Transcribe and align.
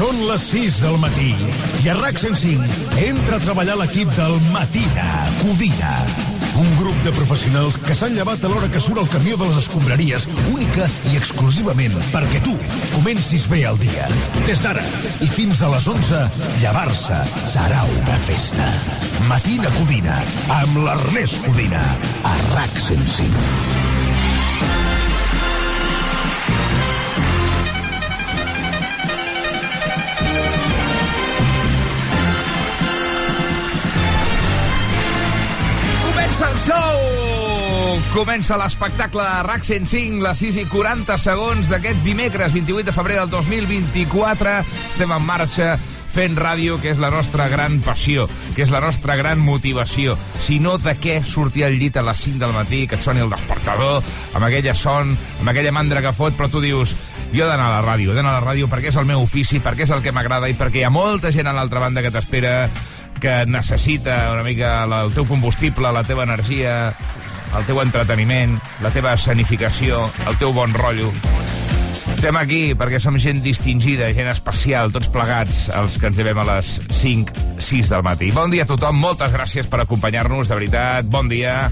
Són 0.00 0.16
les 0.24 0.44
6 0.48 0.76
del 0.80 0.94
matí 0.96 1.34
i 1.84 1.90
a 1.92 1.94
RAC 1.98 2.16
105 2.22 3.02
entra 3.04 3.36
a 3.36 3.42
treballar 3.44 3.74
l'equip 3.76 4.08
del 4.16 4.38
Matina 4.48 5.26
Codina. 5.42 5.90
Un 6.62 6.70
grup 6.78 6.96
de 7.04 7.12
professionals 7.12 7.76
que 7.84 7.92
s'han 7.98 8.16
llevat 8.16 8.40
a 8.40 8.48
l'hora 8.48 8.70
que 8.72 8.80
surt 8.80 9.02
el 9.02 9.10
camió 9.12 9.36
de 9.36 9.50
les 9.50 9.60
escombraries, 9.60 10.24
única 10.54 10.88
i 11.12 11.20
exclusivament 11.20 12.00
perquè 12.14 12.40
tu 12.46 12.56
comencis 12.94 13.44
bé 13.52 13.60
el 13.68 13.76
dia. 13.84 14.08
Des 14.48 14.64
d'ara 14.64 14.86
i 15.20 15.28
fins 15.28 15.60
a 15.60 15.68
les 15.76 15.92
11, 15.92 16.24
llevar-se 16.64 17.20
serà 17.58 17.84
una 18.00 18.18
festa. 18.24 18.72
Matina 19.28 19.68
Codina, 19.76 20.16
amb 20.62 20.80
l'Ernest 20.80 21.44
Codina, 21.44 21.84
a 22.24 22.36
RAC 22.56 22.84
105. 22.88 23.89
Comença 36.40 36.54
el 36.54 36.60
show! 36.64 37.98
Comença 38.14 38.56
l'espectacle 38.56 39.20
de 39.20 39.40
RAC 39.44 39.64
105, 39.66 40.22
les 40.24 40.38
6 40.40 40.56
i 40.62 40.64
40 40.72 41.18
segons 41.20 41.68
d'aquest 41.68 42.00
dimecres 42.00 42.54
28 42.54 42.86
de 42.88 42.94
febrer 42.96 43.18
del 43.18 43.28
2024. 43.34 44.54
Estem 44.94 45.12
en 45.12 45.26
marxa 45.26 45.74
fent 46.14 46.38
ràdio, 46.40 46.78
que 46.80 46.94
és 46.94 47.02
la 47.02 47.10
nostra 47.12 47.50
gran 47.52 47.76
passió, 47.84 48.24
que 48.56 48.64
és 48.64 48.72
la 48.72 48.80
nostra 48.80 49.18
gran 49.20 49.42
motivació. 49.44 50.16
Si 50.40 50.56
no, 50.64 50.78
de 50.80 50.94
què 50.96 51.18
sortir 51.20 51.66
al 51.66 51.76
llit 51.76 52.00
a 52.00 52.06
les 52.08 52.24
5 52.24 52.40
del 52.40 52.56
matí, 52.56 52.86
que 52.88 52.96
et 52.96 53.04
soni 53.04 53.20
el 53.20 53.36
despertador, 53.36 54.00
amb 54.32 54.48
aquella 54.48 54.72
son, 54.72 55.12
amb 55.42 55.52
aquella 55.52 55.76
mandra 55.76 56.00
que 56.00 56.14
fot, 56.16 56.38
però 56.38 56.48
tu 56.48 56.64
dius, 56.64 56.94
jo 57.34 57.44
he 57.44 57.50
d'anar 57.50 57.68
a 57.68 57.74
la 57.76 57.84
ràdio, 57.84 58.14
he 58.14 58.16
d'anar 58.16 58.38
a 58.38 58.40
la 58.40 58.46
ràdio 58.48 58.70
perquè 58.72 58.88
és 58.94 58.96
el 58.96 59.06
meu 59.12 59.20
ofici, 59.28 59.60
perquè 59.60 59.84
és 59.84 59.92
el 59.92 60.00
que 60.00 60.16
m'agrada 60.16 60.48
i 60.48 60.56
perquè 60.56 60.80
hi 60.80 60.88
ha 60.88 60.94
molta 60.94 61.34
gent 61.36 61.52
a 61.52 61.54
l'altra 61.54 61.84
banda 61.84 62.00
que 62.00 62.10
t'espera, 62.10 62.70
que 63.20 63.44
necessita 63.46 64.32
una 64.32 64.42
mica 64.42 64.82
el 64.84 65.12
teu 65.14 65.26
combustible, 65.28 65.92
la 65.92 66.04
teva 66.04 66.24
energia, 66.26 66.92
el 67.56 67.66
teu 67.68 67.80
entreteniment, 67.82 68.56
la 68.82 68.90
teva 68.94 69.14
escenificació, 69.18 70.02
el 70.26 70.38
teu 70.40 70.54
bon 70.56 70.74
rotllo. 70.74 71.12
Estem 72.16 72.36
aquí 72.36 72.60
perquè 72.76 72.98
som 73.00 73.16
gent 73.20 73.40
distingida, 73.44 74.10
gent 74.16 74.28
especial, 74.32 74.92
tots 74.92 75.08
plegats, 75.12 75.68
els 75.78 75.96
que 76.00 76.10
ens 76.10 76.18
llevem 76.20 76.42
a 76.42 76.48
les 76.50 76.74
5, 77.00 77.46
6 77.70 77.94
del 77.94 78.04
matí. 78.04 78.28
Bon 78.36 78.52
dia 78.52 78.66
a 78.66 78.68
tothom, 78.68 79.00
moltes 79.00 79.32
gràcies 79.32 79.70
per 79.70 79.84
acompanyar-nos, 79.86 80.50
de 80.50 80.60
veritat, 80.60 81.08
bon 81.08 81.32
dia. 81.32 81.70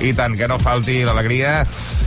I 0.00 0.12
tant, 0.16 0.36
que 0.38 0.48
no 0.48 0.58
falti 0.60 1.00
l'alegria. 1.04 1.60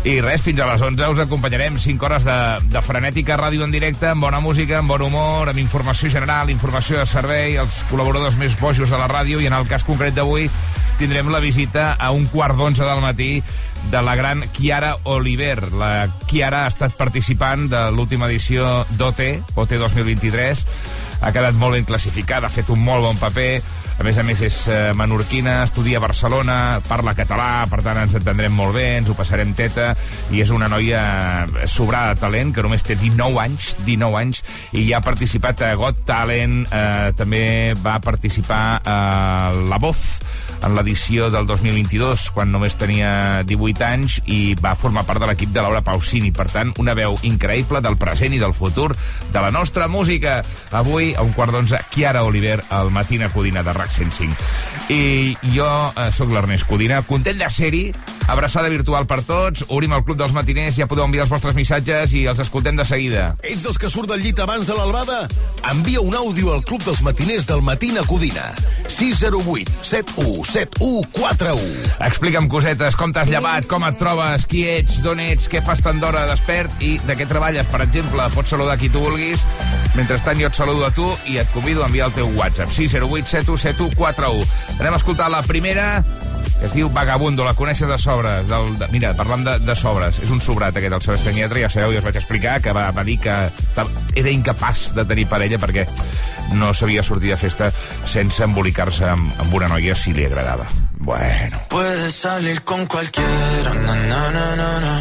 I 0.04 0.18
res, 0.24 0.42
fins 0.44 0.60
a 0.60 0.68
les 0.68 0.82
11 0.84 1.10
us 1.14 1.22
acompanyarem 1.24 1.78
5 1.80 2.06
hores 2.06 2.26
de, 2.28 2.38
de 2.74 2.82
frenètica 2.84 3.38
ràdio 3.40 3.64
en 3.64 3.72
directe, 3.72 4.10
amb 4.10 4.26
bona 4.26 4.42
música, 4.44 4.80
amb 4.80 4.92
bon 4.92 5.06
humor, 5.06 5.52
amb 5.52 5.62
informació 5.62 6.10
general, 6.12 6.52
informació 6.52 7.00
de 7.00 7.06
servei, 7.08 7.58
els 7.62 7.82
col·laboradors 7.92 8.40
més 8.42 8.58
bojos 8.60 8.90
de 8.90 9.00
la 9.00 9.08
ràdio, 9.12 9.40
i 9.40 9.48
en 9.48 9.56
el 9.56 9.70
cas 9.70 9.86
concret 9.88 10.18
d'avui 10.18 10.50
tindrem 11.00 11.32
la 11.34 11.42
visita 11.42 11.94
a 12.00 12.12
un 12.14 12.28
quart 12.30 12.58
d'onze 12.58 12.86
del 12.86 13.02
matí 13.02 13.42
de 13.92 14.02
la 14.02 14.16
gran 14.16 14.44
Chiara 14.54 14.98
Oliver. 15.04 15.72
La 15.74 16.10
Chiara 16.30 16.64
ha 16.66 16.74
estat 16.74 16.98
participant 16.98 17.68
de 17.72 17.86
l'última 17.92 18.30
edició 18.30 18.84
d'OT, 18.98 19.24
OT 19.56 19.78
2023, 19.82 20.66
ha 21.22 21.32
quedat 21.32 21.56
molt 21.58 21.78
ben 21.78 21.88
classificada, 21.88 22.48
ha 22.48 22.54
fet 22.54 22.70
un 22.74 22.84
molt 22.84 23.08
bon 23.08 23.20
paper, 23.20 23.62
a 24.00 24.04
més 24.06 24.18
a 24.18 24.24
més 24.26 24.42
és 24.46 24.58
eh, 24.72 24.92
menorquina, 24.98 25.62
estudia 25.68 26.00
a 26.00 26.04
Barcelona, 26.04 26.58
parla 26.88 27.14
català, 27.18 27.66
per 27.70 27.82
tant 27.86 28.00
ens 28.02 28.16
entendrem 28.20 28.54
molt 28.56 28.76
bé, 28.78 28.86
ens 29.00 29.12
ho 29.12 29.18
passarem 29.18 29.54
teta, 29.58 29.92
i 30.34 30.42
és 30.44 30.54
una 30.54 30.70
noia 30.72 31.04
sobrada 31.70 32.14
de 32.16 32.24
talent, 32.24 32.54
que 32.56 32.66
només 32.66 32.86
té 32.86 32.98
19 33.00 33.42
anys, 33.44 33.74
19 33.86 34.20
anys, 34.20 34.44
i 34.74 34.88
ja 34.90 35.00
ha 35.00 35.06
participat 35.06 35.62
a 35.68 35.74
Got 35.80 36.04
Talent, 36.10 36.64
eh, 36.70 37.12
també 37.18 37.46
va 37.84 38.00
participar 38.04 38.64
a 38.84 38.98
La 39.70 39.80
Voz, 39.82 40.04
en 40.64 40.76
l'edició 40.78 41.30
del 41.34 41.48
2022, 41.50 42.30
quan 42.34 42.52
només 42.54 42.78
tenia 42.80 43.44
18 43.48 43.86
anys, 43.88 44.20
i 44.26 44.56
va 44.60 44.76
formar 44.80 45.06
part 45.08 45.22
de 45.22 45.30
l'equip 45.30 45.52
de 45.54 45.64
Laura 45.64 45.84
Pausini. 45.86 46.32
Per 46.36 46.48
tant, 46.52 46.74
una 46.80 46.96
veu 46.98 47.18
increïble 47.28 47.82
del 47.84 47.98
present 48.00 48.34
i 48.34 48.42
del 48.42 48.56
futur 48.56 48.92
de 48.96 49.40
la 49.44 49.52
nostra 49.52 49.90
música. 49.92 50.40
Avui, 50.72 51.14
a 51.16 51.26
un 51.26 51.34
quart 51.36 51.54
d'onze, 51.54 51.82
Chiara 51.94 52.24
Oliver, 52.24 52.62
al 52.70 52.92
Matina 52.92 53.30
Codina 53.34 53.64
de 53.64 53.74
RAC 53.76 53.92
105. 53.92 54.50
I 54.94 55.36
jo 55.54 55.70
eh, 55.70 56.10
sóc 56.16 56.32
l'Ernest 56.34 56.68
Codina, 56.70 57.04
content 57.08 57.40
de 57.40 57.50
ser-hi, 57.52 57.86
abraçada 58.28 58.70
virtual 58.70 59.06
per 59.10 59.22
tots, 59.28 59.66
obrim 59.68 59.94
el 59.96 60.04
Club 60.06 60.18
dels 60.20 60.34
Matiners, 60.36 60.78
ja 60.80 60.88
podeu 60.90 61.06
enviar 61.08 61.26
els 61.26 61.34
vostres 61.34 61.56
missatges 61.58 62.14
i 62.16 62.26
els 62.30 62.40
escoltem 62.44 62.78
de 62.80 62.86
seguida. 62.88 63.26
Ets 63.44 63.66
dels 63.66 63.80
que 63.80 63.90
surt 63.92 64.12
del 64.12 64.24
llit 64.24 64.40
abans 64.44 64.68
de 64.70 64.78
l'albada? 64.78 65.24
Envia 65.72 66.02
un 66.04 66.16
àudio 66.16 66.54
al 66.54 66.64
Club 66.68 66.84
dels 66.86 67.04
Matiners 67.06 67.48
del 67.50 67.64
Matina 67.66 68.04
Codina. 68.08 68.50
608 68.88 69.72
71 69.82 70.46
71 70.48 71.04
41. 71.16 71.94
Explica'm 72.08 72.50
cosetes, 72.52 72.98
com 73.00 73.14
t'has 73.16 73.32
llevat, 73.32 73.68
com 73.70 73.86
et 73.88 74.00
trobes, 74.00 74.48
qui 74.50 74.66
ets, 74.70 75.00
d'on 75.04 75.22
ets, 75.24 75.50
què 75.52 75.64
fas 75.66 75.84
tant 75.84 76.00
d'hora 76.02 76.26
despert 76.30 76.84
i 76.84 76.96
de 77.08 77.18
què 77.20 77.28
treballes, 77.30 77.68
per 77.72 77.84
exemple. 77.86 78.28
Pots 78.36 78.56
saludar 78.56 78.78
qui 78.82 78.92
tu 78.94 79.04
vulguis. 79.04 79.44
Mentrestant 79.98 80.40
jo 80.42 80.50
et 80.50 80.58
saludo 80.58 80.88
a 80.88 80.94
tu 80.96 81.10
i 81.30 81.40
et 81.42 81.50
convido 81.54 81.84
a 81.84 81.90
enviar 81.92 82.10
el 82.12 82.18
teu 82.18 82.32
WhatsApp. 82.38 82.72
608 82.72 83.36
7171 83.38 83.96
41. 84.00 84.48
Anem 84.80 84.94
a 84.94 85.02
escoltar 85.02 85.30
la 85.32 85.44
primera 85.46 85.88
es 86.64 86.74
diu 86.74 86.90
Vagabundo, 86.90 87.44
la 87.44 87.54
coneixes 87.54 87.90
de 87.90 87.98
sobres. 88.00 88.48
Del, 88.48 88.78
de, 88.80 88.88
mira, 88.94 89.14
parlant 89.20 89.44
de, 89.46 89.58
de 89.64 89.76
sobres, 89.76 90.20
és 90.24 90.32
un 90.34 90.42
sobrat 90.42 90.78
aquest, 90.80 90.96
el 90.96 91.04
Sebastián 91.04 91.36
Lletra, 91.38 91.62
ja 91.66 91.72
sabeu, 91.74 91.94
ja 91.94 92.02
us 92.02 92.08
vaig 92.08 92.20
explicar, 92.22 92.60
que 92.64 92.74
va, 92.76 92.88
va 92.96 93.04
dir 93.08 93.20
que 93.24 93.36
era 94.16 94.32
incapaç 94.32 94.92
de 94.96 95.06
tenir 95.10 95.28
parella 95.32 95.60
perquè 95.60 95.86
no 96.54 96.74
sabia 96.74 97.04
sortir 97.04 97.34
de 97.34 97.38
festa 97.40 97.70
sense 98.06 98.44
embolicar-se 98.46 99.06
amb, 99.10 99.32
amb 99.44 99.54
una 99.54 99.70
noia 99.72 99.96
si 99.96 100.14
li 100.16 100.26
agradava. 100.26 100.68
Bueno, 101.04 101.60
Puedes 101.70 102.16
salir 102.16 102.62
con 102.62 102.86
cualquiera, 102.88 103.74
na, 103.74 103.96
na, 103.96 104.32
na, 104.32 104.56
na, 104.56 104.80
na. 104.80 104.94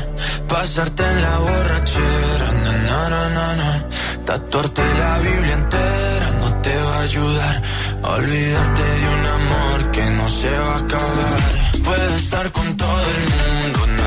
pasarte 0.49 1.05
en 1.07 1.23
la 1.23 1.39
borrachera, 1.39 2.49
na, 2.65 2.73
na, 2.73 3.09
na, 3.09 3.29
na, 3.29 3.47
na. 3.57 3.89
tatuarte 4.25 4.83
la 4.99 5.19
Biblia 5.19 5.55
entera 5.55 6.29
no 6.41 6.55
te 6.63 6.75
va 6.83 6.97
a 6.97 7.03
ayudar 7.03 7.63
olvidarte 8.03 8.83
de 8.83 9.09
un 9.17 9.27
amor 9.27 9.91
que 9.93 10.11
no 10.11 10.29
se 10.29 10.51
va 10.51 10.75
a 10.75 10.79
acabar. 10.79 11.41
Puedes 11.85 12.13
estar 12.25 12.53
con 12.53 12.77
todo 12.77 13.03
el 13.17 13.25
mundo, 13.39 14.02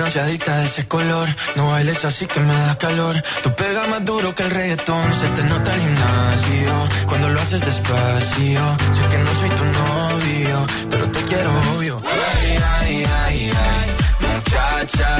bronceadita 0.00 0.56
de 0.56 0.64
ese 0.64 0.88
color. 0.88 1.28
No 1.56 1.68
bailes 1.70 2.04
así 2.06 2.26
que 2.26 2.40
me 2.40 2.54
da 2.54 2.78
calor. 2.78 3.14
Tú 3.42 3.54
pegas 3.54 3.86
más 3.88 4.02
duro 4.04 4.34
que 4.34 4.42
el 4.44 4.50
reggaetón, 4.50 5.02
se 5.12 5.28
te 5.36 5.42
nota 5.44 5.74
el 5.74 5.80
gimnasio. 5.80 6.72
Cuando 7.06 7.28
lo 7.28 7.40
haces 7.40 7.60
despacio, 7.64 8.60
sé 8.94 9.02
que 9.10 9.18
no 9.18 9.32
soy 9.40 9.50
tu 9.60 9.64
novio, 9.80 10.66
pero 10.90 11.04
te 11.10 11.20
quiero 11.28 11.50
obvio. 11.76 12.02
Ay, 12.04 12.58
ay, 12.78 13.04
ay, 13.24 13.52
ay, 13.68 13.88
muchacha, 14.26 15.10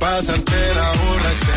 pasarte 0.00 0.74
la 0.74 0.92
borrachera. 0.92 1.49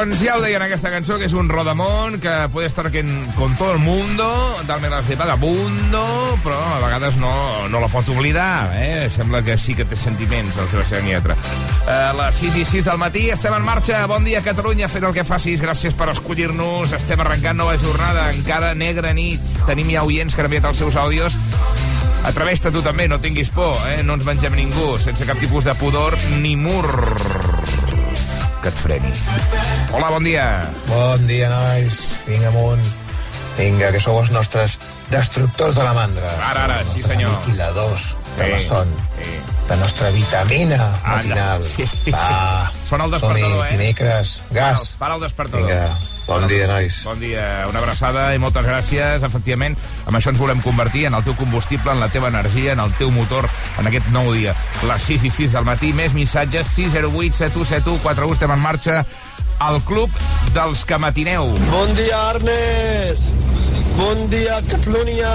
Doncs 0.00 0.22
ja 0.24 0.38
ho 0.38 0.40
deia 0.40 0.56
en 0.56 0.62
aquesta 0.64 0.88
cançó, 0.88 1.18
que 1.20 1.26
és 1.28 1.34
un 1.36 1.50
rodamón 1.52 2.14
que 2.22 2.32
puede 2.54 2.66
estar 2.70 2.86
con, 2.90 3.56
todo 3.58 3.74
el 3.74 3.80
mundo, 3.80 4.56
darme 4.66 4.88
las 4.88 5.06
de 5.06 5.14
vagabundo, 5.14 6.38
però 6.42 6.56
a 6.56 6.78
vegades 6.80 7.18
no, 7.20 7.68
no 7.68 7.80
la 7.80 7.88
pot 7.92 8.08
oblidar, 8.08 8.72
eh? 8.80 9.10
Sembla 9.12 9.42
que 9.44 9.58
sí 9.60 9.74
que 9.76 9.84
té 9.84 9.98
sentiments, 10.00 10.56
la 10.56 10.86
seva 10.88 11.02
lletra. 11.04 11.36
Uh, 11.84 12.16
les 12.16 12.40
6 12.40 12.56
i 12.56 12.64
6 12.64 12.88
del 12.88 12.96
matí, 12.96 13.26
estem 13.28 13.52
en 13.52 13.68
marxa. 13.68 14.00
Bon 14.08 14.24
dia, 14.24 14.40
Catalunya, 14.40 14.88
fet 14.88 15.04
el 15.04 15.12
que 15.12 15.28
facis. 15.28 15.60
Gràcies 15.60 15.92
per 15.92 16.08
escollir-nos. 16.14 16.96
Estem 16.96 17.20
arrencant 17.20 17.60
nova 17.60 17.76
jornada, 17.76 18.30
encara 18.32 18.72
negra 18.72 19.12
nit. 19.12 19.44
Tenim 19.68 19.92
ja 19.92 20.08
oients 20.08 20.32
que 20.32 20.40
han 20.40 20.48
enviat 20.48 20.72
els 20.72 20.80
seus 20.80 20.96
àudios. 20.96 21.36
Atreveix-te 22.24 22.72
tu 22.72 22.80
també, 22.80 23.04
no 23.04 23.20
tinguis 23.20 23.52
por, 23.52 23.76
eh? 23.92 24.00
No 24.00 24.16
ens 24.16 24.24
mengem 24.24 24.56
ningú, 24.64 24.94
sense 24.96 25.28
cap 25.28 25.44
tipus 25.44 25.68
de 25.68 25.76
pudor 25.76 26.16
ni 26.40 26.56
mur 26.56 26.88
que 28.62 28.68
et 28.68 28.80
freni. 28.80 29.12
Hola, 29.92 30.10
bon 30.10 30.24
dia. 30.24 30.46
Bon 30.88 31.26
dia, 31.26 31.48
nois. 31.48 32.00
Vinga 32.26 32.48
amunt. 32.52 32.82
Vinga, 33.58 33.90
que 33.92 34.00
sou 34.00 34.18
els 34.22 34.30
nostres 34.32 34.78
destructors 35.10 35.74
de 35.76 35.84
la 35.84 35.92
mandra. 35.96 36.30
Ara, 36.52 36.64
ara, 36.68 36.78
sí, 36.94 37.02
senyor. 37.02 37.32
Aniquiladors 37.42 38.14
de 38.38 38.44
Sí, 38.44 38.50
la 38.52 38.58
son. 38.58 38.88
sí. 39.20 39.30
La 39.68 39.76
nostra 39.76 40.10
vitamina 40.10 40.78
matinal. 41.06 41.62
sí. 41.64 41.84
Va, 42.10 42.72
Sona 42.88 43.04
el 43.04 43.10
despertador, 43.12 43.66
eh? 43.66 43.70
dimecres. 43.72 44.40
Gas. 44.50 44.96
Para 44.98 45.14
el 45.16 45.20
despertador. 45.20 45.66
Vinga, 45.66 45.98
bon 46.30 46.46
dia, 46.46 46.66
nois. 46.70 47.00
Bon 47.04 47.18
dia, 47.18 47.66
una 47.66 47.80
abraçada 47.82 48.28
i 48.34 48.38
moltes 48.38 48.62
gràcies. 48.66 49.24
Efectivament, 49.26 49.74
amb 50.06 50.16
això 50.16 50.30
ens 50.30 50.38
volem 50.38 50.62
convertir 50.62 51.08
en 51.08 51.16
el 51.18 51.24
teu 51.26 51.34
combustible, 51.38 51.90
en 51.90 52.02
la 52.02 52.10
teva 52.12 52.30
energia, 52.30 52.76
en 52.76 52.82
el 52.84 52.94
teu 52.98 53.10
motor, 53.10 53.48
en 53.80 53.90
aquest 53.90 54.12
nou 54.14 54.30
dia. 54.36 54.54
Les 54.86 55.08
6 55.10 55.26
i 55.26 55.32
6 55.40 55.56
del 55.58 55.66
matí, 55.66 55.90
més 55.96 56.14
missatges, 56.14 56.70
608 56.76 57.42
7171 57.42 57.98
41 58.06 58.38
estem 58.38 58.54
en 58.54 58.62
marxa 58.62 59.02
al 59.60 59.80
club 59.84 60.22
dels 60.54 60.86
que 60.86 61.00
matineu. 61.02 61.50
Bon 61.72 61.94
dia, 61.98 62.22
Arnes. 62.30 63.26
Bon 63.98 64.24
dia, 64.30 64.62
Catalunya. 64.70 65.34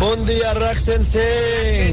Bon 0.00 0.24
dia, 0.26 0.56
Rack 0.58 0.80
Sensei. 0.80 1.92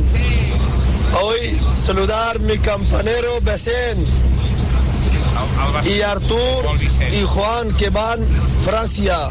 Hoy 1.20 1.60
saludar 1.78 2.40
mi 2.40 2.58
campanero 2.60 3.42
Vicent 3.42 4.29
y 5.86 6.02
Artur 6.02 6.66
y 7.12 7.24
Juan 7.24 7.72
que 7.74 7.90
van 7.90 8.20
Francia. 8.64 9.30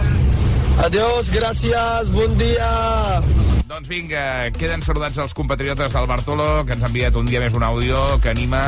Adiós, 0.85 1.31
gracias, 1.31 2.11
bon 2.11 2.37
dia. 2.39 3.23
Doncs 3.69 3.85
vinga, 3.85 4.49
queden 4.57 4.81
saludats 4.81 5.19
els 5.21 5.35
compatriotes 5.37 5.93
del 5.93 6.07
Bartolo, 6.09 6.63
que 6.65 6.73
ens 6.73 6.87
ha 6.87 6.89
enviat 6.89 7.17
un 7.21 7.27
dia 7.29 7.43
més 7.43 7.53
un 7.53 7.67
àudio 7.67 7.99
que 8.25 8.31
anima. 8.31 8.63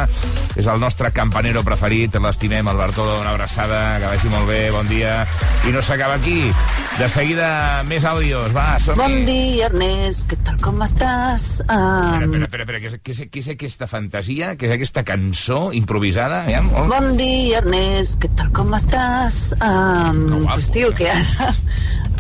És 0.61 0.67
el 0.69 0.83
nostre 0.83 1.09
campanero 1.17 1.63
preferit, 1.65 2.19
l'estimem, 2.21 2.69
el 2.69 2.77
Bartolo. 2.77 3.15
Una 3.23 3.31
abraçada, 3.33 3.79
que 3.97 4.11
vagi 4.11 4.29
molt 4.29 4.51
bé, 4.51 4.59
bon 4.75 4.91
dia. 4.93 5.23
I 5.65 5.73
no 5.73 5.81
s'acaba 5.81 6.19
aquí. 6.21 6.51
De 6.99 7.09
seguida, 7.09 7.49
més 7.89 8.05
àudios. 8.05 8.53
Va, 8.53 8.77
som 8.79 8.99
-hi. 8.99 9.01
Bon 9.01 9.25
dia, 9.25 9.71
Ernest. 9.71 10.29
Què 10.29 10.37
tal, 10.45 10.61
com 10.61 10.83
estàs? 10.85 11.65
Um, 11.65 12.35
espera, 12.37 12.45
espera, 12.45 12.63
espera. 12.65 12.79
Què, 12.81 12.87
és, 12.93 13.01
què, 13.01 13.11
és, 13.17 13.21
què 13.33 13.41
és 13.41 13.49
aquesta 13.57 13.87
fantasia? 13.87 14.55
Què 14.55 14.69
és 14.69 14.75
aquesta 14.75 15.03
cançó 15.03 15.73
improvisada? 15.73 16.45
Ja, 16.45 16.61
bon 16.61 17.17
dia, 17.17 17.65
Ernest. 17.65 18.21
Què 18.21 18.29
tal, 18.37 18.53
com 18.53 18.75
estàs? 18.75 19.57
Um, 19.63 20.29
Que 20.29 20.41
guapo, 20.45 20.55
pues, 20.55 20.71
tio, 20.71 20.91
eh? 20.91 20.95
que 20.95 21.09
ara, 21.09 21.25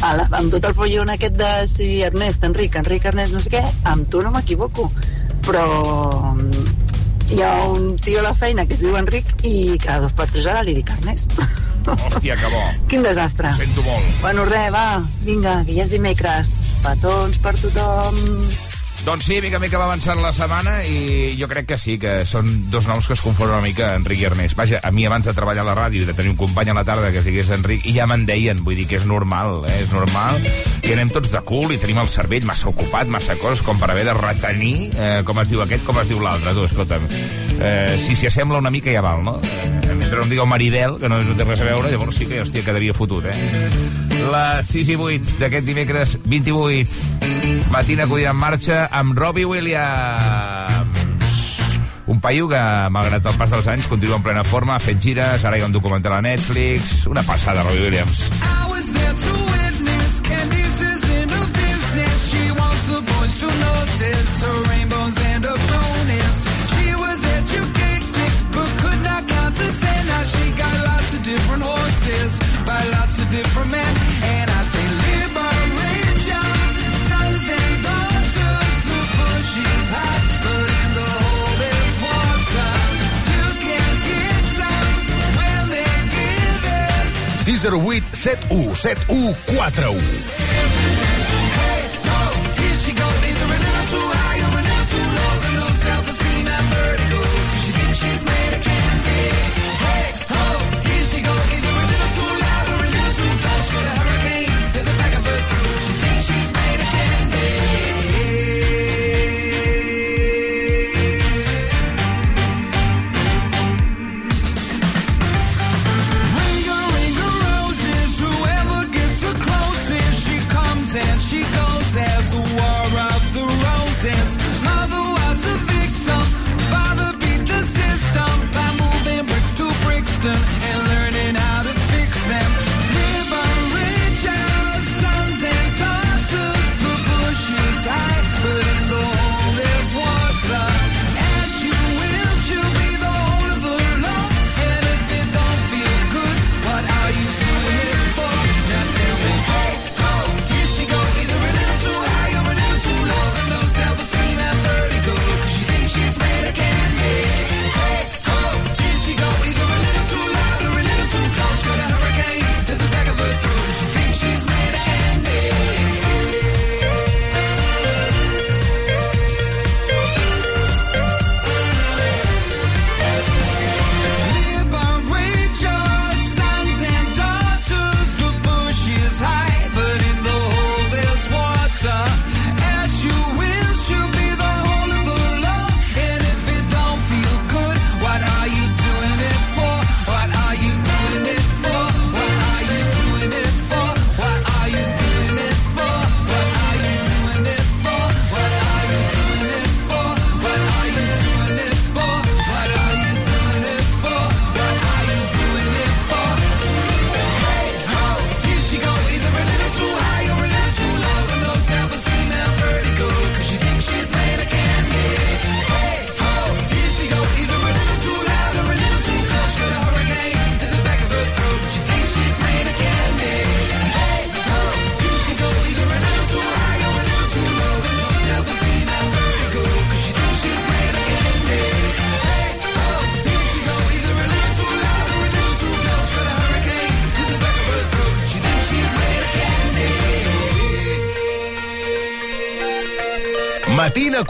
ara, 0.06 0.26
amb 0.38 0.52
tot 0.52 0.67
el 0.69 0.76
follon 0.76 1.12
aquest 1.12 1.37
de 1.38 1.50
si 1.70 1.88
Ernest, 2.06 2.44
Enric, 2.49 2.76
Enric, 2.81 3.08
Ernest, 3.11 3.35
no 3.37 3.43
sé 3.44 3.52
què, 3.56 3.64
amb 3.91 4.08
tu 4.12 4.23
no 4.25 4.32
m'equivoco. 4.35 4.91
Però 5.47 5.64
um, 6.32 6.44
hi 7.31 7.43
ha 7.44 7.52
un 7.70 7.94
tio 8.02 8.20
a 8.20 8.29
la 8.29 8.35
feina 8.35 8.67
que 8.67 8.76
es 8.76 8.82
diu 8.85 8.97
Enric 8.99 9.32
i 9.47 9.79
cada 9.82 10.06
dos 10.06 10.17
per 10.17 10.29
tres 10.32 10.49
ara 10.50 10.64
li 10.67 10.76
dic 10.79 10.91
Ernest. 10.99 11.37
Hòstia, 11.91 12.37
que 12.37 12.50
bo. 12.52 12.64
Quin 12.91 13.06
desastre. 13.06 13.52
Ho 13.52 13.61
sento 13.61 13.85
molt. 13.87 14.11
Bueno, 14.25 14.44
res, 14.49 14.69
va, 14.75 15.00
vinga, 15.26 15.61
que 15.67 15.76
ja 15.79 15.87
és 15.87 15.94
dimecres. 15.94 16.58
Petons 16.85 17.41
per 17.44 17.56
tothom. 17.61 18.20
Doncs 19.05 19.25
sí, 19.25 19.41
mica 19.41 19.56
en 19.56 19.62
mica 19.64 19.79
va 19.81 19.87
avançant 19.88 20.19
la 20.20 20.31
setmana 20.37 20.82
i 20.85 21.32
jo 21.38 21.47
crec 21.49 21.70
que 21.70 21.79
sí, 21.81 21.94
que 21.99 22.20
són 22.29 22.50
dos 22.70 22.85
noms 22.87 23.06
que 23.08 23.14
es 23.17 23.23
confonen 23.25 23.55
una 23.55 23.64
mica, 23.64 23.94
Enric 23.97 24.20
i 24.20 24.26
Ernest. 24.29 24.56
Vaja, 24.58 24.81
a 24.85 24.91
mi 24.93 25.06
abans 25.08 25.25
de 25.25 25.32
treballar 25.35 25.64
a 25.64 25.69
la 25.70 25.76
ràdio 25.79 26.02
i 26.05 26.08
de 26.08 26.14
tenir 26.17 26.35
un 26.35 26.38
company 26.38 26.69
a 26.70 26.76
la 26.76 26.85
tarda 26.85 27.08
que 27.11 27.23
es 27.23 27.26
digués 27.26 27.49
Enric, 27.56 27.87
i 27.88 27.94
ja 27.97 28.06
me'n 28.11 28.26
deien, 28.29 28.61
vull 28.67 28.76
dir 28.76 28.85
que 28.91 28.99
és 29.00 29.06
normal, 29.08 29.64
eh? 29.70 29.79
és 29.87 29.94
normal, 29.97 30.44
i 30.85 30.93
anem 30.93 31.12
tots 31.14 31.32
de 31.32 31.41
cul 31.49 31.73
i 31.73 31.81
tenim 31.81 32.02
el 32.02 32.12
cervell 32.12 32.44
massa 32.49 32.69
ocupat, 32.69 33.08
massa 33.08 33.38
coses, 33.41 33.64
com 33.64 33.81
per 33.81 33.88
haver 33.94 34.05
de 34.11 34.17
retenir, 34.19 34.91
eh, 34.93 35.23
com 35.25 35.41
es 35.41 35.49
diu 35.49 35.64
aquest, 35.64 35.87
com 35.88 36.02
es 36.05 36.12
diu 36.12 36.20
l'altre, 36.20 36.52
tu, 36.55 36.69
escolta'm. 36.69 37.08
Eh, 37.56 37.97
si 38.05 38.14
s'hi 38.14 38.29
assembla 38.29 38.61
una 38.61 38.75
mica 38.75 38.93
ja 38.93 39.02
val, 39.05 39.25
no? 39.25 39.38
Eh, 39.41 39.97
mentre 39.97 40.19
no 40.19 40.29
em 40.29 40.37
digueu 40.37 40.49
Maribel, 40.50 41.00
que 41.00 41.08
no, 41.08 41.25
no 41.25 41.41
té 41.41 41.49
res 41.49 41.64
a 41.64 41.73
veure, 41.73 41.88
llavors 41.88 42.20
sí 42.20 42.29
que, 42.29 42.44
hòstia, 42.44 42.69
quedaria 42.69 42.97
fotut, 42.97 43.32
eh? 43.32 44.00
Les 44.20 44.67
6 44.75 44.93
i 44.93 44.96
8 44.96 45.38
d'aquest 45.40 45.67
dimecres 45.67 46.19
28. 46.25 46.87
Matina 47.72 48.05
acudida 48.05 48.31
en 48.34 48.37
marxa 48.37 48.88
amb 48.93 49.17
Robbie 49.19 49.46
Williams. 49.49 51.00
Un 52.11 52.20
paio 52.20 52.49
que, 52.50 52.61
malgrat 52.90 53.26
el 53.31 53.38
pas 53.38 53.50
dels 53.55 53.69
anys, 53.70 53.87
continua 53.87 54.19
en 54.19 54.25
plena 54.26 54.43
forma, 54.44 54.75
ha 54.75 54.82
fet 54.82 54.99
gires, 55.00 55.44
ara 55.44 55.56
hi 55.56 55.62
ha 55.62 55.70
un 55.70 55.76
documental 55.76 56.19
a 56.19 56.22
Netflix... 56.26 57.06
Una 57.06 57.22
passada, 57.22 57.62
Robbie 57.62 57.87
Williams. 57.87 58.31
Candice 60.31 60.82
is 60.82 61.11
608 87.44 88.02
71 88.12 88.75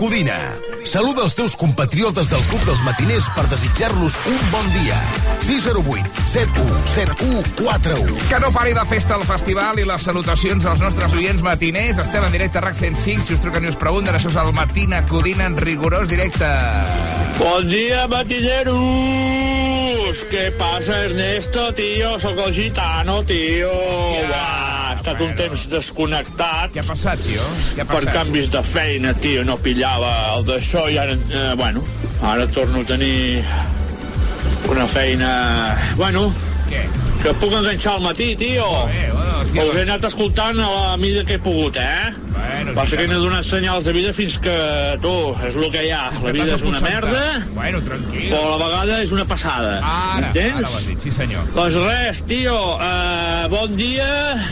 Codina. 0.00 0.56
Saluda 0.88 1.26
els 1.26 1.34
teus 1.36 1.52
compatriotes 1.60 2.30
del 2.32 2.40
Club 2.48 2.62
dels 2.64 2.80
Matiners 2.86 3.26
per 3.36 3.42
desitjar-los 3.50 4.14
un 4.30 4.38
bon 4.48 4.70
dia. 4.72 4.96
608 5.44 6.22
7171 6.24 7.42
41. 7.58 8.14
Que 8.30 8.38
no 8.40 8.48
pari 8.54 8.72
de 8.72 8.84
festa 8.88 9.18
al 9.18 9.26
festival 9.28 9.76
i 9.76 9.84
les 9.84 10.06
salutacions 10.08 10.64
als 10.64 10.80
nostres 10.80 11.12
oients 11.12 11.44
matiners. 11.44 12.00
Estem 12.00 12.24
en 12.24 12.32
directe 12.32 12.56
a 12.62 12.64
RAC 12.64 12.80
105. 12.80 13.28
Si 13.28 13.36
us 13.36 13.42
truquen 13.44 13.68
i 13.68 13.72
us 13.74 13.76
pregunten, 13.82 14.16
això 14.16 14.32
és 14.32 14.40
el 14.40 14.56
Matina 14.56 15.04
Codina 15.04 15.44
en 15.50 15.60
rigorós 15.60 16.08
directe. 16.08 16.48
Bon 17.36 17.68
dia, 17.68 18.08
matineros! 18.08 18.80
Què 20.32 20.48
passa, 20.56 21.04
Ernesto, 21.10 21.68
tio? 21.76 22.16
Sóc 22.24 22.40
el 22.46 22.56
gitano, 22.56 23.20
tio. 23.28 23.68
Ha 24.32 24.59
estat 25.00 25.20
un 25.24 25.32
temps 25.38 25.66
desconnectat 25.72 26.72
Què 26.74 26.82
ha 26.82 26.86
passat, 26.86 27.20
tio? 27.26 27.42
Què 27.76 27.82
ha 27.84 27.88
per 27.88 28.00
passat? 28.04 28.14
canvis 28.20 28.50
de 28.52 28.62
feina, 28.66 29.14
tio. 29.24 29.44
No 29.48 29.56
pillava 29.64 30.12
el 30.36 30.46
d'això 30.48 30.86
i 30.92 30.98
ara, 31.00 31.16
eh, 31.16 31.50
bueno, 31.58 31.82
ara 32.22 32.46
torno 32.54 32.84
a 32.84 32.88
tenir 32.88 33.42
una 34.70 34.86
feina... 34.86 35.30
Bueno, 35.98 36.28
Què? 36.70 36.82
que 37.20 37.32
puc 37.40 37.52
enganxar 37.52 37.96
al 37.98 38.04
matí, 38.04 38.30
tio. 38.40 38.66
Eh, 38.88 39.08
bueno, 39.12 39.44
tio, 39.52 39.64
Us 39.68 39.76
he 39.76 39.82
anat 39.88 40.04
escoltant 40.08 40.60
a 40.62 40.68
la 40.70 40.96
mida 41.00 41.24
que 41.28 41.36
he 41.36 41.42
pogut, 41.42 41.76
eh? 41.76 42.12
He 42.70 43.06
donat 43.08 43.44
senyals 43.44 43.84
de 43.88 43.92
vida 43.92 44.12
fins 44.14 44.36
que, 44.38 44.54
tu, 45.02 45.10
és 45.46 45.56
el 45.58 45.66
que 45.72 45.82
hi 45.86 45.90
ha. 45.94 46.04
La 46.22 46.32
vida 46.32 46.54
és 46.54 46.62
una 46.62 46.80
merda, 46.84 47.22
Bueno, 47.54 47.80
tranquil. 47.82 48.28
però 48.30 48.42
a 48.44 48.58
la 48.60 48.68
vegada 48.68 49.00
és 49.02 49.12
una 49.16 49.24
passada. 49.26 49.72
Ara, 49.80 49.90
ara 49.90 50.26
ho 50.26 50.30
Entens? 50.30 50.74
has 50.76 50.86
dit, 50.86 51.02
sí 51.02 51.10
senyor. 51.10 51.42
Doncs 51.56 51.74
res, 51.82 52.22
tio, 52.30 52.56
uh, 52.76 53.48
bon 53.50 53.74
dia 53.76 54.08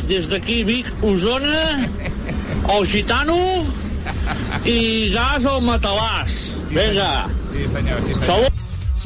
des 0.09 0.29
d'aquí 0.29 0.65
Vic, 0.67 0.91
Osona, 1.03 1.87
el 2.75 2.87
gitano 2.91 3.39
i 4.67 5.11
gas 5.15 5.47
al 5.47 5.63
matalàs. 5.63 6.39
Vinga, 6.75 7.27
Sí 7.55 7.65
senyor, 7.73 8.01
sí 8.07 8.15
senyor. 8.15 8.25
salut. 8.27 8.58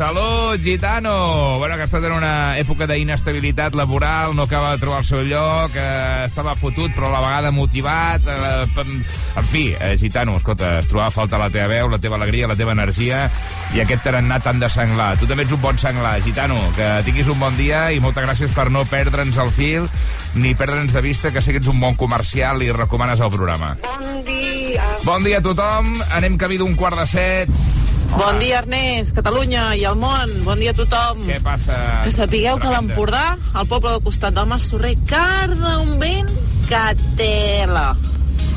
Salut, 0.03 0.61
gitano! 0.61 1.59
Bueno, 1.59 1.77
que 1.77 1.83
ha 1.83 1.87
estat 1.87 2.03
en 2.03 2.17
una 2.17 2.59
època 2.59 2.89
d'inestabilitat 2.91 3.77
laboral, 3.79 4.33
no 4.35 4.49
acaba 4.49 4.73
de 4.73 4.81
trobar 4.83 4.99
el 4.99 5.07
seu 5.07 5.21
lloc, 5.23 5.77
eh, 5.79 6.25
estava 6.27 6.57
fotut, 6.59 6.91
però 6.91 7.07
a 7.07 7.13
la 7.13 7.21
vegada 7.23 7.53
motivat. 7.55 8.27
Eh, 8.27 8.83
en 8.83 9.47
fi, 9.47 9.63
eh, 9.79 9.95
gitano, 10.01 10.35
escolta, 10.41 10.81
es 10.81 10.89
trobava 10.91 11.07
a 11.07 11.15
falta 11.15 11.39
la 11.39 11.53
teva 11.55 11.69
veu, 11.71 11.87
la 11.87 12.01
teva 12.03 12.19
alegria, 12.19 12.49
la 12.51 12.57
teva 12.59 12.75
energia 12.75 13.29
i 13.77 13.79
aquest 13.85 14.03
tarannà 14.03 14.41
tan 14.43 14.59
de 14.59 14.67
senglar. 14.69 15.13
Tu 15.21 15.29
també 15.31 15.47
ets 15.47 15.55
un 15.55 15.63
bon 15.63 15.79
senglar, 15.79 16.17
gitano, 16.27 16.59
que 16.75 16.89
tinguis 17.07 17.31
un 17.31 17.39
bon 17.39 17.55
dia 17.57 17.93
i 17.93 18.03
moltes 18.03 18.27
gràcies 18.27 18.51
per 18.59 18.73
no 18.75 18.83
perdre'ns 18.91 19.39
el 19.39 19.55
fil 19.55 19.87
ni 20.35 20.57
perdre'ns 20.59 20.91
de 20.93 21.05
vista 21.07 21.31
que 21.31 21.41
sé 21.41 21.55
que 21.55 21.63
ets 21.63 21.71
un 21.71 21.79
bon 21.79 21.95
comercial 21.95 22.67
i 22.67 22.73
recomanes 22.75 23.23
el 23.23 23.31
programa. 23.31 23.77
Bon 23.87 24.19
dia. 24.27 24.83
Bon 25.05 25.23
dia 25.23 25.39
a 25.39 25.47
tothom, 25.47 25.95
anem 26.11 26.35
camí 26.43 26.59
d'un 26.59 26.75
quart 26.75 26.99
de 26.99 27.07
set. 27.07 27.82
Bon 28.13 28.39
dia, 28.39 28.61
Ernest, 28.61 29.15
Catalunya 29.17 29.73
i 29.79 29.87
el 29.89 29.97
món. 29.97 30.31
Bon 30.45 30.61
dia 30.61 30.75
a 30.75 30.77
tothom. 30.77 31.23
Què 31.25 31.39
passa? 31.43 31.77
Que 32.05 32.13
sapigueu 32.13 32.61
que 32.61 32.69
a 32.69 32.75
l'Empordà, 32.75 33.25
al 33.57 33.69
poble 33.71 33.95
del 33.95 34.05
costat 34.05 34.37
del 34.37 34.49
Mas 34.51 34.69
Sorrer, 34.69 34.95
carda 35.09 35.79
un 35.81 35.97
vent 36.03 36.29
que 36.69 36.85
tela. 37.19 37.93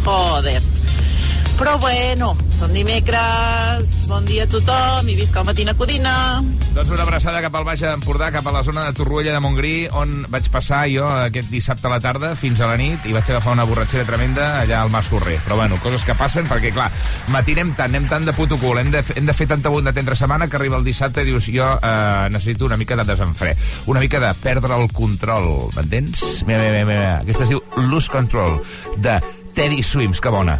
Joder. 0.03 0.59
Però 1.55 1.77
bueno, 1.79 2.35
som 2.51 2.71
dimecres, 2.75 3.91
bon 4.09 4.25
dia 4.27 4.43
a 4.43 4.49
tothom 4.51 5.07
i 5.07 5.13
visca 5.15 5.39
el 5.39 5.45
Matina 5.47 5.73
Codina. 5.79 6.43
Doncs 6.75 6.89
una 6.91 7.05
abraçada 7.05 7.39
cap 7.39 7.53
al 7.55 7.63
Baix 7.63 7.79
d'Empordà, 7.79 8.27
cap 8.35 8.47
a 8.49 8.51
la 8.51 8.63
zona 8.67 8.83
de 8.83 8.95
Torroella 8.97 9.31
de 9.31 9.39
Montgrí, 9.39 9.87
on 9.95 10.25
vaig 10.31 10.49
passar 10.51 10.81
jo 10.91 11.07
aquest 11.07 11.47
dissabte 11.53 11.87
a 11.87 11.93
la 11.93 12.01
tarda 12.03 12.33
fins 12.35 12.59
a 12.59 12.67
la 12.67 12.75
nit 12.75 13.07
i 13.07 13.15
vaig 13.15 13.31
agafar 13.31 13.55
una 13.55 13.63
borratxera 13.69 14.03
tremenda 14.03 14.49
allà 14.59 14.81
al 14.81 14.91
Mas 14.91 15.07
Sorrer. 15.07 15.37
Però 15.47 15.55
bueno, 15.55 15.79
coses 15.79 16.03
que 16.03 16.17
passen 16.19 16.51
perquè, 16.51 16.73
clar, 16.75 16.89
matinem 17.31 17.71
tant, 17.71 17.87
anem 17.87 18.11
tant 18.11 18.27
de 18.27 18.35
puto 18.35 18.59
cul, 18.59 18.83
hem 18.83 18.91
de, 18.91 19.05
hem 19.15 19.31
de 19.31 19.37
fer 19.37 19.47
tanta 19.47 19.71
bondat 19.71 19.95
entre 20.03 20.19
setmana 20.19 20.51
que 20.51 20.59
arriba 20.59 20.75
el 20.75 20.83
dissabte 20.83 21.23
i 21.23 21.31
dius, 21.31 21.47
jo 21.55 21.71
eh, 21.79 22.27
necessito 22.35 22.67
una 22.67 22.75
mica 22.75 22.99
de 22.99 23.07
desenfre, 23.07 23.55
una 23.87 24.03
mica 24.03 24.19
de 24.19 24.35
perdre 24.43 24.75
el 24.75 24.91
control, 24.91 25.69
m'entens? 25.77 26.43
Mira, 26.43 26.59
mira, 26.59 26.83
mira, 26.83 26.87
mira, 26.91 27.17
aquesta 27.23 27.47
es 27.47 27.55
diu 27.55 27.63
Lose 27.87 28.11
Control, 28.11 28.59
de 28.97 29.21
Teddy 29.55 29.83
Swims, 29.83 30.19
que 30.19 30.35
bona. 30.35 30.59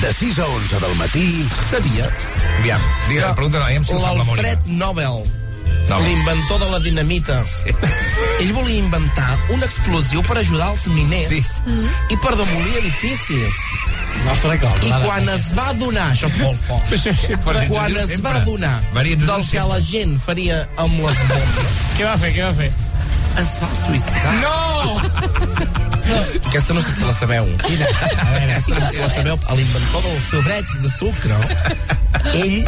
de 0.00 0.12
6 0.14 0.38
a 0.38 0.46
11 0.46 0.78
del 0.80 0.94
matí, 0.96 1.48
sabia... 1.70 2.08
Aviam, 2.60 2.80
Digue, 3.08 3.22
pregunta-la, 3.34 3.66
aviam 3.66 3.84
si 3.84 3.92
ho 3.94 4.00
sap 4.00 4.16
la 4.16 4.24
Mònica. 4.24 4.42
l'Alfred 4.48 4.66
Nobel 4.80 5.22
No. 5.90 5.98
l'inventor 6.04 6.58
de 6.60 6.66
la 6.70 6.78
dinamita. 6.78 7.40
Ell 8.40 8.52
volia 8.54 8.78
inventar 8.78 9.32
un 9.50 9.62
explosiu 9.66 10.22
per 10.22 10.36
ajudar 10.38 10.68
els 10.70 10.84
miners 10.94 11.26
Sí. 11.32 11.40
i 12.14 12.18
per 12.22 12.36
demolir 12.38 12.76
edificis. 12.78 13.58
Nostre 14.24 14.54
cop. 14.62 14.84
I 14.86 14.92
quan 15.02 15.26
es 15.34 15.48
va 15.56 15.66
adonar, 15.72 16.12
això 16.14 16.30
és 16.30 16.38
molt 16.44 16.62
fort, 16.68 16.86
Però 16.86 17.00
si 17.00 17.10
ens 17.10 17.24
ho 17.34 17.40
quan 17.72 17.96
es 17.96 18.06
sempre. 18.14 18.22
va 18.30 18.36
adonar 18.44 18.76
Maria, 18.94 19.16
del 19.16 19.26
diu 19.26 19.36
que 19.36 19.42
sempre. 19.50 19.68
la 19.72 19.80
gent 19.90 20.16
faria 20.22 20.60
amb 20.76 20.94
les 21.08 21.18
bombes, 21.26 21.76
Què 21.98 22.06
va 22.06 22.16
fer, 22.22 22.34
què 22.38 22.46
va 22.46 22.54
fer? 22.62 22.70
es 23.40 23.58
va 23.62 23.70
suïcidar. 23.82 24.34
No! 24.44 25.89
Aquesta 26.50 26.74
no 26.74 26.80
sé 26.82 26.92
si 26.96 27.04
la 27.06 27.14
sabeu. 27.14 27.46
Quina? 27.66 27.86
A 27.86 28.30
veure, 28.34 28.60
Si 28.64 28.72
la 28.74 29.08
sabeu, 29.10 29.38
l'inventor 29.56 30.02
dels 30.06 30.26
sobrets 30.30 30.76
de 30.82 30.90
sucre, 30.90 31.36
ell 32.34 32.64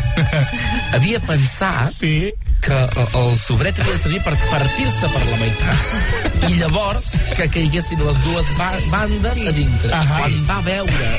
havia 0.94 1.18
pensat 1.26 1.90
Sí. 1.92 2.30
que 2.62 2.76
el, 2.78 3.38
sobret 3.42 3.78
havia 3.82 3.92
de 3.96 3.98
servir 4.04 4.20
per 4.22 4.36
partir-se 4.50 5.08
per 5.10 5.22
la 5.26 5.38
meitat 5.40 6.46
i 6.48 6.54
llavors 6.60 7.08
que 7.34 7.48
caiguessin 7.50 7.98
les 8.06 8.20
dues 8.22 8.46
ba 8.58 8.68
bandes 8.92 9.40
a 9.48 9.54
dintre. 9.56 9.90
Ahà. 9.98 10.18
Quan 10.20 10.36
va 10.46 10.60
veure 10.62 11.10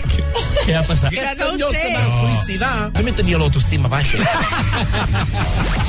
Què 0.63 0.77
va 0.77 0.83
passar? 0.87 1.11
que 1.11 1.19
aquest 1.19 1.41
no 1.41 1.49
senyor 1.51 1.73
sé. 1.75 1.81
se 1.83 1.93
va 1.97 2.05
suïcidar, 2.21 2.73
també 2.95 3.11
tenia 3.19 3.37
l'autoestima 3.43 3.91
baixa. 3.91 4.23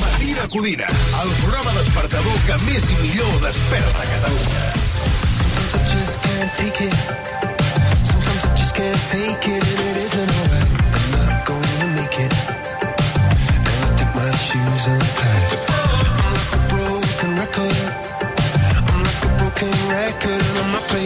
Matina 0.01 0.47
Codina, 0.51 0.87
el 1.23 1.31
programa 1.41 1.71
despertador 1.79 2.37
que 2.49 2.59
més 2.67 2.89
i 2.91 2.99
millor 3.05 3.39
desperta 3.47 4.09
Catalunya. 4.11 4.65
Can't 6.35 6.53
take 6.53 6.81
it. 6.81 6.93
Sometimes 8.03 8.43
I 8.43 8.55
just 8.55 8.75
can't 8.75 9.01
take 9.07 9.47
it, 9.55 9.63
and 9.71 9.79
it 9.87 9.97
isn't 10.05 10.31
alright. 10.37 10.71
I'm 10.97 11.07
not 11.15 11.45
gonna 11.47 11.87
make 11.95 12.15
it. 12.19 12.33
And 13.55 13.79
I 13.85 13.89
think 13.95 14.11
my 14.19 14.31
shoes 14.45 14.83
untied. 14.93 15.43
I'm 16.19 16.33
like 16.35 16.51
a 16.51 16.61
broken 16.73 17.31
record. 17.39 17.77
I'm 18.89 18.99
like 19.07 19.23
a 19.23 19.31
broken 19.39 19.71
record, 19.95 20.41
and 20.49 20.57
I'm 20.59 20.71
not 20.75 20.85
playing 20.89 21.04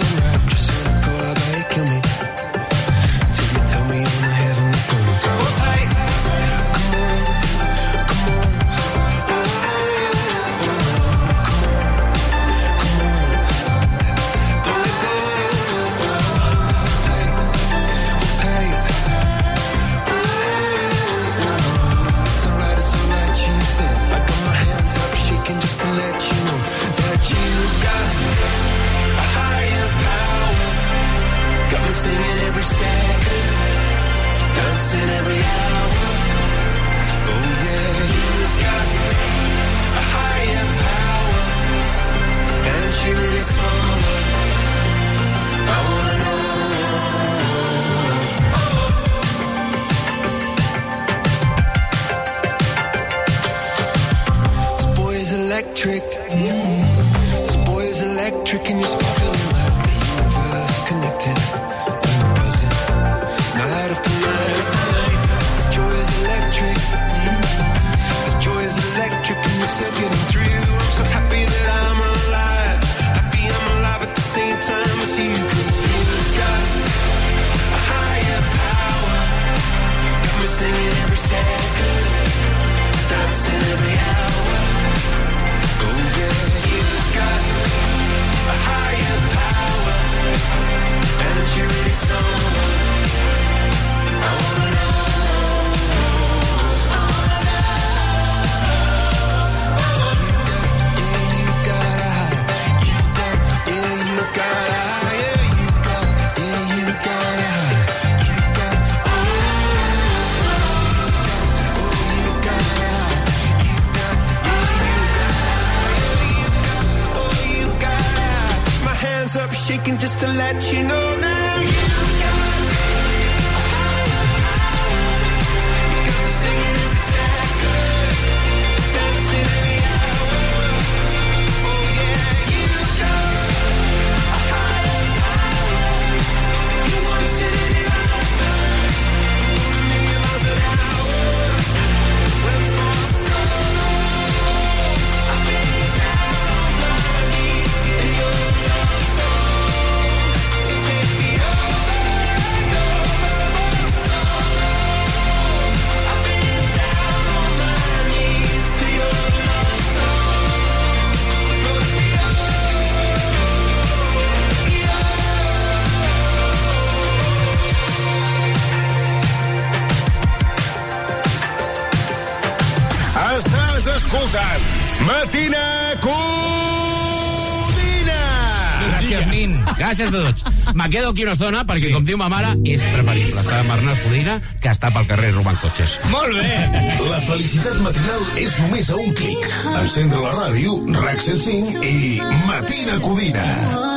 Gràcies 180.00 180.16
a 180.16 180.32
tots. 180.32 180.76
Me 180.76 180.90
quedo 180.90 181.10
aquí 181.10 181.24
una 181.26 181.34
estona 181.36 181.66
perquè, 181.68 181.90
sí. 181.90 181.94
com 181.96 182.06
diu 182.08 182.20
ma 182.20 182.30
mare, 182.32 182.54
és 182.64 182.84
preferible 182.94 183.44
estar 183.44 183.58
amb 183.64 183.74
Ernest 183.76 184.06
Codina 184.06 184.38
que 184.64 184.72
estar 184.72 184.94
pel 184.96 185.10
carrer 185.12 185.34
robant 185.36 185.60
cotxes. 185.60 185.98
Molt 186.14 186.40
bé! 186.40 186.88
La 187.10 187.20
felicitat 187.28 187.84
matinal 187.84 188.24
és 188.40 188.56
només 188.64 188.94
a 188.94 189.02
un 189.04 189.14
clic. 189.20 189.46
Encendre 189.76 190.24
la 190.24 190.34
ràdio, 190.40 190.80
RAC 191.04 191.24
105 191.28 191.84
i 191.84 192.18
Matina 192.48 193.00
Codina. 193.04 193.89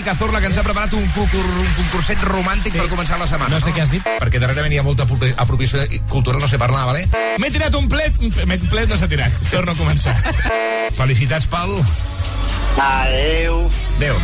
Xavi 0.00 0.16
Cazorla, 0.16 0.40
que 0.40 0.48
ens 0.48 0.56
ha 0.56 0.62
preparat 0.64 0.94
un, 0.96 1.04
concur, 1.12 1.42
un 1.44 1.72
concurset 1.76 2.22
romàntic 2.24 2.72
sí. 2.72 2.78
per 2.80 2.86
començar 2.88 3.18
la 3.20 3.26
setmana. 3.28 3.52
No 3.52 3.60
sé 3.60 3.74
què 3.76 3.82
has 3.82 3.90
dit. 3.92 4.06
Perquè 4.22 4.40
darrerament 4.40 4.72
hi 4.72 4.78
ha 4.80 4.84
molta 4.86 5.04
apropiació 5.04 5.82
cultural, 6.08 6.40
no 6.40 6.48
sé 6.48 6.56
parlar, 6.56 6.86
vale? 6.88 7.02
M'he 7.42 7.50
tirat 7.52 7.76
un 7.76 7.88
plet, 7.90 8.16
un 8.24 8.32
plet, 8.32 8.64
un 8.64 8.70
plet 8.72 8.88
no 8.88 8.96
s'ha 8.96 9.10
tirat. 9.10 9.36
Torno 9.52 9.74
a 9.74 9.76
començar. 9.76 10.14
Felicitats, 11.00 11.50
Pal. 11.52 11.76
Adeu. 12.80 13.66
Adéu. 13.98 14.16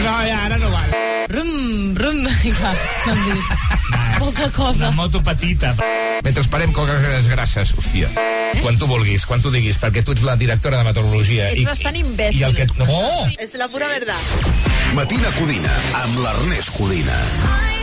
No, 0.00 0.16
ja, 0.24 0.40
ara 0.46 0.56
no 0.64 0.72
val. 0.72 0.96
Rum, 1.36 1.92
rum, 2.00 2.24
clar, 2.62 2.76
m'han 3.06 3.22
dit. 3.26 3.52
És 3.96 4.10
poca 4.18 4.48
cosa. 4.54 4.88
Una 4.88 4.96
moto 5.02 5.22
petita. 5.24 5.72
Mentre 6.24 6.42
esperem 6.42 6.72
coques 6.74 7.28
grasses, 7.30 7.74
hòstia. 7.76 8.10
Eh? 8.10 8.62
Quan 8.62 8.78
tu 8.80 8.88
vulguis, 8.90 9.26
quan 9.28 9.44
tu 9.44 9.52
diguis, 9.54 9.78
perquè 9.82 10.02
tu 10.04 10.16
ets 10.16 10.24
la 10.26 10.36
directora 10.40 10.80
de 10.80 10.88
meteorologia. 10.88 11.50
Ets 11.52 11.68
bastant 11.68 12.00
imbècil. 12.00 12.40
I 12.40 12.48
el 12.50 12.58
que... 12.58 12.68
No! 12.82 13.02
És 13.38 13.54
la 13.60 13.70
pura 13.72 13.90
verdad. 13.92 14.34
Matina 14.96 15.34
Codina, 15.38 15.78
amb 16.02 16.22
l'Ernest 16.24 16.74
Codina. 16.78 17.20
place 17.36 17.75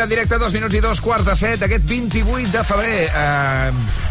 Codina 0.00 0.04
en 0.04 0.16
directe, 0.16 0.38
dos 0.38 0.52
minuts 0.54 0.74
i 0.74 0.80
dos 0.80 1.00
quarts 1.04 1.26
de 1.26 1.34
set, 1.36 1.62
aquest 1.66 1.84
28 1.84 2.48
de 2.54 2.62
febrer. 2.64 3.10
Eh, 3.12 4.09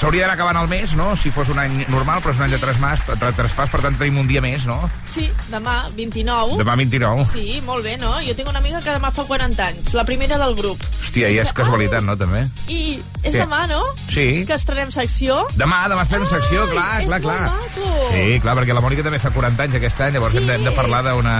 S'hauria 0.00 0.22
d'anar 0.24 0.36
acabant 0.38 0.56
el 0.62 0.68
mes, 0.70 0.94
no?, 0.96 1.10
si 1.16 1.28
fos 1.30 1.50
un 1.52 1.58
any 1.60 1.74
normal, 1.92 2.22
però 2.24 2.32
és 2.32 2.38
un 2.40 2.46
any 2.46 2.54
de 2.54 2.60
traspàs, 2.62 3.02
de 3.20 3.28
traspàs 3.36 3.68
per 3.68 3.82
tant 3.84 3.98
tenim 4.00 4.16
un 4.22 4.26
dia 4.30 4.40
més, 4.40 4.64
no? 4.64 4.78
Sí, 5.04 5.26
demà, 5.52 5.82
29. 5.96 6.56
Demà 6.56 6.76
29. 6.80 7.26
Sí, 7.34 7.58
molt 7.66 7.84
bé, 7.84 7.98
no? 8.00 8.14
Jo 8.24 8.32
tinc 8.38 8.48
una 8.48 8.62
amiga 8.62 8.80
que 8.80 8.94
demà 8.96 9.10
fa 9.12 9.26
40 9.28 9.66
anys, 9.66 9.92
la 9.98 10.06
primera 10.08 10.38
del 10.40 10.56
grup. 10.56 10.80
Hòstia, 11.02 11.28
i 11.34 11.36
és 11.42 11.52
casualitat, 11.52 12.00
no, 12.06 12.16
també? 12.16 12.46
I 12.72 12.96
és 13.20 13.34
Què? 13.34 13.42
demà, 13.42 13.66
no? 13.68 13.82
Sí. 14.08 14.46
Que 14.48 14.56
estrenem 14.56 14.88
secció. 14.94 15.42
Demà, 15.60 15.82
demà 15.92 16.06
estem 16.08 16.24
en 16.24 16.30
secció, 16.32 16.64
Ai, 16.64 16.70
clar, 16.72 17.04
clar, 17.04 17.20
clar. 17.26 17.40
maco. 17.50 17.92
Sí, 18.14 18.24
clar, 18.40 18.56
perquè 18.56 18.74
la 18.78 18.80
Mònica 18.86 19.04
també 19.04 19.20
fa 19.20 19.34
40 19.34 19.66
anys 19.66 19.76
aquest 19.82 20.00
any, 20.06 20.14
llavors 20.16 20.32
Sí. 20.32 20.38
hem, 20.40 20.46
de, 20.48 20.54
hem 20.54 20.64
de 20.64 20.72
parlar 20.78 21.02
d'una 21.10 21.36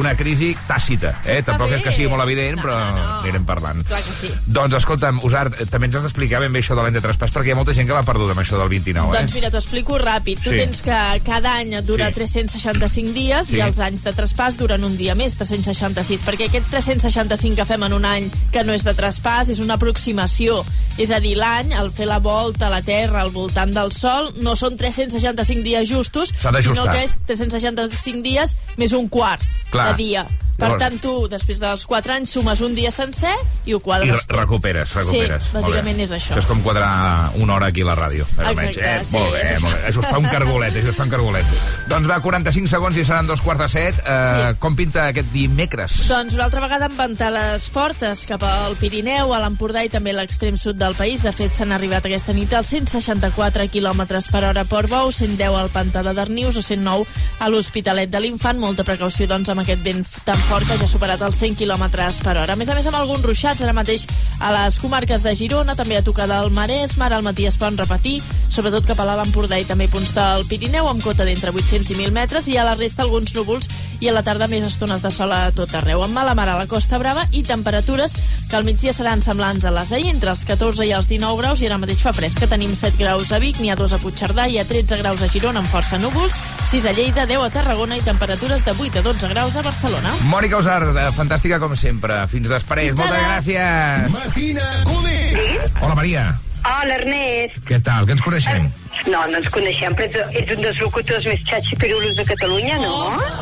una 0.00 0.14
crisi 0.16 0.54
tàcita, 0.68 1.16
eh? 1.26 1.42
Tampoc 1.44 1.72
és 1.76 1.82
que 1.84 1.92
sigui 1.92 2.08
molt 2.08 2.22
evident, 2.24 2.62
però 2.62 2.78
anirem 3.20 3.44
parlant. 3.44 3.84
Clar 3.84 4.00
que 4.00 4.16
sí. 4.22 4.32
Doncs, 4.46 4.78
escolta'm, 4.80 5.20
Usart, 5.26 5.58
també 5.68 5.90
ens 5.90 5.96
has 6.00 6.06
d'explicar 6.06 6.40
ben 6.40 6.52
bé 6.54 6.62
això 6.62 6.74
de 6.78 6.82
l'any 6.86 6.94
de 6.96 7.02
traspàs, 7.04 7.34
perquè 7.34 7.50
hi 7.50 7.56
ha 7.56 7.58
molta 7.58 7.74
gent 7.76 7.89
mica 7.90 7.98
va 7.98 8.06
perdut 8.06 8.30
amb 8.30 8.40
això 8.42 8.58
del 8.60 8.68
29, 8.70 9.16
Doncs 9.16 9.32
eh? 9.32 9.34
mira, 9.34 9.50
t'ho 9.50 9.58
explico 9.58 9.98
ràpid. 9.98 10.38
Tu 10.44 10.50
Sí. 10.50 10.56
tens 10.62 10.82
que 10.82 10.98
cada 11.26 11.56
any 11.58 11.74
et 11.74 11.84
dura 11.84 12.08
Sí. 12.08 12.14
365 12.14 13.12
dies 13.12 13.46
Sí. 13.48 13.56
i 13.56 13.60
els 13.60 13.78
anys 13.80 14.04
de 14.04 14.12
traspàs 14.14 14.56
duren 14.56 14.84
un 14.84 14.96
dia 14.96 15.14
més, 15.14 15.34
366, 15.36 16.22
perquè 16.22 16.48
aquest 16.48 16.68
365 16.70 17.56
que 17.56 17.64
fem 17.64 17.82
en 17.82 17.92
un 17.92 18.04
any 18.04 18.30
que 18.52 18.62
no 18.64 18.72
és 18.72 18.84
de 18.84 18.94
traspàs 18.94 19.48
és 19.50 19.58
una 19.58 19.74
aproximació. 19.74 20.64
És 20.98 21.10
a 21.10 21.18
dir, 21.20 21.36
l'any, 21.36 21.72
al 21.74 21.90
fer 21.90 22.06
la 22.06 22.18
volta 22.18 22.66
a 22.68 22.70
la 22.70 22.82
Terra 22.82 23.22
al 23.22 23.30
voltant 23.30 23.72
del 23.74 23.90
Sol, 23.92 24.32
no 24.36 24.54
són 24.56 24.76
365 24.76 25.62
dies 25.64 25.88
justos, 25.88 26.32
S'ha 26.38 26.50
d'ajustar. 26.52 26.84
sinó 26.84 26.92
que 26.92 27.04
és 27.04 27.18
365 27.26 28.22
dies 28.22 28.56
més 28.76 28.92
un 28.92 29.08
quart 29.08 29.42
Clar. 29.70 29.96
de 29.96 30.02
dia. 30.02 30.26
Per 30.60 30.68
Llavors- 30.68 30.82
tant, 30.84 30.98
tu, 31.00 31.12
després 31.32 31.58
dels 31.58 31.86
4 31.88 32.12
anys, 32.12 32.30
sumes 32.36 32.60
un 32.60 32.74
dia 32.76 32.90
sencer 32.92 33.32
i 33.64 33.72
ho 33.72 33.78
I 33.78 33.80
quadres 33.80 34.10
re- 34.12 34.26
tot. 34.28 34.36
recuperes, 34.38 34.92
recuperes. 34.94 35.42
Sí, 35.44 35.54
bàsicament 35.56 36.00
és 36.04 36.12
això. 36.12 36.34
Això 36.34 36.38
és 36.44 36.46
com 36.50 36.60
quadrar 36.62 37.30
una 37.40 37.54
hora 37.54 37.66
aquí 37.72 37.80
a 37.80 37.86
la 37.88 37.96
ràdio. 37.96 38.26
Exacte, 38.36 38.80
eh? 38.84 39.04
sí, 39.04 39.16
molt 39.16 39.32
bé, 39.32 39.40
és 39.42 39.50
això. 39.56 39.62
molt 39.62 40.04
bé. 40.04 40.10
Fa 40.10 40.18
un 40.18 40.28
cargolet, 40.28 40.74
això 40.76 40.92
fa 40.94 41.04
un 41.04 41.10
cargolet. 41.10 41.46
Doncs 41.88 42.06
va, 42.10 42.20
45 42.20 42.68
segons 42.68 42.96
i 43.00 43.04
seran 43.04 43.26
dos 43.26 43.40
quarts 43.40 43.62
de 43.62 43.68
set. 43.68 43.98
Uh, 44.04 44.54
Com 44.60 44.76
pinta 44.76 45.06
aquest 45.08 45.32
dimecres? 45.32 46.06
Doncs 46.08 46.34
una 46.34 46.44
altra 46.44 46.60
vegada 46.60 46.86
amb 46.90 46.98
ventades 46.98 47.68
fortes 47.70 48.26
cap 48.28 48.42
al 48.44 48.76
Pirineu, 48.76 49.32
a 49.34 49.38
l'Empordà 49.40 49.84
i 49.84 49.88
també 49.88 50.10
a 50.10 50.18
l'extrem 50.20 50.58
sud 50.58 50.76
del 50.76 50.94
país. 50.94 51.22
De 51.22 51.32
fet, 51.32 51.52
s'han 51.56 51.72
arribat 51.72 52.04
aquesta 52.04 52.32
nit 52.36 52.52
als 52.52 52.68
164 52.74 53.68
km 53.70 54.02
per 54.30 54.44
hora 54.44 54.60
a 54.60 54.64
Portbou, 54.68 55.10
110 55.12 55.56
al 55.56 55.70
Pantà 55.72 56.02
de 56.02 56.12
Darnius 56.14 56.56
o 56.56 56.62
109 56.62 57.06
a 57.40 57.48
l'Hospitalet 57.48 58.10
de 58.10 58.20
l'Infant. 58.20 58.58
Molta 58.60 58.84
precaució, 58.84 59.26
doncs, 59.30 59.48
amb 59.48 59.60
aquest 59.64 59.82
vent 59.82 60.04
tan 60.24 60.36
fort 60.50 60.66
que 60.66 60.74
ja 60.80 60.82
ha 60.82 60.90
superat 60.90 61.20
els 61.22 61.36
100 61.38 61.54
km 61.60 61.84
per 62.24 62.32
hora. 62.34 62.54
A 62.54 62.58
més 62.58 62.68
a 62.68 62.74
més, 62.74 62.86
amb 62.90 62.96
alguns 62.98 63.22
ruixats 63.22 63.62
ara 63.62 63.74
mateix 63.76 64.02
a 64.42 64.48
les 64.50 64.80
comarques 64.82 65.22
de 65.22 65.34
Girona, 65.38 65.76
també 65.78 65.94
a 65.94 66.02
tocar 66.02 66.26
del 66.26 66.50
Maresme, 66.50 67.04
ara 67.06 67.20
al 67.20 67.22
matí 67.22 67.46
es 67.46 67.54
poden 67.60 67.78
repetir, 67.78 68.16
sobretot 68.50 68.88
cap 68.88 68.98
a 68.98 69.06
l'Alt 69.06 69.28
Empordà 69.28 69.60
i 69.60 69.68
també 69.68 69.86
punts 69.86 70.10
del 70.16 70.42
Pirineu, 70.50 70.88
amb 70.90 71.04
cota 71.06 71.22
d'entre 71.28 71.52
800 71.54 71.92
i 71.92 71.98
1.000 72.00 72.10
metres, 72.16 72.48
i 72.50 72.56
a 72.58 72.64
la 72.66 72.74
resta 72.74 73.04
alguns 73.06 73.30
núvols 73.36 73.70
i 74.00 74.08
a 74.08 74.14
la 74.16 74.24
tarda 74.26 74.48
més 74.48 74.64
estones 74.66 75.04
de 75.04 75.12
sol 75.14 75.30
a 75.36 75.52
tot 75.54 75.70
arreu. 75.76 76.02
Amb 76.02 76.16
mala 76.18 76.34
mar 76.34 76.48
a 76.48 76.56
la 76.58 76.66
Costa 76.66 76.98
Brava 76.98 77.28
i 77.30 77.44
temperatures 77.46 78.16
que 78.48 78.56
al 78.58 78.66
migdia 78.66 78.94
seran 78.96 79.22
semblants 79.22 79.68
a 79.68 79.70
les 79.70 79.92
d'ahir, 79.92 80.10
entre 80.10 80.34
els 80.34 80.42
14 80.48 80.88
i 80.88 80.94
els 80.96 81.06
19 81.06 81.38
graus, 81.38 81.62
i 81.62 81.68
ara 81.68 81.78
mateix 81.78 82.02
fa 82.02 82.14
fresca. 82.16 82.48
Tenim 82.50 82.74
7 82.74 82.98
graus 82.98 83.30
a 83.30 83.38
Vic, 83.38 83.60
n'hi 83.60 83.70
ha 83.70 83.78
2 83.78 83.94
a 83.94 84.00
Puigcerdà, 84.02 84.48
i 84.50 84.58
a 84.58 84.66
13 84.66 84.98
graus 85.04 85.22
a 85.22 85.30
Girona 85.30 85.62
amb 85.62 85.70
força 85.70 86.00
núvols, 86.00 86.40
6 86.72 86.90
a 86.90 86.96
Lleida, 86.96 87.28
10 87.30 87.46
a 87.46 87.54
Tarragona 87.54 88.00
i 88.00 88.02
temperatures 88.02 88.66
de 88.66 88.74
8 88.74 88.98
a 88.98 89.06
12 89.06 89.30
graus 89.36 89.54
a 89.54 89.62
Barcelona. 89.68 90.16
Mònica 90.40 90.56
Usar, 90.56 90.82
eh, 90.96 91.08
fantàstica 91.12 91.58
com 91.60 91.74
sempre. 91.76 92.14
Fins 92.32 92.48
després. 92.48 92.94
Moltes 92.96 93.18
gràcies. 93.20 94.06
Matina 94.08 94.68
Codina. 94.86 95.66
Hola, 95.82 95.94
Maria. 95.98 96.22
Hola, 96.64 96.94
Ernest. 96.94 97.58
Què 97.68 97.76
tal? 97.84 98.06
Que 98.06 98.14
ens 98.16 98.22
coneixem? 98.24 98.70
No, 99.12 99.20
no 99.26 99.36
ens 99.36 99.50
coneixem, 99.52 99.92
però 99.98 100.06
ets, 100.06 100.38
ets 100.40 100.54
un 100.54 100.62
dels 100.64 100.80
locutors 100.80 101.26
més 101.28 101.44
xatxipirulos 101.44 102.16
de 102.16 102.24
Catalunya, 102.30 102.78
no? 102.80 102.94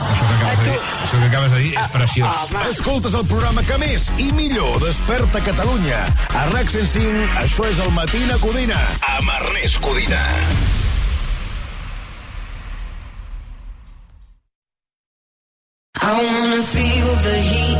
Això 0.09 0.27
que 0.27 0.35
acabes 0.41 0.59
de 0.59 0.73
dir, 0.73 0.81
això 1.05 1.21
que 1.21 1.29
acabes 1.29 1.53
de 1.53 1.61
dir 1.69 1.71
és 1.85 1.95
preciós. 1.95 2.43
Escoltes 2.73 3.15
el 3.15 3.31
programa 3.31 3.63
que 3.63 3.79
més 3.79 4.11
i 4.19 4.33
millor 4.33 4.83
desperta 4.83 5.45
Catalunya. 5.47 6.03
A 6.35 6.49
RAC 6.51 6.75
105, 6.75 7.31
això 7.45 7.71
és 7.71 7.79
el 7.79 7.95
Matina 7.95 8.43
Codina. 8.43 8.83
Amb 9.15 9.31
Ernest 9.39 9.79
Codina. 9.87 10.27
The 17.23 17.35
heat, 17.35 17.78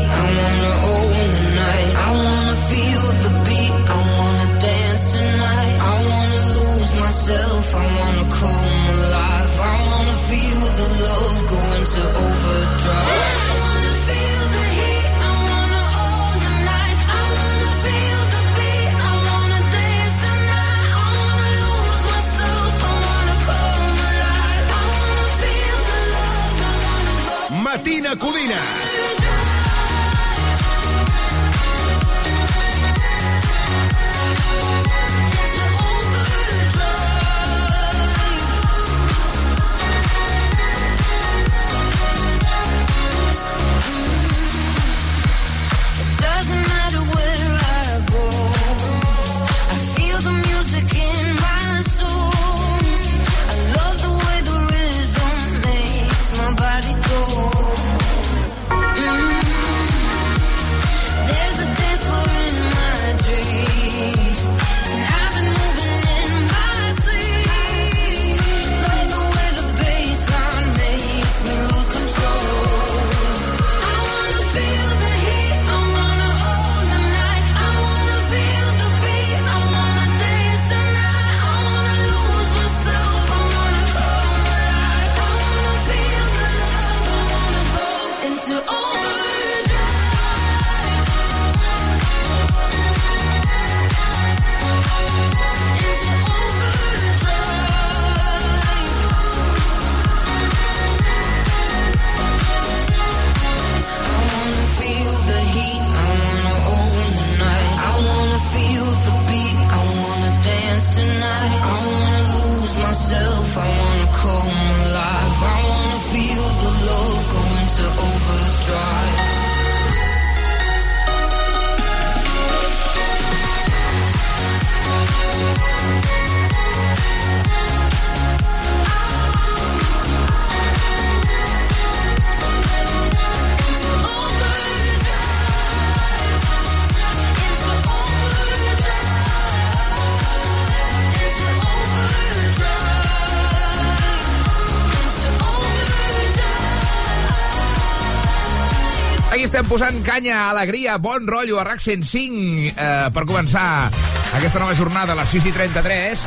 posant 149.69 150.01
canya, 150.01 150.49
alegria, 150.49 150.97
bon 150.97 151.27
rotllo 151.29 151.59
a 151.61 151.63
RAC 151.63 151.81
105 151.83 152.71
eh, 152.73 153.09
per 153.13 153.23
començar 153.29 153.91
aquesta 154.33 154.57
nova 154.57 154.73
jornada 154.73 155.13
a 155.13 155.19
les 155.19 155.29
6 155.29 155.45
i 155.45 155.53
33. 155.53 156.23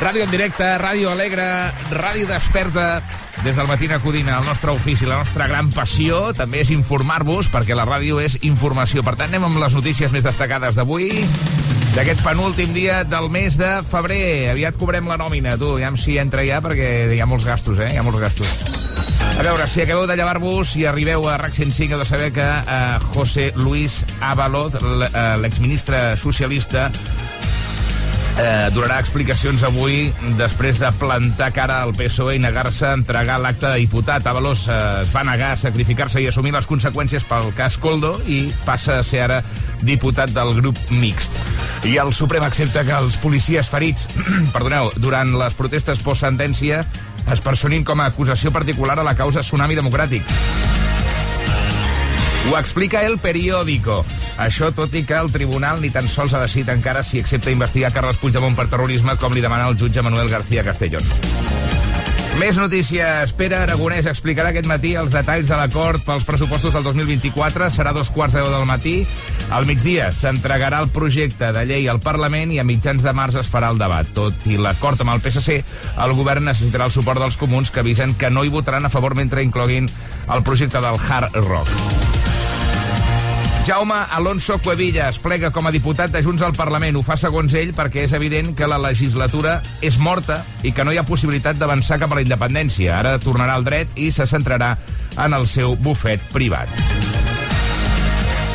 Ràdio 0.00 0.24
en 0.24 0.32
directe, 0.32 0.64
ràdio 0.80 1.10
alegre, 1.12 1.44
ràdio 1.92 2.28
desperta 2.30 3.02
des 3.44 3.52
del 3.52 3.68
Matina 3.68 4.00
Codina. 4.00 4.38
El 4.40 4.48
nostre 4.48 4.72
ofici, 4.72 5.04
la 5.04 5.20
nostra 5.20 5.48
gran 5.50 5.68
passió 5.76 6.32
també 6.36 6.64
és 6.64 6.72
informar-vos, 6.72 7.52
perquè 7.52 7.76
la 7.76 7.84
ràdio 7.84 8.16
és 8.24 8.38
informació. 8.48 9.04
Per 9.04 9.16
tant, 9.20 9.28
anem 9.28 9.44
amb 9.50 9.60
les 9.60 9.76
notícies 9.76 10.14
més 10.14 10.24
destacades 10.24 10.80
d'avui, 10.80 11.20
d'aquest 11.98 12.24
penúltim 12.24 12.72
dia 12.72 13.02
del 13.04 13.28
mes 13.28 13.60
de 13.60 13.76
febrer. 13.92 14.54
Aviat 14.56 14.80
cobrem 14.80 15.12
la 15.12 15.20
nòmina, 15.20 15.58
tu, 15.60 15.76
aviam 15.76 16.00
si 16.00 16.16
entra 16.22 16.48
ja, 16.48 16.64
perquè 16.64 17.12
hi 17.12 17.20
ha 17.20 17.28
molts 17.28 17.44
gastos, 17.44 17.84
eh? 17.84 17.92
Hi 17.92 18.00
ha 18.00 18.08
molts 18.08 18.24
gastos. 18.24 18.85
A 19.36 19.42
veure, 19.44 19.66
si 19.68 19.82
acabeu 19.84 20.06
de 20.08 20.14
llevar-vos 20.16 20.70
i 20.80 20.86
arribeu 20.88 21.26
a 21.28 21.36
RAC 21.36 21.52
105, 21.58 21.92
heu 21.92 22.00
de 22.00 22.08
saber 22.08 22.30
que 22.32 22.44
eh, 22.44 22.98
José 23.12 23.50
Luis 23.54 23.98
Ábalos, 24.24 24.74
eh, 24.80 25.36
l'exministre 25.42 26.16
socialista, 26.16 26.86
eh, 28.40 28.68
donarà 28.72 28.98
explicacions 29.00 29.64
avui 29.66 30.08
després 30.38 30.80
de 30.80 30.88
plantar 31.00 31.50
cara 31.56 31.82
al 31.84 31.92
PSOE 31.96 32.36
i 32.36 32.42
negar-se 32.42 32.88
a 32.88 32.94
entregar 32.96 33.38
l'acte 33.40 33.68
de 33.68 33.82
diputat. 33.84 34.26
Avalos 34.26 34.66
eh, 34.68 34.78
es 35.02 35.12
va 35.14 35.24
negar 35.28 35.52
a 35.52 35.60
sacrificar-se 35.60 36.22
i 36.24 36.28
assumir 36.30 36.54
les 36.56 36.68
conseqüències 36.68 37.26
pel 37.28 37.52
cas 37.56 37.76
Coldo 37.76 38.16
i 38.24 38.46
passa 38.64 39.00
a 39.00 39.04
ser 39.06 39.26
ara 39.26 39.42
diputat 39.84 40.32
del 40.32 40.54
grup 40.60 40.80
mixt. 40.96 41.36
I 41.86 41.98
el 42.02 42.12
Suprem 42.16 42.44
accepta 42.44 42.84
que 42.88 42.96
els 42.96 43.18
policies 43.20 43.68
ferits 43.68 44.08
perdoneu, 44.54 44.90
durant 44.96 45.36
les 45.36 45.54
protestes 45.54 46.00
post-sentència 46.02 46.82
es 47.32 47.40
personin 47.40 47.84
com 47.84 48.00
a 48.00 48.06
acusació 48.12 48.52
particular 48.54 48.98
a 49.00 49.06
la 49.06 49.16
causa 49.18 49.42
Tsunami 49.42 49.76
Democràtic. 49.78 50.22
Ho 52.46 52.54
explica 52.58 53.02
el 53.02 53.18
periòdico. 53.18 54.04
Això 54.38 54.70
tot 54.76 54.94
i 54.94 55.02
que 55.08 55.16
el 55.18 55.32
tribunal 55.34 55.80
ni 55.82 55.90
tan 55.90 56.06
sols 56.06 56.36
ha 56.36 56.44
decidit 56.44 56.70
encara 56.74 57.02
si 57.02 57.18
accepta 57.18 57.50
investigar 57.50 57.90
Carles 57.94 58.20
Puigdemont 58.22 58.54
per 58.54 58.68
terrorisme 58.70 59.16
com 59.18 59.34
li 59.34 59.42
demana 59.42 59.66
el 59.72 59.80
jutge 59.80 60.04
Manuel 60.06 60.30
García 60.30 60.62
Castellón. 60.66 61.45
Més 62.36 62.58
notícies. 62.60 63.30
Pere 63.32 63.56
Aragonès 63.56 64.04
explicarà 64.10 64.50
aquest 64.52 64.66
matí 64.68 64.90
els 65.00 65.14
detalls 65.14 65.48
de 65.48 65.56
l'acord 65.56 66.02
pels 66.04 66.24
pressupostos 66.28 66.74
del 66.76 66.84
2024. 66.84 67.70
Serà 67.72 67.94
dos 67.96 68.10
quarts 68.12 68.36
de 68.36 68.42
deu 68.42 68.50
del 68.52 68.66
matí. 68.68 68.96
Al 69.56 69.64
migdia 69.64 70.10
s'entregarà 70.12 70.82
el 70.84 70.90
projecte 70.92 71.48
de 71.56 71.64
llei 71.64 71.88
al 71.88 72.02
Parlament 72.04 72.52
i 72.52 72.60
a 72.60 72.66
mitjans 72.68 73.00
de 73.06 73.14
març 73.16 73.40
es 73.40 73.48
farà 73.48 73.70
el 73.72 73.80
debat. 73.80 74.10
Tot 74.16 74.44
i 74.50 74.60
l'acord 74.60 75.00
amb 75.00 75.14
el 75.14 75.24
PSC, 75.24 75.62
el 76.04 76.16
govern 76.18 76.44
necessitarà 76.50 76.90
el 76.90 76.94
suport 76.94 77.24
dels 77.24 77.40
comuns 77.40 77.72
que 77.72 77.80
avisen 77.80 78.12
que 78.20 78.30
no 78.30 78.44
hi 78.44 78.52
votaran 78.52 78.84
a 78.84 78.92
favor 78.92 79.16
mentre 79.16 79.46
incloguin 79.46 79.88
el 80.28 80.44
projecte 80.44 80.84
del 80.84 81.00
Hard 81.08 81.40
Rock. 81.48 82.05
Jaume 83.66 83.96
Alonso 84.12 84.60
Cuevillas 84.62 85.18
plega 85.18 85.48
com 85.50 85.66
a 85.66 85.72
diputat 85.74 86.12
de 86.14 86.20
Junts 86.22 86.44
al 86.46 86.52
Parlament. 86.54 86.94
Ho 86.94 87.00
fa 87.02 87.16
segons 87.18 87.50
ell 87.58 87.72
perquè 87.74 88.04
és 88.06 88.12
evident 88.14 88.52
que 88.54 88.68
la 88.70 88.78
legislatura 88.78 89.56
és 89.82 89.96
morta 89.98 90.36
i 90.62 90.70
que 90.70 90.84
no 90.86 90.94
hi 90.94 91.00
ha 91.00 91.06
possibilitat 91.08 91.58
d'avançar 91.58 91.98
cap 91.98 92.14
a 92.14 92.20
la 92.20 92.22
independència. 92.22 92.94
Ara 92.94 93.16
tornarà 93.18 93.56
al 93.58 93.66
dret 93.66 93.98
i 93.98 94.12
se 94.14 94.28
centrarà 94.30 94.76
en 95.18 95.34
el 95.34 95.48
seu 95.50 95.74
bufet 95.82 96.22
privat. 96.30 96.70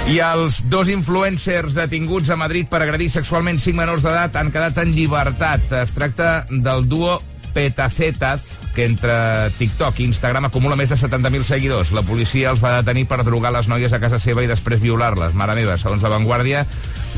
I 0.08 0.22
els 0.24 0.62
dos 0.72 0.88
influencers 0.88 1.76
detinguts 1.76 2.32
a 2.32 2.40
Madrid 2.40 2.72
per 2.72 2.80
agredir 2.80 3.12
sexualment 3.12 3.60
cinc 3.60 3.82
menors 3.84 4.08
d'edat 4.08 4.40
han 4.40 4.56
quedat 4.56 4.80
en 4.80 4.96
llibertat. 4.96 5.68
Es 5.84 5.92
tracta 5.92 6.46
del 6.48 6.88
duo 6.88 7.20
Petacetas, 7.52 8.48
que 8.76 8.86
entre 8.88 9.14
TikTok 9.58 10.00
i 10.00 10.08
Instagram 10.10 10.48
acumula 10.48 10.78
més 10.80 10.92
de 10.92 10.98
70.000 11.00 11.48
seguidors. 11.48 11.92
La 11.96 12.06
policia 12.08 12.52
els 12.54 12.62
va 12.64 12.78
detenir 12.80 13.06
per 13.10 13.22
drogar 13.28 13.52
les 13.56 13.68
noies 13.72 13.94
a 13.94 14.00
casa 14.00 14.20
seva 14.22 14.44
i 14.44 14.50
després 14.50 14.82
violar-les. 14.82 15.36
Mare 15.38 15.56
meva, 15.58 15.78
segons 15.82 16.04
la 16.04 16.14
Vanguardia, 16.14 16.66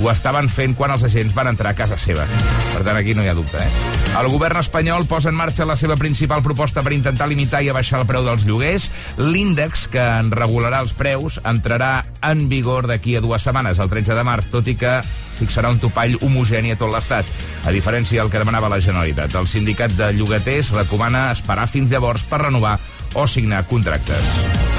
ho 0.01 0.09
estaven 0.11 0.49
fent 0.49 0.73
quan 0.77 0.93
els 0.95 1.05
agents 1.05 1.35
van 1.37 1.51
entrar 1.51 1.73
a 1.73 1.77
casa 1.77 1.97
seva. 1.99 2.25
Per 2.73 2.81
tant, 2.81 2.97
aquí 2.97 3.13
no 3.13 3.23
hi 3.23 3.29
ha 3.29 3.37
dubte, 3.37 3.61
eh? 3.61 3.91
El 4.19 4.29
govern 4.29 4.59
espanyol 4.61 5.07
posa 5.09 5.31
en 5.31 5.37
marxa 5.37 5.65
la 5.65 5.77
seva 5.77 5.97
principal 5.97 6.43
proposta 6.45 6.83
per 6.85 6.93
intentar 6.93 7.27
limitar 7.29 7.63
i 7.65 7.69
abaixar 7.71 8.01
el 8.01 8.09
preu 8.09 8.25
dels 8.25 8.45
lloguers. 8.45 8.89
L'índex, 9.17 9.87
que 9.93 10.01
en 10.01 10.29
regularà 10.33 10.83
els 10.85 10.93
preus, 10.97 11.39
entrarà 11.49 12.03
en 12.21 12.47
vigor 12.49 12.89
d'aquí 12.89 13.17
a 13.17 13.23
dues 13.25 13.45
setmanes, 13.45 13.81
el 13.81 13.89
13 13.89 14.17
de 14.17 14.25
març, 14.27 14.49
tot 14.53 14.69
i 14.69 14.77
que 14.77 14.99
fixarà 15.39 15.71
un 15.73 15.81
topall 15.81 16.17
homogeni 16.21 16.73
a 16.73 16.79
tot 16.79 16.91
l'Estat, 16.93 17.29
a 17.65 17.73
diferència 17.75 18.21
del 18.21 18.31
que 18.31 18.41
demanava 18.41 18.71
la 18.71 18.81
Generalitat. 18.81 19.35
El 19.35 19.49
sindicat 19.51 19.95
de 19.97 20.11
llogaters 20.17 20.73
recomana 20.77 21.31
esperar 21.33 21.67
fins 21.67 21.91
llavors 21.91 22.25
per 22.29 22.43
renovar 22.45 22.77
o 23.15 23.27
signar 23.27 23.65
contractes. 23.69 24.71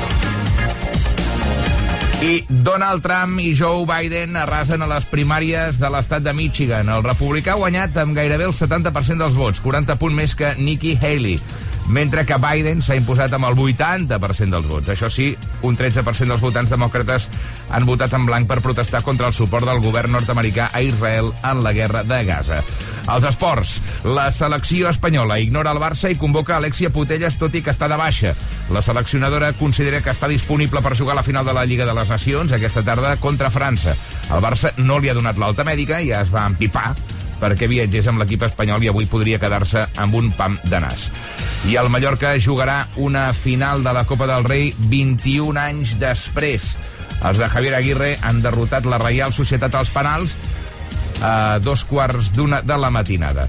I 2.25 2.45
Donald 2.49 3.03
Trump 3.05 3.37
i 3.43 3.51
Joe 3.53 3.85
Biden 3.85 4.37
arrasen 4.41 4.81
a 4.81 4.89
les 4.89 5.05
primàries 5.11 5.77
de 5.77 5.91
l'estat 5.93 6.25
de 6.25 6.33
Michigan. 6.33 6.89
El 6.89 7.05
republicà 7.05 7.53
ha 7.53 7.61
guanyat 7.61 7.99
amb 8.01 8.17
gairebé 8.17 8.47
el 8.49 8.55
70% 8.57 9.21
dels 9.21 9.37
vots, 9.37 9.61
40 9.61 9.99
punts 10.01 10.17
més 10.17 10.33
que 10.39 10.55
Nikki 10.57 10.95
Haley, 10.97 11.37
mentre 11.89 12.25
que 12.25 12.39
Biden 12.41 12.81
s'ha 12.83 12.97
imposat 12.97 13.33
amb 13.37 13.49
el 13.49 13.59
80% 13.59 14.57
dels 14.57 14.69
vots. 14.69 14.89
Això 14.93 15.11
sí, 15.13 15.33
un 15.63 15.77
13% 15.77 16.33
dels 16.33 16.43
votants 16.43 16.73
demòcrates 16.73 17.29
han 17.75 17.87
votat 17.89 18.15
en 18.17 18.27
blanc 18.27 18.49
per 18.49 18.63
protestar 18.65 19.03
contra 19.05 19.29
el 19.29 19.37
suport 19.37 19.69
del 19.69 19.83
govern 19.85 20.15
nord-americà 20.17 20.71
a 20.73 20.83
Israel 20.83 21.33
en 21.43 21.63
la 21.65 21.73
guerra 21.77 22.05
de 22.05 22.23
Gaza. 22.25 22.63
Els 23.05 23.27
esports. 23.29 23.81
La 24.05 24.31
selecció 24.33 24.89
espanyola 24.89 25.39
ignora 25.41 25.75
el 25.75 25.81
Barça 25.83 26.09
i 26.11 26.17
convoca 26.17 26.57
Alexia 26.57 26.91
Putelles, 26.91 27.37
tot 27.41 27.55
i 27.55 27.61
que 27.65 27.75
està 27.75 27.89
de 27.91 27.99
baixa. 28.01 28.33
La 28.73 28.83
seleccionadora 28.83 29.53
considera 29.59 30.01
que 30.01 30.13
està 30.15 30.29
disponible 30.31 30.81
per 30.81 30.97
jugar 30.97 31.13
a 31.13 31.21
la 31.21 31.27
final 31.27 31.45
de 31.45 31.53
la 31.53 31.67
Lliga 31.69 31.85
de 31.85 31.97
les 31.97 32.09
Nacions 32.09 32.53
aquesta 32.53 32.85
tarda 32.85 33.17
contra 33.21 33.53
França. 33.53 33.97
El 34.33 34.41
Barça 34.45 34.73
no 34.79 34.99
li 34.99 35.13
ha 35.13 35.19
donat 35.19 35.39
l'alta 35.39 35.69
mèdica 35.69 36.01
i 36.01 36.15
ja 36.15 36.25
es 36.25 36.33
va 36.33 36.49
empipar 36.49 36.95
perquè 37.41 37.69
viatgés 37.69 38.09
amb 38.09 38.23
l'equip 38.23 38.47
espanyol 38.47 38.85
i 38.85 38.89
avui 38.89 39.09
podria 39.11 39.41
quedar-se 39.43 39.85
amb 40.01 40.17
un 40.17 40.31
pam 40.33 40.57
de 40.65 40.81
nas. 40.81 41.11
I 41.65 41.79
el 41.81 41.89
Mallorca 41.89 42.35
jugarà 42.37 42.83
una 43.01 43.33
final 43.33 43.83
de 43.83 43.93
la 43.97 44.03
Copa 44.05 44.27
del 44.29 44.45
Rei 44.45 44.67
21 44.91 45.57
anys 45.57 45.95
després. 45.97 46.67
Els 47.25 47.39
de 47.41 47.49
Javier 47.49 47.73
Aguirre 47.79 48.11
han 48.21 48.43
derrotat 48.45 48.85
la 48.85 48.99
Reial 49.01 49.33
Societat 49.33 49.73
als 49.79 49.89
penals 49.95 50.35
a 51.25 51.59
dos 51.65 51.87
quarts 51.89 52.35
d'una 52.37 52.61
de 52.61 52.77
la 52.77 52.91
matinada. 52.93 53.49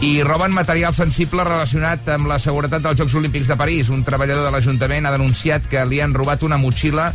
I 0.00 0.22
roben 0.24 0.56
material 0.56 0.96
sensible 0.96 1.44
relacionat 1.44 2.08
amb 2.08 2.30
la 2.30 2.38
seguretat 2.40 2.80
dels 2.86 2.96
Jocs 3.02 3.18
Olímpics 3.20 3.50
de 3.52 3.58
París. 3.60 3.92
Un 3.92 4.00
treballador 4.00 4.46
de 4.48 4.54
l'Ajuntament 4.54 5.04
ha 5.04 5.12
denunciat 5.12 5.68
que 5.68 5.84
li 5.84 6.00
han 6.00 6.16
robat 6.16 6.40
una 6.46 6.56
motxilla 6.56 7.10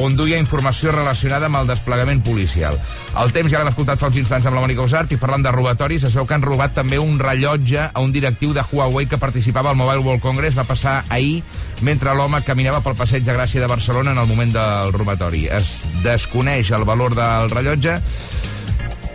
on 0.00 0.16
duia 0.16 0.38
informació 0.40 0.92
relacionada 0.94 1.46
amb 1.50 1.60
el 1.60 1.68
desplegament 1.70 2.22
policial. 2.24 2.76
El 3.20 3.32
temps 3.34 3.50
ja 3.52 3.60
l'hem 3.60 3.70
escoltat 3.70 4.00
fa 4.00 4.10
uns 4.10 4.18
instants 4.20 4.48
amb 4.48 4.56
la 4.56 4.64
Mònica 4.64 4.84
Usart 4.86 5.12
i 5.12 5.18
parlant 5.20 5.44
de 5.44 5.52
robatoris, 5.54 6.04
es 6.08 6.16
veu 6.16 6.26
que 6.26 6.36
han 6.36 6.46
robat 6.46 6.74
també 6.76 6.98
un 6.98 7.18
rellotge 7.20 7.88
a 7.88 8.04
un 8.04 8.12
directiu 8.12 8.54
de 8.56 8.64
Huawei 8.64 9.08
que 9.10 9.20
participava 9.20 9.70
al 9.70 9.78
Mobile 9.80 10.04
World 10.06 10.24
Congress. 10.24 10.58
Va 10.58 10.68
passar 10.68 11.00
ahir 11.08 11.42
mentre 11.86 12.14
l'home 12.14 12.42
caminava 12.46 12.82
pel 12.84 12.98
passeig 12.98 13.24
de 13.26 13.36
Gràcia 13.36 13.60
de 13.60 13.70
Barcelona 13.70 14.14
en 14.14 14.22
el 14.22 14.28
moment 14.30 14.54
del 14.56 14.94
robatori. 14.96 15.46
Es 15.46 15.84
desconeix 16.04 16.72
el 16.76 16.86
valor 16.88 17.16
del 17.18 17.50
rellotge 17.52 17.98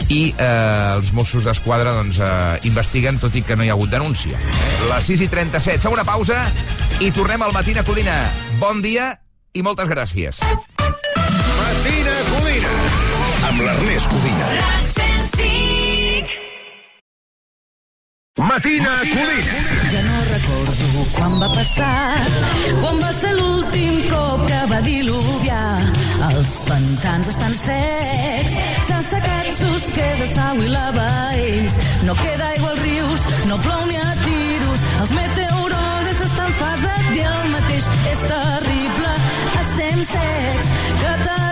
i 0.10 0.22
eh, 0.38 0.94
els 0.98 1.12
Mossos 1.18 1.46
d'Esquadra 1.48 1.96
doncs, 1.98 2.20
eh, 2.22 2.60
investiguen, 2.70 3.20
tot 3.22 3.36
i 3.36 3.42
que 3.46 3.58
no 3.58 3.66
hi 3.66 3.72
ha 3.72 3.78
hagut 3.78 3.94
denúncia. 3.94 4.38
Les 4.92 5.10
6 5.10 5.26
i 5.26 5.30
37. 5.32 5.82
Fem 5.82 5.98
una 5.98 6.06
pausa 6.06 6.44
i 7.02 7.12
tornem 7.16 7.42
al 7.42 7.56
Matina 7.56 7.86
Codina. 7.88 8.20
Bon 8.62 8.82
dia 8.86 9.14
i 9.56 9.66
moltes 9.66 9.90
gràcies. 9.90 10.42
L'Ernest 13.96 14.10
Codina. 14.12 14.46
Matina 18.38 18.94
Codina. 19.00 19.54
Ja 19.92 20.02
no 20.04 20.18
recordo 20.34 21.04
quan 21.16 21.38
va 21.40 21.48
passar, 21.48 22.20
quan 22.82 23.00
va 23.00 23.12
ser 23.16 23.32
l'últim 23.38 24.02
cop 24.10 24.44
que 24.50 24.60
va 24.72 24.82
diluviar. 24.84 25.80
Els 26.28 26.52
pantans 26.68 27.32
estan 27.32 27.56
secs, 27.62 28.58
s'han 28.90 29.08
secat 29.14 29.48
sus 29.62 29.88
queda 29.96 30.28
sau 30.34 30.60
i 30.60 30.68
lava 30.76 31.08
ells. 31.46 31.80
No 32.04 32.18
queda 32.20 32.52
aigua 32.52 32.76
als 32.76 32.84
rius, 32.84 33.30
no 33.48 33.62
plou 33.64 33.88
ni 33.88 33.96
a 34.02 34.12
tiros. 34.26 34.86
Els 35.06 35.16
meteorones 35.22 36.28
estan 36.28 36.54
farts 36.60 36.84
de 36.84 37.00
dir 37.14 37.26
el 37.32 37.50
mateix. 37.56 37.90
És 38.12 38.28
terrible, 38.28 39.18
estem 39.64 40.06
secs. 40.12 40.72
Catalunya 41.00 41.45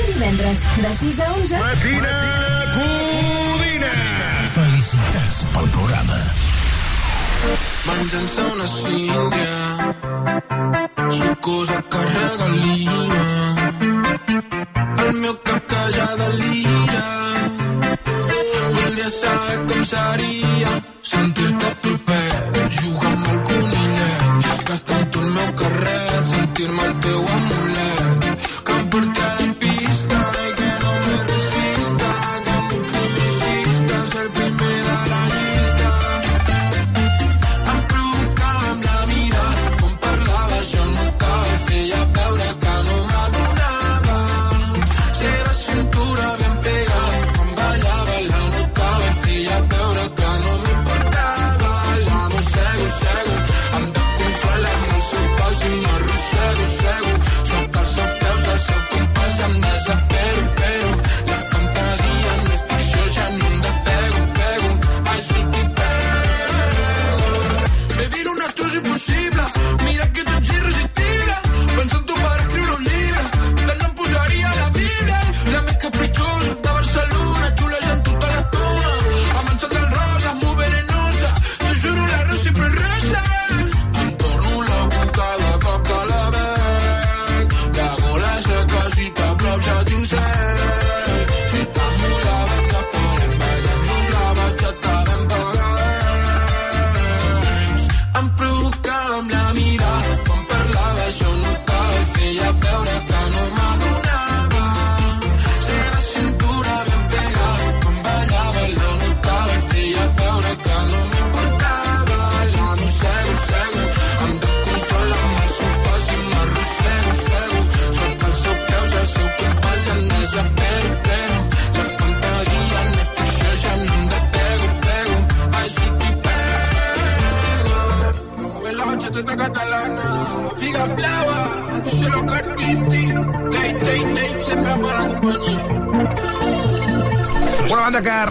a 0.00 0.06
divendres, 0.06 0.60
de 0.76 0.94
6 0.94 1.20
a 1.20 1.32
11. 1.32 1.58
Matina 1.58 2.16
Codina. 2.74 3.92
Felicitats 4.54 5.44
pel 5.52 5.68
programa. 5.68 6.18
Menjant-se 7.86 8.42
una 8.52 8.66
síndria 8.66 9.56
Sucosa 11.08 11.82
que 11.90 12.00
regalina 12.04 13.24
El 15.06 15.12
meu 15.22 15.34
cap 15.42 15.66
que 15.66 15.82
ja 15.94 16.08
delira 16.20 17.06
Voldria 18.74 19.08
saber 19.08 19.58
com 19.72 19.84
seria 19.92 20.72
Sentir-te 21.00 21.70
proper 21.80 22.32
Jugar 22.76 23.12
amb 23.14 23.30
el 23.32 23.40
conillet 23.52 24.68
Gastar 24.68 25.00
amb 25.00 25.10
tu 25.10 25.24
el 25.24 25.32
meu 25.38 25.54
carret 25.62 26.34
Sentir-me 26.34 26.84
el 26.90 26.94
teu 27.08 27.24
amulet 27.24 27.49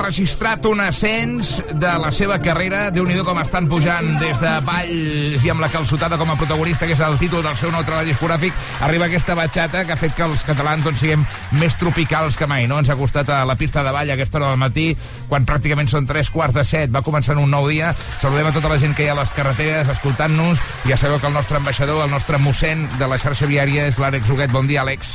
registrat 0.09 0.65
un 0.65 0.79
ascens 0.81 1.59
de 1.69 1.89
la 2.01 2.09
seva 2.11 2.39
carrera. 2.41 2.87
déu 2.89 3.05
nhi 3.05 3.19
com 3.21 3.37
estan 3.37 3.67
pujant 3.69 4.07
des 4.17 4.39
de 4.41 4.53
Valls 4.65 5.43
i 5.45 5.51
amb 5.53 5.61
la 5.61 5.69
calçotada 5.69 6.17
com 6.17 6.31
a 6.33 6.37
protagonista, 6.39 6.87
que 6.87 6.95
és 6.97 7.03
el 7.05 7.17
títol 7.21 7.43
del 7.45 7.57
seu 7.59 7.69
nou 7.69 7.83
treball 7.85 8.09
discogràfic. 8.09 8.55
Arriba 8.87 9.05
aquesta 9.05 9.35
batxata 9.37 9.83
que 9.85 9.93
ha 9.93 9.99
fet 9.99 10.15
que 10.17 10.25
els 10.25 10.41
catalans 10.47 10.83
doncs, 10.83 11.03
siguem 11.03 11.25
més 11.61 11.77
tropicals 11.77 12.39
que 12.41 12.47
mai. 12.49 12.65
No? 12.65 12.79
Ens 12.81 12.89
ha 12.89 12.97
costat 12.97 13.29
a 13.29 13.43
la 13.45 13.55
pista 13.59 13.83
de 13.85 13.93
ball 13.93 14.09
a 14.09 14.15
aquesta 14.17 14.39
hora 14.39 14.49
del 14.49 14.57
matí, 14.63 14.87
quan 15.29 15.45
pràcticament 15.45 15.91
són 15.91 16.09
tres 16.09 16.33
quarts 16.33 16.57
de 16.57 16.65
set. 16.65 16.89
Va 16.89 17.05
començar 17.05 17.37
un 17.37 17.51
nou 17.51 17.69
dia. 17.69 17.93
Saludem 18.17 18.49
a 18.49 18.55
tota 18.55 18.73
la 18.73 18.79
gent 18.81 18.97
que 18.97 19.05
hi 19.05 19.11
ha 19.11 19.13
a 19.13 19.19
les 19.21 19.35
carreteres 19.37 19.93
escoltant-nos. 19.93 20.57
Ja 20.89 20.97
sabeu 20.97 21.21
que 21.21 21.29
el 21.29 21.37
nostre 21.37 21.61
ambaixador, 21.61 22.01
el 22.07 22.11
nostre 22.11 22.41
mossèn 22.41 22.87
de 22.97 23.05
la 23.05 23.21
xarxa 23.21 23.45
viària 23.45 23.85
és 23.85 24.01
l'Àlex 24.01 24.25
Huguet. 24.25 24.49
Bon 24.49 24.65
dia, 24.65 24.81
Àlex. 24.81 25.13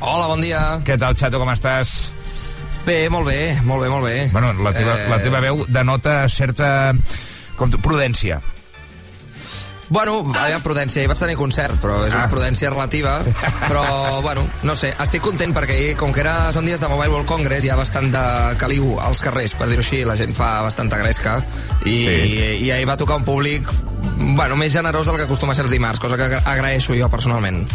Hola, 0.00 0.32
bon 0.32 0.40
dia. 0.40 0.64
Què 0.80 0.96
tal, 0.96 1.12
Xato, 1.12 1.36
com 1.42 1.52
estàs? 1.52 2.21
Bé, 2.86 3.08
molt 3.10 3.28
bé, 3.28 3.58
molt 3.62 3.82
bé, 3.84 3.88
molt 3.92 4.04
bé. 4.04 4.16
Bueno, 4.32 4.52
la 4.62 4.72
teva, 4.74 4.96
eh... 4.98 5.08
la 5.08 5.20
teva 5.22 5.40
veu 5.40 5.64
denota 5.68 6.24
certa 6.28 6.92
com, 7.56 7.70
tu- 7.70 7.78
prudència. 7.78 8.40
Bueno, 9.92 10.22
hi 10.24 10.54
ha 10.54 10.58
prudència, 10.64 11.02
hi 11.04 11.08
vaig 11.10 11.18
tenir 11.20 11.34
concert, 11.36 11.74
però 11.82 11.98
és 12.06 12.14
una 12.14 12.24
Ah. 12.24 12.30
prudència 12.32 12.70
relativa. 12.72 13.18
Però, 13.68 14.22
bueno, 14.24 14.46
no 14.64 14.74
sé, 14.74 14.94
estic 15.04 15.20
content 15.20 15.52
perquè 15.54 15.92
com 16.00 16.14
que 16.16 16.22
era, 16.24 16.50
són 16.54 16.64
dies 16.64 16.80
de 16.80 16.88
Mobile 16.88 17.10
World 17.12 17.28
Congress 17.28 17.66
hi 17.66 17.68
ha 17.70 17.76
bastant 17.76 18.08
de 18.14 18.22
caliu 18.58 18.94
als 19.04 19.20
carrers, 19.20 19.52
per 19.54 19.68
dir-ho 19.68 19.84
així, 19.84 20.00
la 20.08 20.16
gent 20.16 20.32
fa 20.34 20.62
bastanta 20.64 20.96
gresca 21.02 21.36
i, 21.84 21.98
Sí. 22.06 22.64
i 22.64 22.70
ahir 22.72 22.88
va 22.88 22.96
tocar 22.96 23.16
un 23.20 23.24
públic 23.28 23.68
bueno, 24.16 24.56
més 24.56 24.72
generós 24.72 25.06
del 25.06 25.16
que 25.20 25.24
acostuma 25.28 25.52
a 25.52 25.56
ser 25.56 25.64
els 25.66 25.72
dimarts, 25.76 26.00
cosa 26.00 26.16
que 26.16 26.24
agra- 26.24 26.42
agraeixo 26.46 26.94
jo 26.96 27.10
personalment. 27.12 27.66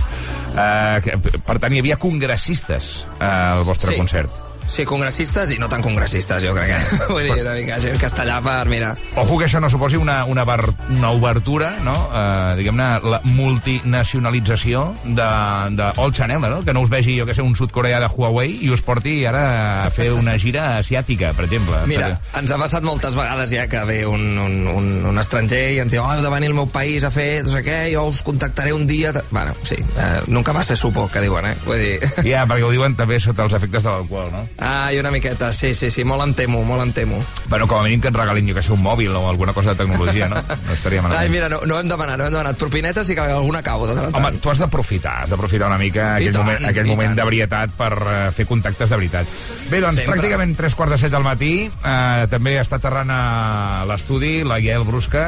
Uh, 0.57 1.39
per 1.45 1.59
tant, 1.59 1.73
hi 1.73 1.79
havia 1.79 1.97
congressistes 2.01 3.05
uh, 3.21 3.59
al 3.59 3.63
vostre 3.63 3.93
Sí. 3.93 3.97
concert. 4.01 4.31
Sí, 4.67 4.83
congressistes 4.85 5.51
i 5.55 5.57
no 5.61 5.69
tan 5.71 5.81
congressistes, 5.81 6.43
jo 6.43 6.53
crec 6.55 6.73
que. 6.75 6.97
Vull 7.13 7.23
dir, 7.23 7.39
una 7.41 7.53
mica 7.55 7.79
gent 7.81 7.97
castellà 8.01 8.39
per, 8.43 8.67
mira... 8.69 8.91
Ojo 9.17 9.37
que 9.39 9.47
això 9.47 9.61
no 9.63 9.69
suposi 9.71 9.97
una, 9.97 10.19
una, 10.27 10.43
bar, 10.45 10.59
una 10.97 11.11
obertura, 11.15 11.71
no? 11.85 11.95
Uh, 12.11 12.57
diguem-ne, 12.59 12.87
la 13.07 13.21
multinacionalització 13.23 14.83
de, 15.05 15.29
de 15.77 15.87
All 15.95 16.13
Channel, 16.13 16.41
no? 16.41 16.61
Que 16.65 16.75
no 16.75 16.83
us 16.83 16.91
vegi, 16.91 17.17
jo 17.19 17.25
que 17.25 17.35
sé, 17.37 17.41
un 17.45 17.55
sud-coreà 17.55 18.01
de 18.03 18.09
Huawei 18.11 18.57
i 18.67 18.71
us 18.73 18.83
porti 18.85 19.21
ara 19.29 19.45
a 19.85 19.89
fer 19.93 20.09
una 20.13 20.35
gira 20.41 20.77
asiàtica, 20.81 21.31
per 21.37 21.47
exemple. 21.47 21.79
Mira, 21.89 22.11
Perquè- 22.17 22.41
ens 22.43 22.51
ha 22.53 22.59
passat 22.59 22.85
moltes 22.85 23.15
vegades 23.17 23.53
ja 23.55 23.67
que 23.71 23.83
ve 23.87 24.01
un, 24.07 24.27
un, 24.37 24.59
un, 24.67 24.89
un 25.13 25.23
estranger 25.23 25.63
i 25.77 25.81
ens 25.83 25.93
diu 25.95 26.03
oh, 26.03 26.11
heu 26.11 26.23
de 26.25 26.31
venir 26.33 26.51
al 26.51 26.57
meu 26.59 26.67
país 26.71 27.07
a 27.07 27.11
fer 27.13 27.43
no 27.47 27.53
sé 27.55 27.63
què, 27.65 27.79
jo 27.95 28.07
us 28.11 28.21
contactaré 28.27 28.73
un 28.75 28.87
dia... 28.87 29.13
Bueno, 29.31 29.55
sí, 29.63 29.75
eh, 29.79 30.21
nunca 30.27 30.53
más 30.53 30.67
se 30.67 30.75
supo, 30.75 31.07
que 31.11 31.23
diuen, 31.23 31.45
eh? 31.47 31.55
Vull 31.65 31.79
dir... 31.81 31.97
Ja, 32.27 32.43
perquè 32.49 32.67
ho 32.67 32.71
diuen 32.73 32.95
també 32.99 33.19
sota 33.23 33.47
els 33.47 33.55
efectes 33.57 33.85
de 33.85 33.89
l'alcohol, 33.89 34.29
no? 34.33 34.43
Ah, 34.59 34.91
i 34.91 34.97
una 34.97 35.11
miqueta, 35.13 35.51
sí, 35.53 35.75
sí, 35.77 35.91
sí, 35.93 36.01
molt 36.03 36.23
em 36.23 36.31
temo, 36.33 36.63
molt 36.65 36.81
em 36.81 36.91
temo. 36.91 37.19
Bueno, 37.47 37.67
com 37.69 37.77
a 37.77 37.83
mínim 37.85 38.01
que 38.01 38.09
et 38.09 38.15
regalin, 38.17 38.47
jo 38.49 38.55
que 38.57 38.63
sé, 38.65 38.71
un 38.73 38.81
mòbil 38.81 39.11
o 39.13 39.27
alguna 39.29 39.53
cosa 39.53 39.75
de 39.75 39.83
tecnologia, 39.83 40.27
no? 40.31 40.41
No 40.41 40.73
estaria 40.73 41.01
malament. 41.03 41.21
Ai, 41.21 41.29
mira, 41.29 41.47
no, 41.47 41.59
no 41.69 41.77
hem 41.79 41.87
demanat, 41.91 42.17
no 42.17 42.25
hem 42.25 42.33
demanat 42.33 42.57
propinetes 42.57 43.11
i 43.13 43.15
que 43.15 43.21
alguna 43.21 43.59
acabo 43.61 43.85
de 43.85 43.93
tant 43.93 44.15
Home, 44.17 44.31
tu 44.41 44.49
has 44.49 44.57
d'aprofitar, 44.63 45.13
has 45.23 45.29
d'aprofitar 45.29 45.67
una 45.69 45.77
mica 45.77 46.07
I 46.17 46.25
aquell 46.25 46.33
tant, 46.39 46.43
moment, 46.47 46.65
aquell 46.71 46.89
moment 46.89 47.09
tant. 47.13 47.19
d'ebrietat 47.21 47.77
per 47.77 47.91
uh, 48.01 48.17
fer 48.33 48.47
contactes 48.49 48.89
de 48.89 48.97
veritat. 48.97 49.29
Bé, 49.69 49.79
doncs, 49.79 50.01
Sempre. 50.01 50.15
pràcticament 50.15 50.57
tres 50.57 50.73
quarts 50.75 50.95
de 50.97 51.01
set 51.05 51.13
del 51.13 51.23
matí. 51.29 51.53
Uh, 51.83 52.25
també 52.33 52.57
està 52.59 52.81
aterrant 52.81 53.13
a 53.13 53.85
l'estudi 53.85 54.39
la 54.43 54.57
Yael 54.57 54.83
Brusca. 54.89 55.27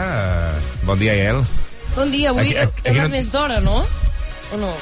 Uh, 0.58 0.86
bon 0.90 0.98
dia, 0.98 1.14
Yael. 1.14 1.44
Bon 1.96 2.10
dia, 2.10 2.30
avui 2.34 2.50
Aquí- 2.50 2.58
aquí- 2.66 2.90
aquí 2.90 3.00
no- 3.06 3.10
més 3.14 3.30
d'hora, 3.32 3.60
no? 3.62 3.84
O 4.54 4.58
no? 4.58 4.74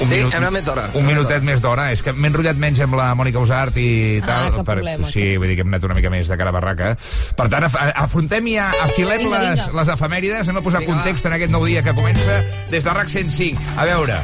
Un 0.00 0.08
Sí, 0.08 0.14
hem 0.18 0.32
anat 0.34 0.50
més 0.52 0.64
d'hora. 0.64 0.86
Un 0.98 1.04
minutet 1.06 1.42
més 1.46 1.60
d'hora. 1.62 1.90
És 1.92 2.02
que 2.02 2.12
m'he 2.12 2.26
enrotllat 2.30 2.56
menys 2.58 2.80
amb 2.80 2.94
la 2.98 3.10
Mònica 3.14 3.38
Usart 3.38 3.76
i 3.76 4.20
Ah, 4.22 4.26
tal. 4.26 4.56
cap 4.56 4.66
problema, 4.66 5.06
Sí, 5.08 5.36
vull 5.36 5.48
dir 5.48 5.54
que 5.56 5.62
hem 5.62 5.68
anat 5.68 5.84
una 5.84 5.94
mica 5.94 6.10
més 6.10 6.26
de 6.28 6.36
cara 6.36 6.48
a 6.50 6.52
barraca. 6.52 6.96
Per 7.36 7.48
tant, 7.48 7.64
af 7.64 7.76
afrontem 7.94 8.46
i 8.48 8.56
a- 8.58 8.72
afilem 8.82 9.18
Vinga, 9.18 9.38
les, 9.38 9.66
vinga. 9.66 9.82
les 9.82 9.88
efemèrides. 9.94 10.48
Anem 10.48 10.56
a 10.56 10.62
posar 10.62 10.80
Vinga, 10.80 10.94
context 10.94 11.26
en 11.26 11.32
aquest 11.34 11.52
nou 11.52 11.64
dia 11.66 11.82
que 11.82 11.94
comença 11.94 12.42
des 12.70 12.82
de 12.84 12.90
RAC 12.90 13.08
105. 13.08 13.60
A 13.76 13.84
veure, 13.84 14.16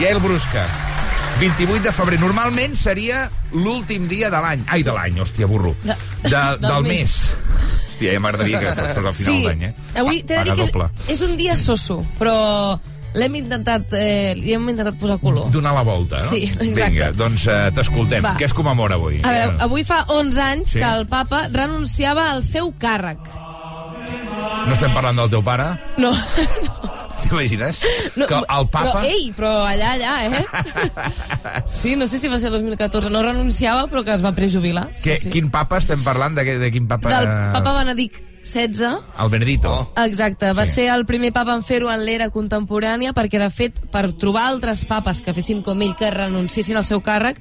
Yael 0.00 0.18
Brusca, 0.20 0.64
28 1.40 1.82
de 1.82 1.92
febrer. 1.92 2.20
Normalment 2.20 2.74
seria 2.76 3.30
l'últim 3.52 4.08
dia 4.08 4.30
de 4.30 4.40
l'any. 4.40 4.64
Ai, 4.68 4.82
de 4.82 4.92
l'any, 4.92 5.18
hòstia, 5.20 5.46
burro. 5.46 5.74
De- 5.82 5.96
De, 6.22 6.28
del 6.30 6.60
del 6.60 6.82
mes. 6.84 6.90
mes. 6.92 7.34
Hòstia, 7.92 8.12
ja 8.14 8.20
m'agradaria 8.20 8.58
que 8.60 8.66
fos 8.72 8.78
al 9.04 9.12
final 9.14 9.34
sí, 9.34 9.42
d'any, 9.46 9.62
eh? 9.64 9.74
avui 9.98 10.22
t'he 10.22 10.34
de 10.38 10.44
dir 10.44 10.54
que 10.54 10.62
és, 10.62 11.10
és 11.10 11.20
un 11.28 11.36
dia 11.36 11.54
soso, 11.56 12.02
però 12.18 12.80
l'hem 13.14 13.34
intentat, 13.40 13.92
eh, 13.98 14.32
li 14.38 14.52
hem 14.56 14.68
intentat 14.72 14.96
posar 15.00 15.18
color. 15.20 15.50
Donar 15.52 15.74
la 15.76 15.82
volta, 15.86 16.20
no? 16.22 16.30
Sí, 16.30 16.42
exacte. 16.48 16.90
Vinga, 16.90 17.10
doncs 17.16 17.46
uh, 17.46 17.68
t'escoltem. 17.76 18.24
Què 18.38 18.46
es 18.48 18.54
commemora 18.56 18.96
avui? 19.00 19.20
A 19.22 19.32
veure, 19.36 19.56
avui 19.68 19.84
fa 19.84 20.02
11 20.08 20.40
anys 20.42 20.72
Sí. 20.76 20.80
que 20.80 20.88
el 20.88 21.06
papa 21.10 21.46
renunciava 21.52 22.30
al 22.32 22.42
seu 22.46 22.72
càrrec. 22.78 23.18
No 24.66 24.72
estem 24.74 24.92
parlant 24.94 25.16
del 25.18 25.30
teu 25.30 25.42
pare? 25.44 25.68
No, 25.98 26.10
T'imagines? 27.22 27.82
no 28.18 28.26
que 28.26 28.34
el 28.34 28.66
papa... 28.68 28.90
Però, 28.96 29.02
ei, 29.06 29.28
però 29.36 29.52
allà, 29.66 29.92
allà, 29.94 30.14
eh? 30.26 31.62
Sí, 31.70 31.94
no 31.96 32.06
sé 32.10 32.18
si 32.18 32.28
va 32.28 32.38
ser 32.42 32.50
el 32.50 32.58
2014. 32.58 33.10
No 33.12 33.22
renunciava, 33.22 33.86
però 33.90 34.02
que 34.06 34.14
es 34.16 34.24
va 34.24 34.32
prejubilar. 34.34 34.88
Que, 35.02 35.16
Sí, 35.16 35.28
sí. 35.28 35.30
Quin 35.36 35.50
papa 35.54 35.78
estem 35.82 36.02
parlant? 36.02 36.34
De, 36.38 36.44
de 36.58 36.70
quin 36.74 36.88
papa? 36.90 37.12
Del 37.14 37.30
papa 37.54 37.74
Benedict 37.78 38.31
XVI, 38.42 38.98
El 39.22 39.28
Benedito. 39.30 39.72
Oh. 39.96 40.02
Exacte, 40.04 40.52
va 40.52 40.66
Sí. 40.66 40.72
ser 40.72 40.88
el 40.94 41.06
primer 41.06 41.32
papa 41.32 41.54
en 41.54 41.62
fer-ho 41.62 41.90
en 41.92 42.04
l'era 42.04 42.28
contemporània 42.30 43.12
perquè, 43.14 43.38
de 43.38 43.50
fet, 43.50 43.78
per 43.90 44.12
trobar 44.14 44.46
altres 44.48 44.84
papes 44.84 45.20
que 45.22 45.32
fessin 45.34 45.62
com 45.62 45.80
ell, 45.82 45.94
que 45.96 46.10
renunciessin 46.10 46.76
al 46.76 46.84
seu 46.84 47.00
càrrec, 47.00 47.38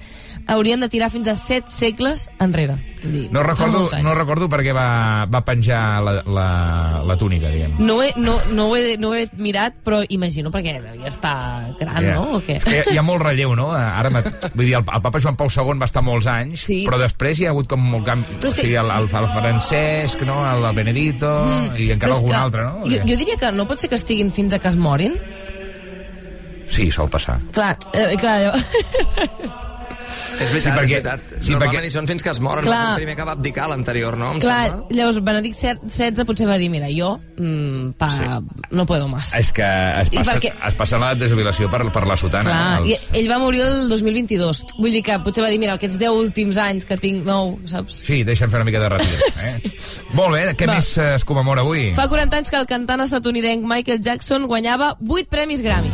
haurien 0.48 0.80
de 0.80 0.90
tirar 0.90 1.10
fins 1.12 1.28
a 1.28 1.36
set 1.36 1.68
segles 1.70 2.30
enrere. 2.40 2.80
Dir, 3.02 3.32
No 3.32 3.42
recordo, 3.42 3.90
no 4.04 4.14
recordo 4.14 4.48
perquè 4.48 4.74
va, 4.76 5.26
va 5.26 5.44
penjar 5.44 6.04
la, 6.04 6.12
la, 6.22 7.02
la 7.04 7.16
túnica, 7.18 7.50
diguem. 7.50 7.74
No, 7.80 8.04
he, 8.04 8.14
no, 8.16 8.36
no, 8.54 8.68
ho 8.70 8.76
he, 8.76 8.96
no 8.98 9.10
ho 9.10 9.16
he 9.16 9.28
mirat, 9.38 9.80
però 9.84 10.04
imagino 10.08 10.52
perquè 10.52 10.76
devia 10.80 11.08
estar 11.08 11.74
gran, 11.80 11.98
Ja. 12.04 12.14
no? 12.16 12.36
O 12.38 12.42
què? 12.46 12.60
Hi 12.68 12.78
ha, 12.78 12.94
hi 12.94 12.98
ha 12.98 13.02
molt 13.02 13.24
relleu, 13.24 13.56
no? 13.56 13.72
Ara, 13.74 14.10
vull 14.54 14.66
dir, 14.68 14.76
el, 14.76 14.86
el 14.86 15.02
papa 15.02 15.20
Joan 15.20 15.36
Pau 15.36 15.50
II 15.50 15.80
va 15.82 15.86
estar 15.90 16.04
molts 16.06 16.28
anys, 16.28 16.60
Sí. 16.68 16.84
però 16.86 17.00
després 17.02 17.40
hi 17.40 17.48
ha 17.48 17.50
hagut 17.56 17.68
com 17.68 17.82
molt 17.82 18.06
canvi. 18.06 18.38
O 18.38 18.52
sigui, 18.54 18.76
el, 18.76 18.92
el, 18.92 19.10
el 19.10 19.30
Francesc, 19.34 20.22
no? 20.22 20.38
el, 20.46 20.64
el 20.70 20.76
Benedito, 20.92 21.32
mm, 21.48 21.80
i 21.80 21.90
encara 21.96 22.20
algun 22.20 22.30
que 22.30 22.38
altre, 22.44 22.68
no? 22.68 22.86
Jo, 22.92 23.02
jo 23.08 23.18
diria 23.24 23.40
que 23.40 23.52
no 23.56 23.68
pot 23.70 23.80
ser 23.82 23.90
que 23.92 24.00
estiguin 24.00 24.32
fins 24.36 24.54
a 24.54 24.60
que 24.60 24.72
es 24.72 24.78
morin. 24.78 25.18
Sí, 26.72 26.92
sol 26.92 27.10
passar. 27.12 27.40
Clar, 27.56 27.76
eh, 27.94 28.16
clar, 28.20 28.40
jo... 28.48 29.60
És 30.42 30.50
veritat, 30.52 30.62
Sí, 30.62 30.70
perquè- 30.80 30.84
és 30.84 31.04
veritat. 31.04 31.22
sí, 31.30 31.52
Normalment 31.52 31.80
perquè- 31.80 31.86
hi 31.86 31.90
són 31.94 32.08
fins 32.08 32.24
que 32.24 32.30
es 32.32 32.40
moren. 32.42 32.64
Clar. 32.66 32.82
És 32.84 32.90
el 32.90 32.96
primer 32.96 33.16
que 33.16 33.24
va 33.24 33.32
abdicar 33.34 33.68
l'anterior, 33.70 34.18
no? 34.18 34.32
Em 34.34 34.40
Clar, 34.40 34.68
sembla. 34.72 34.88
llavors 34.98 35.24
Benedict 35.24 35.56
XVI 35.60 36.26
potser 36.26 36.48
va 36.48 36.58
dir, 36.58 36.70
mira, 36.70 36.88
jo 36.92 37.20
mm, 37.38 37.92
pa, 37.98 38.10
sí. 38.10 38.24
no 38.72 38.86
puedo 38.86 39.08
más. 39.08 39.34
És 39.36 39.52
que 39.52 39.62
es 40.02 40.10
passa, 40.10 40.34
perquè- 40.40 40.54
es 40.68 40.74
passa 40.76 40.98
la 40.98 41.14
desjubilació 41.16 41.70
per, 41.70 41.92
per 41.92 42.06
la 42.08 42.18
sotana. 42.18 42.50
Clar, 42.50 42.80
no? 42.82 42.86
i 42.88 42.94
Els... 42.94 43.08
ell 43.14 43.30
va 43.32 43.40
morir 43.40 43.62
el 43.62 43.90
2022. 43.90 44.66
Vull 44.78 44.92
dir 44.92 45.04
que 45.04 45.20
potser 45.20 45.44
va 45.44 45.50
dir, 45.50 45.60
mira, 45.60 45.74
aquests 45.74 45.98
10 46.00 46.10
últims 46.12 46.58
anys 46.58 46.86
que 46.86 46.98
tinc, 46.98 47.24
nou, 47.26 47.60
saps? 47.68 48.02
Sí, 48.06 48.24
deixa'm 48.24 48.50
fer 48.52 48.62
una 48.62 48.66
mica 48.66 48.80
de 48.80 48.90
retir. 48.90 49.20
Eh? 49.42 49.72
Molt 50.14 50.34
bé, 50.34 50.56
què 50.56 50.68
Va. 50.68 50.76
més 50.76 50.98
eh, 50.98 51.16
es 51.16 51.24
commemora 51.26 51.62
avui? 51.62 51.94
Fa 51.96 52.08
40 52.08 52.38
anys 52.38 52.50
que 52.52 52.58
el 52.58 52.68
cantant 52.68 53.02
estatunidenc 53.02 53.64
Michael 53.66 54.02
Jackson 54.02 54.46
guanyava 54.46 54.96
8 55.08 55.28
premis 55.30 55.62
Grammy. 55.62 55.90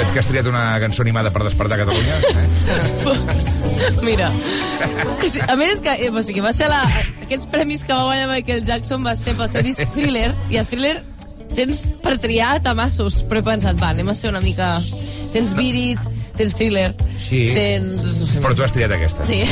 Ves 0.00 0.10
que 0.14 0.20
has 0.22 0.28
triat 0.30 0.46
una 0.48 0.62
cançó 0.80 1.02
animada 1.04 1.28
per 1.28 1.42
despertar 1.44 1.76
Catalunya? 1.76 2.14
Eh? 2.32 3.96
Mira. 4.08 4.30
A 5.44 5.56
més, 5.60 5.82
que, 5.84 5.92
eh, 5.92 6.08
o 6.08 6.22
sigui, 6.24 6.40
va 6.40 6.54
ser 6.56 6.70
la, 6.72 6.78
aquests 7.26 7.44
premis 7.52 7.84
que 7.84 7.92
va 7.92 8.06
guanyar 8.06 8.30
Michael 8.30 8.64
Jackson 8.64 9.04
va 9.04 9.12
ser 9.12 9.34
pel 9.36 9.50
seu 9.52 9.66
disc 9.66 9.84
Thriller, 9.92 10.30
i 10.48 10.56
a 10.56 10.64
Thriller 10.64 11.02
tens 11.52 11.82
per 12.00 12.14
triar 12.22 12.62
tamassos, 12.64 13.20
però 13.28 13.42
he 13.42 13.46
pensat, 13.50 13.76
va, 13.82 13.90
anem 13.92 14.08
a 14.08 14.16
ser 14.16 14.32
una 14.32 14.40
mica... 14.40 14.72
Tens 15.34 15.52
Beat 15.58 15.76
It, 15.76 16.08
tens 16.38 16.56
Thriller, 16.56 16.94
Sí. 17.20 17.42
tens... 17.54 18.00
No 18.00 18.24
sé 18.26 18.40
Però 18.40 18.56
tu 18.56 18.64
has 18.64 18.72
triat 18.72 18.96
aquesta. 18.96 19.28
Sí. 19.28 19.44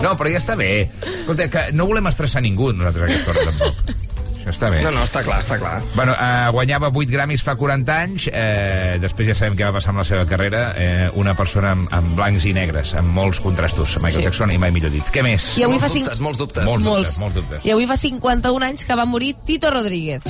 No, 0.00 0.14
però 0.16 0.32
ja 0.32 0.40
està 0.40 0.56
bé. 0.56 0.88
Escolta, 1.18 1.50
que 1.52 1.68
no 1.76 1.84
volem 1.92 2.08
estressar 2.08 2.40
ningú 2.42 2.72
nosaltres 2.72 3.04
a 3.04 3.12
aquesta 3.12 3.36
hora, 3.36 3.44
tampoc. 3.52 4.03
Està 4.46 4.68
bé. 4.70 4.82
No, 4.84 4.90
no, 4.92 5.02
està 5.06 5.22
clar, 5.24 5.38
està 5.40 5.56
clar. 5.58 5.78
Bueno, 5.94 6.12
eh, 6.20 6.48
guanyava 6.52 6.90
8 6.92 7.10
Grammys 7.10 7.42
fa 7.42 7.54
40 7.56 7.94
anys, 8.02 8.28
eh, 8.32 8.98
després 9.00 9.28
ja 9.30 9.34
sabem 9.38 9.56
què 9.56 9.64
va 9.64 9.72
passar 9.78 9.90
amb 9.94 10.02
la 10.02 10.04
seva 10.04 10.26
carrera, 10.28 10.74
eh, 10.76 11.10
una 11.14 11.34
persona 11.34 11.72
amb, 11.72 11.88
amb 11.96 12.14
blancs 12.18 12.44
i 12.44 12.52
negres, 12.52 12.92
amb 12.94 13.08
molts 13.16 13.40
contrastos, 13.40 13.96
Michael 14.02 14.20
Sí. 14.22 14.28
Jackson 14.28 14.50
i 14.52 14.58
mai 14.58 14.70
millor 14.70 14.90
dit. 14.92 15.04
Què 15.12 15.22
més? 15.24 15.56
I 15.58 15.62
avui 15.64 15.78
molts 15.78 15.86
fa 15.86 15.92
cinc- 15.92 16.04
dubtes, 16.04 16.20
molts 16.20 16.38
dubtes. 16.38 16.64
Molts, 16.64 16.84
Molts. 16.84 17.08
dubtes, 17.16 17.20
molts 17.20 17.34
dubtes. 17.40 17.64
I 17.64 17.70
avui 17.72 17.86
fa 17.86 17.96
51 17.96 18.62
anys 18.62 18.84
que 18.84 18.94
va 18.94 19.04
morir 19.06 19.34
Tito 19.46 19.70
Rodríguez. 19.70 20.22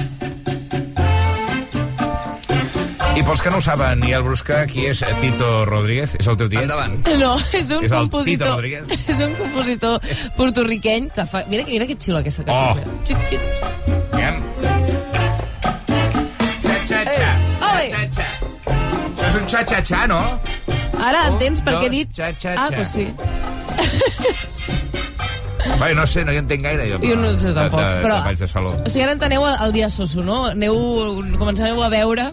I 3.15 3.23
pels 3.23 3.43
que 3.43 3.51
no 3.51 3.59
ho 3.59 3.63
saben, 3.63 4.03
i 4.09 4.11
el 4.13 4.25
Brusca, 4.27 4.65
qui 4.67 4.87
és 4.91 4.99
Tito 5.21 5.65
Rodríguez? 5.69 6.17
És 6.19 6.27
el 6.27 6.37
teu 6.37 6.49
tiet? 6.51 6.65
Endavant. 6.67 6.97
No, 7.21 7.37
és 7.55 7.71
un 7.71 7.85
És 7.87 7.93
compositor... 7.93 8.57
Rodríguez? 8.57 8.91
És 9.15 9.21
un 9.23 9.35
compositor 9.39 10.01
portorriqueny 10.37 11.11
que 11.15 11.25
fa... 11.31 11.45
Mira, 11.49 11.63
mira 11.71 11.87
que 11.87 11.95
xilo 11.95 12.19
aquesta 12.19 12.43
cançó. 12.43 12.83
Oh. 12.83 13.05
Xic, 13.07 13.29
xic. 13.31 13.94
És 19.35 19.41
un 19.43 19.49
xa-xa-xa, 19.51 20.05
no? 20.11 20.21
Ara 21.05 21.25
entens 21.33 21.61
per 21.65 21.75
què 21.81 21.89
he 21.89 21.93
dit... 21.93 22.13
xa, 22.15 22.31
xa, 22.39 22.55
Ah, 22.55 22.69
xa. 22.71 22.77
doncs 22.77 22.93
sí. 22.95 23.07
Vai, 25.81 25.95
no 25.97 26.05
sé, 26.07 26.23
no 26.25 26.33
hi 26.33 26.39
entenc 26.39 26.63
gaire, 26.67 26.87
jo. 26.93 26.99
Jo 27.03 27.17
no 27.19 27.31
ho 27.33 27.39
sé 27.41 27.49
de- 27.51 27.55
tampoc, 27.57 27.81
de, 27.81 28.03
però- 28.05 28.21
De, 28.29 28.35
de 28.37 28.49
Saló. 28.49 28.71
O 28.85 28.89
sigui, 28.89 29.03
ara 29.07 29.15
enteneu 29.17 29.47
el, 29.49 29.57
el 29.65 29.73
dia 29.75 29.89
soso, 29.91 30.23
no? 30.23 30.45
Aneu, 30.53 30.77
començareu 31.41 31.83
a 31.83 31.89
veure... 31.93 32.29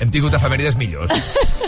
Hem 0.00 0.08
tingut 0.14 0.32
efemèrides 0.32 0.76
millors. 0.80 1.10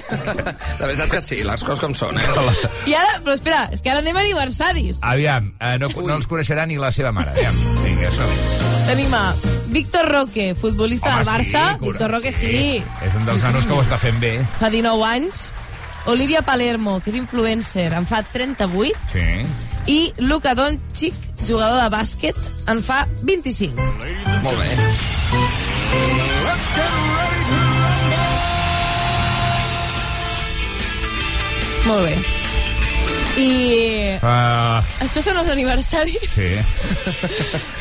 La 0.81 0.87
veritat 0.87 1.11
que 1.13 1.21
sí, 1.21 1.43
les 1.45 1.61
coses 1.67 1.83
com 1.83 1.93
són, 1.95 2.17
eh? 2.17 2.29
I 2.91 2.95
ara, 2.97 3.19
però 3.25 3.35
espera, 3.37 3.65
és 3.75 3.83
que 3.85 3.91
ara 3.93 4.01
anem 4.05 4.17
a 4.17 4.23
aniversaris. 4.25 5.03
Aviam, 5.05 5.51
eh, 5.61 5.75
no, 5.83 5.91
no 5.99 6.15
els 6.17 6.29
coneixerà 6.31 6.65
ni 6.71 6.79
la 6.81 6.93
seva 6.95 7.13
mare. 7.13 7.35
Aviam, 7.35 7.59
vinga, 7.85 8.11
som 8.17 8.31
-hi. 8.31 8.39
Tenim 8.89 9.13
a 9.15 9.25
Víctor 9.71 10.09
Roque, 10.11 10.55
futbolista 10.55 11.09
Home, 11.15 11.19
del 11.25 11.27
Barça. 11.27 11.79
sí, 11.79 11.85
Víctor 11.85 12.11
Roque, 12.11 12.33
sí. 12.33 12.83
És 13.07 13.15
un 13.15 13.25
dels 13.25 13.43
nanos 13.43 13.67
que 13.67 13.73
ho 13.73 13.83
està 13.83 13.99
fent 13.99 14.19
bé. 14.21 14.33
Fa 14.59 14.69
19 14.71 15.05
anys. 15.07 15.49
Olivia 16.07 16.43
Palermo, 16.43 17.01
que 17.05 17.11
és 17.11 17.17
influencer, 17.17 17.93
en 17.95 18.07
fa 18.07 18.23
38. 18.23 18.99
Sí. 19.13 19.27
I 19.87 20.13
Luka 20.19 20.55
Doncic, 20.55 21.15
jugador 21.47 21.83
de 21.83 21.89
bàsquet, 21.93 22.37
en 22.69 22.83
fa 22.83 23.07
25. 23.23 23.77
Molt 24.43 24.59
bé. 24.59 25.81
Molt 31.87 32.05
bé. 32.07 32.40
I 33.41 33.99
Uh, 34.21 34.83
això 35.01 35.23
són 35.25 35.39
els 35.41 35.49
aniversaris. 35.49 36.21
sí. 36.35 36.51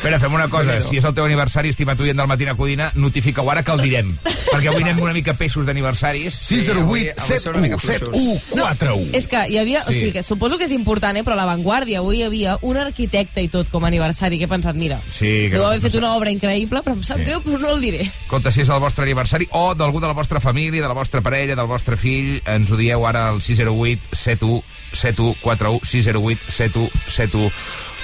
Espera, 0.00 0.16
fem 0.22 0.32
una 0.32 0.46
cosa. 0.48 0.78
Si 0.80 0.96
és 0.96 1.04
el 1.04 1.12
teu 1.12 1.26
aniversari, 1.26 1.68
estimat 1.74 2.00
oient 2.00 2.16
del 2.16 2.28
Matina 2.30 2.54
Codina, 2.56 2.86
notifica-ho 2.94 3.50
ara 3.52 3.60
que 3.62 3.74
el 3.74 3.82
direm. 3.84 4.08
Perquè 4.24 4.70
avui 4.70 4.80
anem 4.86 5.02
una 5.04 5.12
mica 5.12 5.34
peixos 5.36 5.66
d'aniversaris. 5.68 6.38
608 6.48 7.12
71 7.26 7.76
71 7.78 8.38
41. 8.54 9.10
És 9.18 9.28
que 9.28 9.42
hi 9.52 9.58
havia... 9.60 9.82
O 9.84 9.92
sigui, 9.92 10.14
que 10.16 10.22
suposo 10.24 10.56
que 10.56 10.64
és 10.64 10.72
important, 10.72 11.18
eh? 11.20 11.24
però 11.26 11.36
a 11.36 11.42
l'avantguàrdia 11.42 12.00
avui 12.00 12.22
hi 12.22 12.24
havia 12.24 12.56
un 12.64 12.80
arquitecte 12.80 13.44
i 13.44 13.52
tot 13.52 13.68
com 13.68 13.84
a 13.84 13.90
aniversari 13.92 14.38
que 14.40 14.48
he 14.48 14.52
pensat, 14.54 14.78
mira, 14.80 14.96
Sí, 15.12 15.50
que 15.50 15.58
deu 15.58 15.60
no- 15.66 15.68
haver 15.74 15.82
no 15.82 15.88
fet 15.90 16.00
una 16.00 16.14
obra 16.16 16.32
increïble, 16.32 16.80
però 16.86 16.96
em 16.96 17.04
sap 17.04 17.18
Sí. 17.20 17.28
greu, 17.28 17.42
però 17.44 17.60
no 17.60 17.74
el 17.76 17.84
diré. 17.84 18.00
Escolta, 18.08 18.50
si 18.50 18.62
és 18.64 18.68
el 18.72 18.80
vostre 18.80 19.04
aniversari 19.04 19.48
o 19.52 19.74
d'algú 19.74 20.00
de 20.00 20.06
la 20.08 20.16
vostra 20.16 20.40
família, 20.40 20.80
de 20.80 20.88
la 20.88 20.96
vostra 20.96 21.20
parella, 21.20 21.54
del 21.54 21.68
vostre 21.68 21.98
fill, 22.00 22.40
ens 22.46 22.70
ho 22.72 22.80
dieu 22.80 23.04
ara 23.06 23.28
al 23.28 23.42
608 23.42 24.08
71 24.16 24.62
71 24.90 25.36
41 25.50 25.82
608 25.84 26.40
71 26.54 26.90
71 27.10 27.50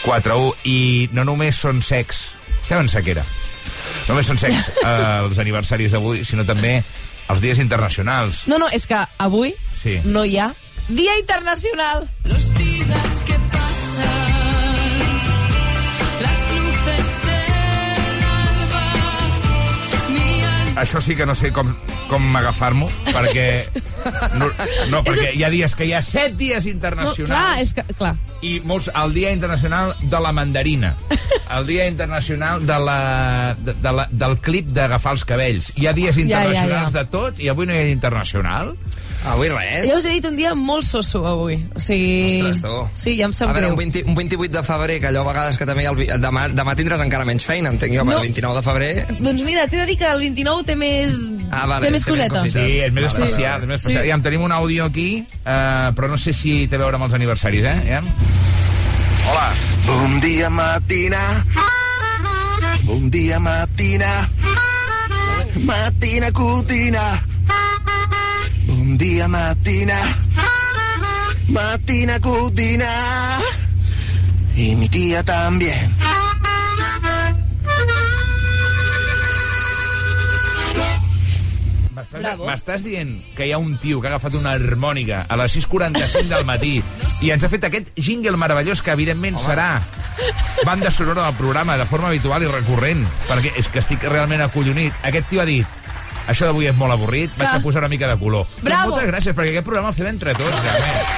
41 0.04 0.52
i 0.68 0.76
no 1.16 1.24
només 1.24 1.56
són 1.62 1.80
secs, 1.82 2.26
estem 2.62 2.82
en 2.84 2.90
sequera. 2.92 3.22
No 4.06 4.14
només 4.14 4.26
són 4.28 4.38
secs 4.38 4.68
eh, 4.84 5.24
els 5.24 5.38
aniversaris 5.42 5.94
d'avui, 5.94 6.22
sinó 6.26 6.44
també 6.46 6.76
els 7.32 7.40
dies 7.42 7.58
internacionals. 7.62 8.44
No, 8.50 8.58
no, 8.62 8.68
és 8.74 8.86
que 8.86 8.98
avui 9.18 9.54
Sí. 9.82 10.00
no 10.04 10.24
hi 10.26 10.38
ha 10.42 10.50
Dia 10.88 11.16
Internacional. 11.18 12.04
Los 12.30 12.44
días 12.54 13.24
que 13.26 13.34
pasan, 13.50 14.36
las 16.22 16.40
luces 16.54 17.08
del 17.26 18.22
alba, 18.30 18.84
mi 20.14 20.44
alma. 20.44 20.80
Això 20.84 21.00
sí 21.02 21.16
que 21.18 21.26
no 21.26 21.34
sé 21.34 21.50
com, 21.52 21.72
com 22.10 22.36
agafar-m'ho, 22.38 22.88
perquè... 23.12 23.48
No, 24.38 24.46
no, 24.92 25.00
perquè 25.02 25.32
hi 25.34 25.40
ha 25.42 25.48
dies 25.50 25.72
que 25.74 25.86
hi 25.88 25.92
ha 25.96 25.98
set 26.04 26.36
dies 26.38 26.62
No, 26.68 26.70
internacionals. 26.76 27.26
clar, 27.32 27.60
és 27.62 27.72
que... 27.74 27.82
Clar. 27.98 28.12
i 28.46 28.60
molts, 28.62 28.86
el 28.94 29.14
Dia 29.16 29.32
Internacional 29.34 29.94
de 30.02 30.20
la 30.22 30.30
Mandarina, 30.36 30.92
el 31.56 31.66
Dia 31.66 31.88
Internacional 31.92 32.62
de 32.68 32.78
la, 32.86 32.98
de, 33.58 33.74
de 33.82 33.92
la, 33.98 34.06
del 34.12 34.36
clip 34.44 34.68
d'agafar 34.76 35.16
els 35.16 35.24
cabells. 35.26 35.72
Hi 35.80 35.88
ha 35.90 35.94
dies 35.96 36.14
Ja, 36.14 36.20
ja, 36.20 36.26
internacionals 36.28 36.92
ja. 36.92 36.98
de 37.00 37.04
tot 37.16 37.42
i 37.42 37.50
avui 37.50 37.66
no 37.66 37.74
hi 37.74 37.82
ha 37.82 37.88
internacional. 37.90 38.76
Avui 39.26 39.48
res. 39.50 39.88
Ja 39.88 39.96
us 39.98 40.04
he 40.06 40.12
dit 40.14 40.26
un 40.28 40.36
dia 40.38 40.52
molt 40.54 40.84
soso 40.86 41.24
avui. 41.26 41.56
O 41.74 41.80
sigui... 41.82 42.38
Ostres, 42.46 42.60
tu. 42.62 42.74
Sí, 42.94 43.16
ja 43.18 43.26
em 43.26 43.32
sap 43.34 43.50
a 43.50 43.56
veure, 43.56 43.66
greu. 43.66 43.74
un, 43.74 43.80
20, 43.80 44.04
un 44.06 44.14
28 44.14 44.52
de 44.54 44.62
febrer, 44.62 45.00
que 45.02 45.08
allò 45.10 45.24
a 45.24 45.26
vegades 45.32 45.58
que 45.58 45.66
també 45.66 45.82
el, 45.90 45.96
vi- 45.98 46.06
demà, 46.22 46.44
demà 46.54 46.76
tindràs 46.78 47.02
encara 47.02 47.26
menys 47.26 47.44
feina, 47.48 47.72
entenc 47.74 47.96
jo, 47.96 48.04
No. 48.06 48.12
no. 48.12 48.20
el 48.22 48.28
29 48.30 48.60
de 48.60 48.62
febrer... 48.68 48.90
Doncs 49.18 49.42
mira, 49.42 49.66
t'he 49.66 49.80
de 49.82 49.86
dir 49.90 49.96
que 49.98 50.06
el 50.12 50.22
29 50.28 50.62
té 50.70 50.76
més... 50.78 51.18
Ah, 51.50 51.66
vale, 51.66 51.88
té 51.88 51.92
més 51.96 52.06
té 52.06 52.14
més 52.14 52.22
cosites. 52.30 52.54
Sí, 52.54 52.78
és 52.86 52.92
més 52.94 53.08
Vale, 53.10 53.24
especial. 53.26 53.50
vale. 53.50 53.62
És 53.62 53.68
més 53.72 53.80
especial. 53.82 54.02
Sí. 54.04 54.08
Ja 54.12 54.14
en 54.20 54.22
tenim 54.30 54.46
un 54.46 54.54
àudio 54.54 54.86
aquí, 54.86 55.08
eh, 55.26 55.90
però 55.98 56.08
no 56.14 56.18
sé 56.22 56.32
si 56.32 56.54
té 56.70 56.78
a 56.78 56.84
veure 56.86 56.96
amb 57.00 57.08
els 57.10 57.18
aniversaris, 57.18 57.64
eh? 57.66 57.76
Ja? 57.90 58.00
Hola. 59.26 59.48
Bon 59.90 60.20
dia 60.22 60.48
mattina. 60.50 61.22
Bon 62.86 63.10
dia 63.10 63.38
mattina. 63.42 64.12
Mattina 65.66 66.30
cutina. 66.30 67.08
Bon 68.86 68.94
dia 68.98 69.26
mattina. 69.26 69.98
Mattina 71.48 72.20
cutina. 72.20 72.86
Y 74.54 74.76
mi 74.76 74.88
tía 74.88 75.24
también. 75.24 75.90
M'estàs 81.96 82.20
Bravo. 82.22 82.46
m'estàs 82.46 82.84
dient 82.86 83.10
que 83.34 83.48
hi 83.48 83.50
ha 83.50 83.58
un 83.58 83.74
tio 83.82 83.98
que 83.98 84.06
ha 84.06 84.12
agafat 84.14 84.36
una 84.38 84.52
harmònica 84.54 85.24
a 85.26 85.38
les 85.40 85.56
6.45 85.56 86.30
del 86.30 86.46
matí 86.46 86.76
i 87.26 87.32
ens 87.34 87.42
ha 87.42 87.50
fet 87.50 87.66
aquest 87.66 87.90
jingle 87.98 88.36
meravellós 88.38 88.84
que 88.86 88.94
evidentment 88.94 89.40
Home. 89.40 89.46
serà 89.48 89.80
banda 90.62 90.92
sonora 90.92 91.24
del 91.24 91.40
programa 91.40 91.74
de 91.80 91.88
forma 91.90 92.12
habitual 92.12 92.44
i 92.46 92.52
recurrent 92.52 93.02
perquè 93.26 93.56
és 93.56 93.66
que 93.66 93.82
estic 93.82 94.06
realment 94.06 94.46
acollonit. 94.46 94.94
Aquest 95.02 95.26
tio 95.32 95.42
ha 95.42 95.48
dit 95.48 95.66
això 96.28 96.46
d'avui 96.50 96.66
és 96.70 96.76
molt 96.76 96.92
avorrit, 96.92 97.30
vaig 97.38 97.56
a 97.58 97.62
posar 97.62 97.82
una 97.84 97.88
mica 97.92 98.08
de 98.10 98.16
color. 98.20 98.46
Bravo. 98.62 98.90
Doncs 98.90 98.96
moltes 98.96 99.12
gràcies, 99.12 99.34
perquè 99.36 99.54
aquest 99.54 99.66
programa 99.66 99.92
el 99.92 99.94
fem 100.00 100.06
entre 100.14 100.34
tots, 100.34 100.56
realment. 100.62 101.12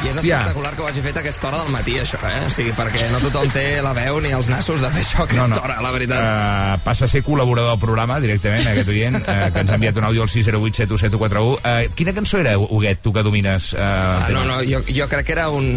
I 0.00 0.08
és 0.08 0.16
Hòstia. 0.16 0.36
espectacular 0.38 0.70
que 0.72 0.80
ho 0.80 0.86
hagi 0.88 1.02
fet 1.04 1.16
a 1.18 1.20
aquesta 1.20 1.48
hora 1.50 1.58
del 1.60 1.68
matí, 1.74 1.98
això, 2.00 2.16
eh? 2.24 2.46
O 2.46 2.50
sigui, 2.50 2.70
perquè 2.72 3.02
no 3.12 3.18
tothom 3.20 3.50
té 3.52 3.82
la 3.84 3.90
veu 3.92 4.16
ni 4.24 4.30
els 4.32 4.48
nassos 4.48 4.80
de 4.80 4.88
fer 4.94 5.02
això 5.04 5.18
a 5.20 5.24
aquesta 5.26 5.58
hora, 5.60 5.74
la 5.84 5.90
veritat. 5.92 6.22
Uh, 6.24 6.78
passa 6.86 7.04
a 7.04 7.08
ser 7.12 7.20
col·laborador 7.26 7.74
del 7.74 7.82
programa 7.82 8.16
directament, 8.24 8.64
aquest 8.70 8.88
oient, 8.88 9.18
uh, 9.20 9.50
que 9.52 9.60
ens 9.60 9.74
ha 9.74 9.76
enviat 9.76 10.00
un 10.00 10.06
àudio 10.08 10.24
al 10.24 10.30
608 10.32 10.80
717141. 10.86 11.52
Uh, 11.60 11.92
quina 11.94 12.14
cançó 12.16 12.40
era, 12.40 12.56
Huguet, 12.58 13.02
tu 13.04 13.12
que 13.12 13.22
domines? 13.26 13.74
Uh, 13.74 13.78
Ah, 13.90 14.28
no, 14.32 14.46
no, 14.48 14.62
jo, 14.64 14.80
jo 14.88 15.06
crec 15.08 15.26
que 15.26 15.32
era 15.36 15.50
un, 15.52 15.68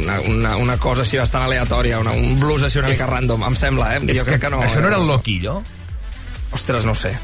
una, 0.00 0.18
una, 0.26 0.56
una 0.56 0.76
cosa 0.82 1.02
així 1.06 1.18
bastant 1.22 1.44
aleatòria, 1.46 2.00
una, 2.02 2.10
un 2.10 2.40
blues 2.42 2.62
així 2.66 2.80
una 2.82 2.88
mica 2.90 3.06
random, 3.06 3.44
em 3.46 3.54
sembla, 3.54 3.94
eh? 3.94 4.02
És 4.08 4.18
Jo 4.18 4.24
crec 4.26 4.40
que 4.42 4.50
no... 4.50 4.64
Això 4.66 4.82
no 4.82 4.90
era 4.90 4.98
el 4.98 5.06
Loquillo? 5.06 5.60
Ostres, 6.50 6.84
no 6.84 6.92
ho 6.92 6.98
sé. 6.98 7.14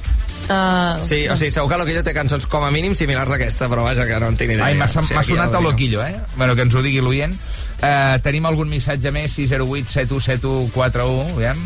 Uh, 0.46 1.02
Sí, 1.02 1.26
o 1.28 1.34
sigui, 1.36 1.50
segur 1.50 1.68
que 1.72 1.78
Loquillo 1.80 2.02
té 2.06 2.12
cançons 2.14 2.46
com 2.46 2.62
a 2.64 2.70
mínim 2.70 2.94
similars 2.94 3.32
a 3.32 3.38
aquesta, 3.38 3.66
però 3.68 3.82
vaja, 3.88 4.06
que 4.06 4.18
no 4.22 4.28
en 4.30 4.36
tinc 4.38 4.52
idea. 4.54 4.64
Ai, 4.68 4.74
m'ha 4.78 4.86
O 4.86 5.02
sigui, 5.02 5.24
sonat 5.32 5.50
dic. 5.50 5.60
Loquillo, 5.64 6.04
eh? 6.06 6.14
Bueno, 6.36 6.54
que 6.54 6.62
ens 6.62 6.74
ho 6.74 6.82
digui 6.84 7.00
l'oient. 7.02 7.34
Uh, 7.76 8.16
tenim 8.24 8.46
algun 8.46 8.68
missatge 8.70 9.10
més? 9.12 9.34
608 9.36 9.90
717141, 9.90 11.34
aviam. 11.34 11.58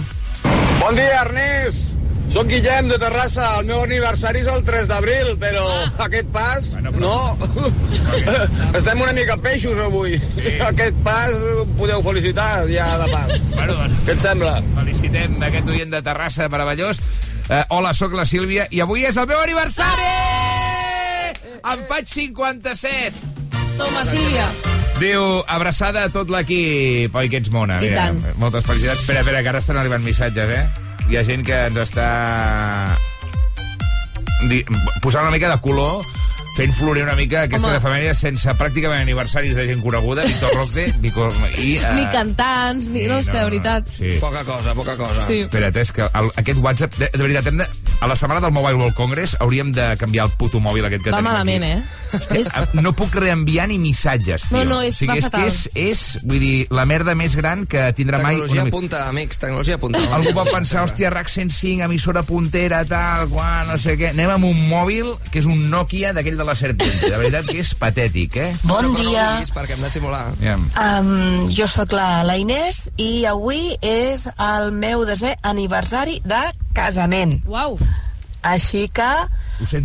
Bon 0.80 0.94
dia, 0.96 1.20
Ernest! 1.26 1.96
Soc 2.30 2.46
Guillem 2.46 2.86
de 2.86 2.94
Terrassa. 3.02 3.56
El 3.58 3.66
meu 3.66 3.80
aniversari 3.82 4.38
és 4.44 4.46
el 4.46 4.60
3 4.64 4.86
d'abril, 4.86 5.32
però 5.42 5.64
Ah. 5.66 6.04
aquest 6.06 6.28
pas, 6.30 6.68
no. 6.94 7.36
Estem 8.78 9.00
una 9.02 9.12
mica 9.12 9.36
peixos 9.36 9.76
avui. 9.82 10.14
Aquest 10.70 10.94
pas 11.02 11.34
podeu 11.76 12.02
felicitar 12.06 12.68
ja 12.70 12.86
de 13.02 13.08
pas. 13.10 13.34
Bueno, 13.50 13.74
doncs, 13.80 13.98
Què 14.06 14.14
et 14.14 14.22
sembla? 14.22 14.54
felicitem 14.78 15.36
aquest 15.42 15.68
oient 15.74 15.90
de 15.90 16.02
Terrassa, 16.06 16.48
meravellós. 16.48 17.00
Uh, 17.49 17.64
hola, 17.74 17.93
sóc 17.97 18.12
la 18.14 18.24
Sílvia 18.28 18.66
i 18.70 18.80
avui 18.82 19.03
és 19.09 19.16
el 19.18 19.26
meu 19.26 19.41
aniversari! 19.43 20.11
Em 21.61 21.80
faig 21.88 22.07
57! 22.09 23.16
Toma, 23.78 24.05
Sílvia. 24.07 24.47
Diu, 25.01 25.41
abraçada 25.49 26.05
a 26.07 26.11
tot 26.12 26.28
l'equip. 26.30 27.14
Oi, 27.16 27.28
que 27.32 27.41
ets 27.41 27.51
mona. 27.55 27.78
I 27.80 27.88
Mira, 27.88 28.05
tant. 28.11 28.20
Moltes 28.43 28.66
felicitats. 28.68 29.01
Espera, 29.03 29.22
espera, 29.24 29.41
que 29.43 29.49
ara 29.55 29.62
estan 29.64 29.78
arribant 29.80 30.05
missatges, 30.05 30.53
eh? 30.53 30.64
Hi 31.11 31.16
ha 31.18 31.24
gent 31.26 31.43
que 31.47 31.57
ens 31.70 31.80
està... 31.86 32.07
Di- 34.51 34.62
posant 35.05 35.26
una 35.26 35.32
mica 35.34 35.51
de 35.51 35.59
color 35.64 36.05
fent 36.61 36.74
florir 36.76 37.02
una 37.06 37.16
mica 37.16 37.42
aquestes 37.48 37.66
Home. 37.68 37.78
efemèrides 37.80 38.20
sense 38.20 38.52
pràcticament 38.61 39.00
aniversaris 39.06 39.56
de 39.56 39.66
gent 39.70 39.80
coneguda, 39.82 40.26
Víctor 40.28 40.52
Roque, 40.58 40.86
Vico, 41.00 41.28
i... 41.56 41.76
eh, 41.80 41.94
Ni 41.96 42.06
cantants, 42.12 42.90
ni... 42.92 43.06
No, 43.08 43.18
és 43.22 43.30
que 43.32 43.38
de 43.38 43.44
veritat... 43.48 43.88
Sí. 43.96 44.12
Poca 44.20 44.44
cosa, 44.44 44.74
poca 44.76 44.96
cosa. 45.00 45.24
Sí. 45.26 45.40
Espera't, 45.46 45.76
és 45.80 45.92
que 45.96 46.04
el, 46.20 46.30
aquest 46.42 46.61
WhatsApp, 46.61 46.98
de, 47.00 47.08
de 47.14 47.22
veritat, 47.24 47.48
hem 47.50 47.62
de, 47.62 47.68
a 48.01 48.07
la 48.09 48.16
setmana 48.16 48.40
del 48.40 48.53
Mobile 48.53 48.74
World 48.74 48.94
Congress 48.96 49.36
hauríem 49.40 49.72
de 49.76 49.96
canviar 50.01 50.26
el 50.26 50.32
puto 50.40 50.61
mòbil 50.61 50.86
aquest 50.88 51.05
que 51.05 51.11
Va 51.12 51.18
tenim 51.18 51.30
malament, 51.30 51.64
aquí. 51.64 51.72
eh? 51.72 51.96
Hòstia, 52.11 52.80
no 52.82 52.90
puc 52.96 53.14
reenviar 53.14 53.68
ni 53.70 53.76
missatges, 53.78 54.42
tio. 54.48 54.59
No, 54.59 54.64
no, 54.64 54.78
és- 54.82 54.96
o 54.96 54.98
sigui, 54.98 55.12
va 55.12 55.18
és 55.18 55.24
fatal. 55.28 55.42
que 55.42 55.46
és, 55.48 55.59
és, 55.74 56.22
vull 56.24 56.40
dir, 56.40 56.66
la 56.74 56.84
merda 56.86 57.14
més 57.14 57.36
gran 57.36 57.66
que 57.70 57.84
tindrà 57.94 58.18
mai... 58.22 58.34
Tecnologia 58.34 58.62
una- 58.62 58.70
punta, 58.70 59.03
amics, 59.09 59.38
tecnologia 59.38 59.78
punta. 59.78 60.01
Algú 60.16 60.32
pot 60.34 60.51
pensar, 60.51 60.82
hòstia, 60.88 61.11
RAC 61.14 61.28
105, 61.28 61.84
emissora 61.84 62.22
puntera, 62.26 62.84
tal, 62.84 63.28
quan, 63.30 63.68
no 63.68 63.76
sé 63.78 63.94
què. 64.01 64.11
Anem 64.11 64.30
amb 64.34 64.48
un 64.48 64.64
mòbil 64.70 65.12
que 65.30 65.38
és 65.38 65.46
un 65.46 65.68
Nokia 65.70 66.12
d'aquell 66.16 66.36
de 66.40 66.44
la 66.48 66.57
serpiente. 66.59 67.05
De 67.11 67.16
veritat 67.20 67.46
que 67.46 67.61
és 67.61 67.74
patètic, 67.78 68.36
eh? 68.42 68.51
Bon 68.64 68.80
però 68.90 68.96
dia. 69.05 69.28
No 69.38 69.55
perquè 69.61 69.76
hem 69.76 69.84
de 69.86 69.90
simular. 69.92 70.24
Ja. 70.42 70.57
Um, 70.57 71.46
jo 71.53 71.68
sóc 71.70 71.92
la, 71.94 72.24
la 72.26 72.36
Inés 72.40 72.88
i 72.96 73.24
avui 73.28 73.61
és 73.86 74.26
el 74.40 74.72
meu 74.72 75.05
desè 75.07 75.36
aniversari 75.46 76.18
de 76.24 76.40
casament. 76.74 77.40
Uau! 77.46 77.78
Així 78.42 78.86
que 78.88 79.08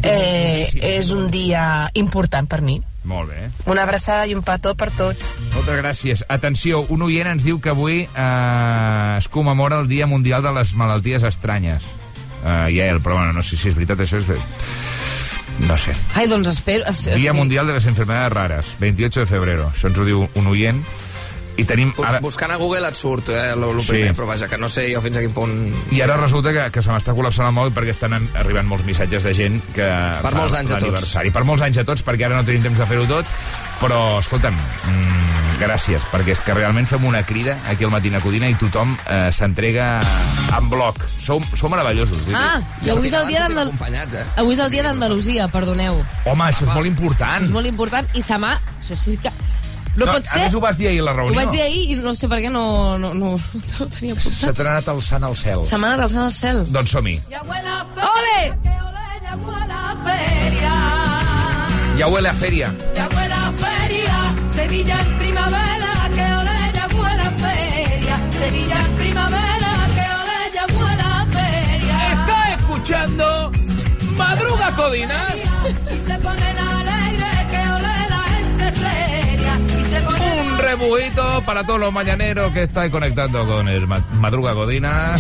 eh, 0.03 0.69
és 0.95 1.09
un 1.11 1.29
dia 1.31 1.89
important 1.99 2.47
per 2.47 2.61
mi. 2.63 2.77
Molt 3.05 3.29
bé. 3.29 3.49
Una 3.69 3.83
abraçada 3.83 4.25
i 4.25 4.33
un 4.33 4.41
petó 4.41 4.71
per 4.79 4.87
tots. 4.95 5.33
Moltes 5.53 5.77
gràcies. 5.81 6.23
Atenció, 6.31 6.85
un 6.89 7.03
oient 7.05 7.27
ens 7.35 7.43
diu 7.45 7.59
que 7.61 7.69
avui 7.73 7.99
eh, 8.07 9.17
es 9.19 9.27
commemora 9.29 9.77
el 9.83 9.87
Dia 9.91 10.07
Mundial 10.07 10.41
de 10.41 10.53
les 10.55 10.73
Malalties 10.73 11.23
Estranyes. 11.27 11.83
Eh, 12.45 12.71
I 12.77 12.79
ell, 12.87 13.01
però 13.03 13.19
bueno, 13.19 13.33
no 13.33 13.43
sé 13.43 13.57
si 13.59 13.69
és 13.69 13.75
veritat, 13.77 13.99
això 14.05 14.23
és... 14.23 14.31
No 15.67 15.77
sé. 15.79 15.93
Ai, 16.15 16.25
doncs 16.27 16.49
espero... 16.51 16.83
es- 16.89 17.05
Dia 17.15 17.31
sí. 17.31 17.37
Mundial 17.37 17.67
de 17.67 17.73
les 17.77 17.85
Enfermedades 17.85 18.31
Rares, 18.33 18.65
28 18.79 19.19
de 19.21 19.25
febrero. 19.29 19.69
Això 19.75 19.87
ens 19.91 19.97
ho 19.99 20.05
diu 20.07 20.25
un 20.35 20.47
oient. 20.51 20.81
I 21.57 21.63
tenim... 21.63 21.93
Ara, 22.03 22.19
buscant 22.19 22.51
a 22.51 22.57
Google 22.59 22.87
et 22.89 22.97
surt, 22.99 23.29
eh, 23.31 23.55
lo, 23.55 23.71
lo 23.73 23.81
Sí. 23.81 23.93
primer, 23.93 24.13
però 24.17 24.25
vaja, 24.27 24.47
que 24.51 24.57
no 24.59 24.67
sé 24.67 24.89
jo 24.93 24.99
fins 25.01 25.15
a 25.17 25.21
quin 25.23 25.31
punt... 25.31 25.53
I 25.95 26.01
ara 26.03 26.17
resulta 26.19 26.51
que, 26.51 26.65
que 26.71 26.81
se 26.83 26.91
m'està 26.91 27.13
col·lapsant 27.15 27.47
el 27.47 27.53
mòbil 27.55 27.71
perquè 27.75 27.93
estan 27.95 28.17
arribant 28.35 28.67
molts 28.67 28.83
missatges 28.85 29.23
de 29.23 29.33
gent 29.37 29.61
que 29.75 29.85
Per 30.21 30.31
fa 30.33 30.37
molts 30.37 30.53
anys 30.57 30.71
a 30.71 30.75
tots. 30.75 30.83
l'aniversari. 30.83 31.31
Per 31.31 31.43
molts 31.47 31.63
anys 31.63 31.79
a 31.79 31.85
tots, 31.87 32.03
perquè 32.03 32.27
ara 32.27 32.41
no 32.41 32.43
tenim 32.47 32.63
temps 32.67 32.77
de 32.81 32.85
fer-ho 32.89 33.05
tot, 33.07 33.31
però, 33.79 34.01
escolta'm, 34.19 34.55
mm, 34.55 35.55
gràcies, 35.61 36.03
perquè 36.11 36.33
és 36.35 36.41
que 36.43 36.53
realment 36.53 36.87
fem 36.91 37.05
una 37.07 37.23
crida 37.23 37.55
aquí 37.71 37.85
al 37.87 37.91
Matina 37.91 38.19
Codina 38.19 38.49
i 38.51 38.55
tothom 38.59 38.91
eh, 39.07 39.29
s'entrega 39.31 40.01
en 40.57 40.69
bloc. 40.69 40.99
Sou, 41.23 41.39
sou 41.55 41.69
meravellosos. 41.71 42.19
Ah, 42.35 42.59
i 42.83 42.91
avui 42.91 43.07
és 43.07 43.15
el 43.15 43.27
dia 43.31 43.45
d'Andal... 43.45 43.71
Acompanyats, 43.71 44.19
eh? 44.19 44.25
Avui 44.43 44.53
és 44.57 44.59
el 44.59 44.69
dia 44.75 44.83
d'Andalusia, 44.83 45.47
perdoneu. 45.47 46.03
Home, 46.25 46.43
això 46.51 46.67
és 46.67 46.73
molt 46.75 46.85
important. 46.91 47.39
Això 47.39 47.47
és 47.49 47.55
molt 47.55 47.71
important 47.71 48.11
i 48.13 48.21
se 48.21 48.37
m'ha... 48.43 48.57
Això 48.83 48.99
sí 48.99 49.15
que... 49.23 49.31
No, 49.95 50.05
No, 50.05 50.11
pot 50.13 50.25
a 50.27 50.31
ser... 50.31 50.41
més 50.45 50.55
ho 50.55 50.59
vas 50.59 50.77
dir 50.77 50.87
ahir 50.89 50.99
a 50.99 51.03
la 51.07 51.11
Ho 51.13 51.15
reunió. 51.21 51.35
vaig 51.39 51.49
dir 51.55 51.61
ahir 51.61 51.83
i 51.91 51.95
no 52.03 52.13
sé 52.15 52.27
per 52.27 52.41
què 52.43 52.49
no, 52.51 52.97
no, 52.97 53.13
no, 53.13 53.29
no 53.37 53.79
ho 53.79 53.85
tenia 53.87 54.15
Se 54.19 54.27
apuntat. 54.27 54.55
t'ha 54.57 54.69
anat 54.71 54.87
alçant 54.91 55.23
al 55.23 55.35
cel. 55.39 55.63
Se 55.65 55.77
m'ha 55.77 55.93
anat 55.93 56.03
alçant 56.09 56.25
al 56.25 56.33
cel. 56.35 56.65
Doncs 56.71 56.91
som-hi. 56.97 57.19
Ole! 57.31 58.39
Ja 61.97 62.07
huele 62.11 62.27
a 62.29 62.33
fèria. 62.33 62.67
Ya 62.95 63.07
buena 63.07 63.51
feria, 63.55 64.15
Sevilla 64.53 64.97
en 64.99 65.17
primavera, 65.17 65.91
que 66.15 66.25
ole 66.39 66.57
ya 66.75 66.87
buena 66.91 67.29
feria, 67.39 68.15
Sevilla 68.39 68.79
en 68.85 68.91
primavera, 68.99 69.71
que 69.95 70.05
ole 70.19 70.39
ya 70.55 70.65
buena 70.75 71.25
feria. 71.31 71.95
Está 72.11 72.53
escuchando 72.57 73.51
Madruga 74.17 74.71
Codina. 74.75 75.21
Y 75.65 75.97
se 76.05 76.17
ponen 76.19 76.57
alegres, 76.57 76.84
rebujito 80.79 81.41
para 81.45 81.63
todos 81.63 81.79
los 81.79 81.93
mañaneros 81.93 82.51
que 82.51 82.63
estáis 82.63 82.91
conectando 82.91 83.45
con 83.45 83.67
el 83.67 83.87
Ma- 83.87 84.03
Madruga 84.19 84.51
Godina. 84.53 85.17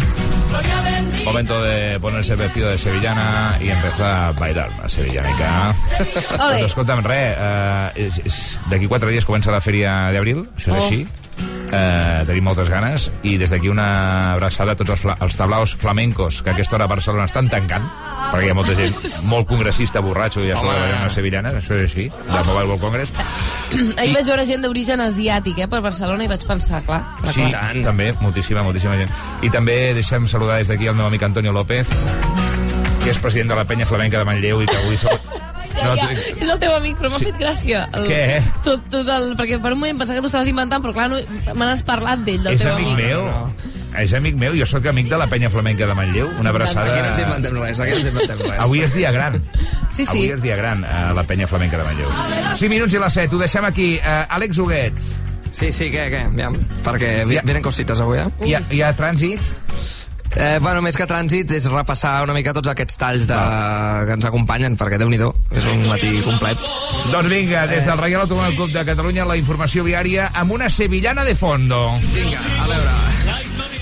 Momento 1.23 1.61
de 1.63 1.99
ponerse 1.99 2.33
el 2.33 2.37
vestido 2.39 2.69
de 2.69 2.77
sevillana 2.77 3.57
y 3.61 3.69
empezar 3.69 4.25
a 4.25 4.31
bailar 4.33 4.69
la 4.81 4.87
sevillanica. 4.89 5.73
Doncs 6.37 6.65
escolta'm, 6.65 7.03
res, 7.03 7.35
eh, 7.39 7.91
és- 8.25 8.59
d'aquí 8.69 8.87
quatre 8.87 9.09
dies 9.11 9.25
comença 9.25 9.51
la 9.51 9.61
fèria 9.61 10.11
d'abril, 10.11 10.45
això 10.57 10.75
és 10.75 10.77
Oh. 10.77 10.83
així. 10.85 11.07
Eh, 11.75 12.23
tenim 12.27 12.45
moltes 12.45 12.69
ganes 12.69 13.09
i 13.25 13.35
des 13.41 13.49
d'aquí 13.51 13.67
una 13.67 14.33
abraçada 14.35 14.75
a 14.75 14.77
tots 14.79 14.93
els, 14.93 15.01
fla 15.01 15.15
els 15.25 15.35
tablaos 15.35 15.73
flamencos 15.75 16.41
que 16.45 16.51
a 16.51 16.53
aquesta 16.53 16.77
hora 16.77 16.85
a 16.85 16.91
Barcelona 16.91 17.25
estan 17.25 17.49
tancant 17.51 17.83
perquè 18.29 18.45
hi 18.45 18.51
ha 18.53 18.57
molta 18.57 18.75
gent 18.77 18.93
molt 19.31 19.47
congressista 19.49 20.01
borratxo 20.05 20.43
i 20.45 20.51
a 20.53 20.59
sobre 20.59 20.75
veient 20.77 21.01
unes 21.01 21.17
sevillanes, 21.17 21.57
això 21.57 21.77
és 21.79 21.89
així, 21.89 22.05
de 22.11 22.43
Mobile 22.47 22.67
World 22.69 22.81
Congress. 22.83 23.11
Ahir 24.01 24.13
vaig 24.13 24.29
veure 24.29 24.45
gent 24.47 24.63
d'origen 24.65 25.03
asiàtic, 25.03 25.63
eh, 25.65 25.69
per 25.71 25.81
Barcelona 25.85 26.27
i 26.27 26.31
vaig 26.31 26.45
pensar, 26.47 26.83
clar, 26.85 27.01
clar, 27.21 27.33
Sí, 27.33 27.47
clar. 27.49 27.65
també, 27.85 28.11
moltíssima, 28.21 28.63
moltíssima 28.65 28.97
gent. 29.01 29.11
I 29.41 29.51
també 29.53 29.79
deixem 29.97 30.29
saludar 30.31 30.61
des 30.61 30.71
d'aquí 30.71 30.87
el 30.91 30.95
meu 30.95 31.09
amic 31.09 31.23
Antonio 31.27 31.53
López, 31.55 31.89
que 33.03 33.11
és 33.11 33.19
president 33.21 33.53
de 33.53 33.59
la 33.61 33.65
penya 33.65 33.89
flamenca 33.89 34.21
de 34.21 34.25
Manlleu 34.25 34.63
i 34.63 34.69
que 34.69 34.77
avui... 34.77 34.97
Som... 35.75 35.95
Ja, 35.99 36.07
tu- 36.09 36.39
és 36.45 36.49
el 36.49 36.59
teu 36.59 36.73
amic, 36.75 36.97
però 36.97 37.09
m'ha 37.11 37.19
Sí. 37.19 37.25
fet 37.29 37.37
gràcia. 37.41 37.85
El, 37.93 38.07
Què? 38.09 38.41
Tot, 38.63 38.83
tot 38.91 39.07
el, 39.17 39.31
perquè 39.37 39.59
per 39.61 39.73
un 39.75 39.79
moment 39.79 39.97
pensava 39.99 40.17
que 40.17 40.23
t'ho 40.25 40.31
estaves 40.31 40.47
inventant, 40.51 40.83
però 40.83 40.93
clar, 40.95 41.09
no, 41.11 41.21
me 41.53 41.65
n'has 41.65 41.83
parlat 41.83 42.19
d'ell, 42.25 42.43
del 42.43 42.55
és 42.55 42.61
teu 42.63 42.73
amic 42.75 42.95
meu. 42.97 43.27
És 43.95 44.11
amic 44.17 44.35
meu, 44.35 44.51
jo 44.59 44.65
sóc 44.67 44.85
amic 44.91 45.07
de 45.07 45.15
la 45.17 45.25
penya 45.31 45.47
flamenca 45.49 45.87
de 45.87 45.93
Manlleu, 45.95 46.27
una 46.39 46.49
abraçada... 46.51 46.91
Aquí 46.91 46.99
no 47.01 47.07
ens 47.13 47.19
inventem 47.23 47.59
res, 47.61 47.79
aquí 47.79 47.91
no 47.91 47.97
ens 48.01 48.07
inventem 48.09 48.41
res. 48.43 48.57
Avui 48.59 48.81
és 48.83 48.91
dia 48.93 49.11
gran. 49.15 49.37
Sí, 49.95 50.03
sí. 50.03 50.17
Avui 50.25 50.31
és 50.35 50.41
dia 50.43 50.57
gran 50.59 50.83
a 50.83 51.13
la 51.15 51.23
penya 51.23 51.47
flamenca 51.47 51.77
de 51.79 51.85
Manlleu. 51.87 52.09
5 52.59 52.69
minuts 52.73 52.93
i 52.93 52.99
les 52.99 53.13
7, 53.21 53.35
ho 53.35 53.39
deixem 53.39 53.63
aquí. 53.69 53.87
Uh, 54.03 54.25
Àlex 54.35 54.59
Huguet, 54.59 54.99
Sí, 55.55 55.69
sí, 55.71 55.85
què, 55.87 56.09
què? 56.11 56.21
Ja, 56.35 56.49
perquè 56.83 57.23
venen 57.29 57.61
cosites 57.63 58.01
avui, 58.03 58.17
eh? 58.19 58.25
hi 58.43 58.55
ha, 58.57 58.59
hi 58.69 58.81
ha 58.83 58.89
trànsit? 58.97 59.39
Eh, 60.35 60.59
bueno, 60.59 60.81
més 60.83 60.97
que 60.99 61.07
trànsit 61.07 61.51
és 61.55 61.67
repassar 61.71 62.17
una 62.25 62.35
mica 62.35 62.53
tots 62.55 62.67
aquests 62.71 62.99
talls 62.99 63.27
de... 63.29 63.39
que 64.07 64.17
ens 64.17 64.27
acompanyen, 64.27 64.75
perquè 64.79 64.99
déu 64.99 65.11
nhi 65.11 65.21
és 65.55 65.69
un 65.71 65.85
matí 65.87 66.11
complet. 66.27 66.59
Doncs 67.13 67.31
vinga, 67.31 67.65
des 67.71 67.87
del 67.87 67.99
Reial 68.03 68.25
Automòbil 68.25 68.59
Club 68.59 68.75
de 68.75 68.85
Catalunya, 68.91 69.27
la 69.29 69.39
informació 69.39 69.87
viària 69.87 70.31
amb 70.35 70.57
una 70.59 70.69
sevillana 70.69 71.23
de 71.23 71.35
fondo. 71.39 71.85
Vinga, 72.11 72.43
a 72.59 72.71
veure... 72.71 73.04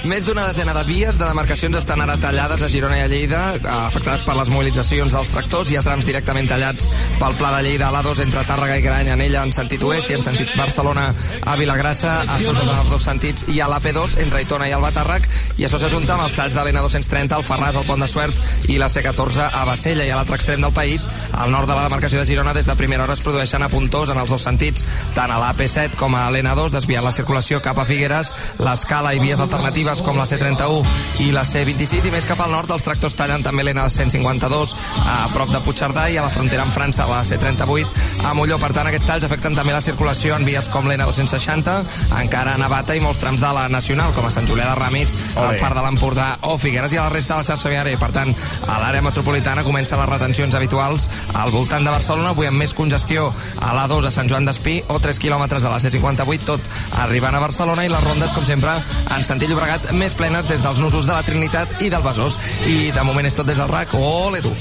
Més 0.04 0.26
d'una 0.28 0.44
desena 0.44 0.74
de 0.76 0.82
vies 0.84 1.16
de 1.16 1.24
demarcacions 1.24 1.78
estan 1.80 2.02
ara 2.04 2.18
tallades 2.20 2.60
a 2.60 2.68
Girona 2.68 2.98
i 2.98 3.04
a 3.06 3.08
Lleida, 3.08 3.38
afectades 3.86 4.26
per 4.28 4.34
les 4.36 4.50
mobilitzacions 4.52 5.14
dels 5.16 5.30
tractors. 5.32 5.70
Hi 5.72 5.78
ha 5.80 5.84
trams 5.86 6.04
directament 6.04 6.50
tallats 6.52 6.90
pel 7.22 7.38
Pla 7.40 7.54
de 7.56 7.62
Lleida. 7.64 7.88
A 7.88 7.94
l'A2 7.96 8.20
entre 8.26 8.44
Tàrrega 8.44 8.76
i 8.82 8.84
Grany, 8.84 9.14
en 9.14 9.24
ella 9.24 9.46
en 9.48 9.54
sentit 9.56 9.86
oest 9.88 10.12
i 10.12 10.18
en 10.18 10.26
sentit 10.26 10.52
Barcelona 10.60 11.06
a 11.48 11.54
Vilagrassa, 11.56 12.18
a 12.20 12.40
Sosa 12.42 12.66
en 12.66 12.72
els 12.74 12.92
dos 12.92 13.06
sentits, 13.08 13.46
i 13.48 13.62
a 13.64 13.70
l'AP2 13.72 14.18
entre 14.26 14.42
Aitona 14.42 14.68
i 14.68 14.76
Albatàrrec, 14.76 15.30
i 15.56 15.70
això 15.70 15.80
s'ajunta 15.80 16.18
amb 16.18 16.26
els 16.26 16.36
talls 16.36 16.60
de 16.60 16.68
l'N230, 16.68 17.38
el 17.40 17.48
Ferràs, 17.48 17.80
el 17.80 17.88
Pont 17.88 18.04
de 18.04 18.12
Suert 18.12 18.68
i 18.68 18.78
la 18.84 18.92
C14 18.92 19.48
a 19.48 19.64
Bassella. 19.72 20.04
I 20.04 20.12
a 20.12 20.20
l'altre 20.20 20.36
extrem 20.36 20.68
del 20.68 20.76
país, 20.76 21.08
al 21.32 21.56
nord 21.56 21.72
de 21.72 21.80
la 21.80 21.88
demarcació 21.88 22.20
de 22.20 22.28
Girona, 22.28 22.52
des 22.52 22.68
de 22.68 22.76
primera 22.76 23.08
hora 23.08 23.16
es 23.16 23.24
produeixen 23.24 23.64
apuntors 23.64 24.12
en 24.12 24.20
els 24.20 24.36
dos 24.36 24.44
sentits, 24.52 24.84
tant 25.16 25.32
a 25.32 25.40
l'AP7 25.40 25.96
com 25.96 26.20
a 26.20 26.28
l'N2, 26.28 26.76
desviant 26.76 27.08
la 27.08 27.16
circulació 27.16 27.64
cap 27.64 27.80
a 27.80 27.88
Figueres, 27.88 28.36
l'escala 28.60 29.16
i 29.16 29.24
vies 29.24 29.40
alternatives 29.40 29.93
com 30.02 30.18
la 30.18 30.26
C31 30.26 30.82
i 31.22 31.30
la 31.36 31.44
C26, 31.46 32.08
i 32.08 32.12
més 32.14 32.26
cap 32.26 32.40
al 32.42 32.52
nord 32.54 32.72
els 32.74 32.84
tractors 32.86 33.14
tallen 33.20 33.44
també 33.46 33.66
l'N152 33.68 34.74
a 35.06 35.18
prop 35.34 35.52
de 35.52 35.62
Puigcerdà 35.66 36.08
i 36.10 36.18
a 36.18 36.24
la 36.26 36.32
frontera 36.34 36.66
amb 36.66 36.74
França, 36.74 37.06
la 37.10 37.22
C38 37.28 38.26
a 38.26 38.34
Molló. 38.34 38.58
Per 38.62 38.72
tant, 38.74 38.88
aquests 38.90 39.08
talls 39.10 39.28
afecten 39.28 39.56
també 39.58 39.76
la 39.76 39.84
circulació 39.84 40.38
en 40.38 40.48
vies 40.48 40.70
com 40.74 40.88
l'N260, 40.90 41.76
encara 42.22 42.56
a 42.56 42.62
Navata 42.62 42.96
i 42.98 43.04
molts 43.04 43.22
trams 43.22 43.42
de 43.44 43.52
la 43.54 43.68
Nacional, 43.70 44.14
com 44.16 44.26
a 44.26 44.32
Sant 44.34 44.48
Julià 44.50 44.70
de 44.72 44.78
Ramis, 44.80 45.14
el 45.36 45.60
Far 45.62 45.74
de 45.76 45.84
l'Empordà 45.86 46.30
o 46.50 46.56
Figueres 46.58 46.96
i 46.96 47.02
a 47.02 47.06
la 47.06 47.14
resta 47.14 47.36
de 47.36 47.44
la 47.44 47.50
xarxa 47.52 47.72
viària. 47.74 48.00
Per 48.00 48.12
tant, 48.16 48.34
a 48.68 48.80
l'àrea 48.82 49.04
metropolitana 49.06 49.66
comencen 49.68 50.00
les 50.00 50.10
retencions 50.10 50.56
habituals 50.56 51.10
al 51.34 51.52
voltant 51.54 51.86
de 51.86 51.94
Barcelona, 51.94 52.32
avui 52.34 52.50
amb 52.50 52.62
més 52.64 52.74
congestió 52.78 53.30
a 53.60 53.74
l'A2 53.76 54.08
a 54.08 54.14
Sant 54.16 54.32
Joan 54.32 54.48
d'Espí 54.48 54.80
o 54.88 55.00
3 55.04 55.20
quilòmetres 55.22 55.66
a 55.66 55.74
la 55.74 55.82
C58, 55.84 56.48
tot 56.48 56.70
arribant 57.04 57.36
a 57.36 57.44
Barcelona 57.44 57.86
i 57.86 57.92
les 57.92 58.04
rondes, 58.04 58.34
com 58.34 58.46
sempre, 58.48 58.76
en 59.14 59.28
sentit 59.28 59.52
Llobregat, 59.52 59.83
més 59.92 60.16
plenes 60.16 60.48
des 60.48 60.64
dels 60.64 60.80
nusos 60.80 61.06
de 61.06 61.14
la 61.14 61.24
Trinitat 61.28 61.82
i 61.84 61.92
del 61.92 62.04
Besòs. 62.06 62.40
I 62.70 62.92
de 62.96 63.04
moment 63.04 63.28
és 63.28 63.36
tot 63.36 63.48
des 63.48 63.60
del 63.60 63.70
RAC. 63.70 63.94
Ole, 64.00 64.42
tu! 64.42 64.54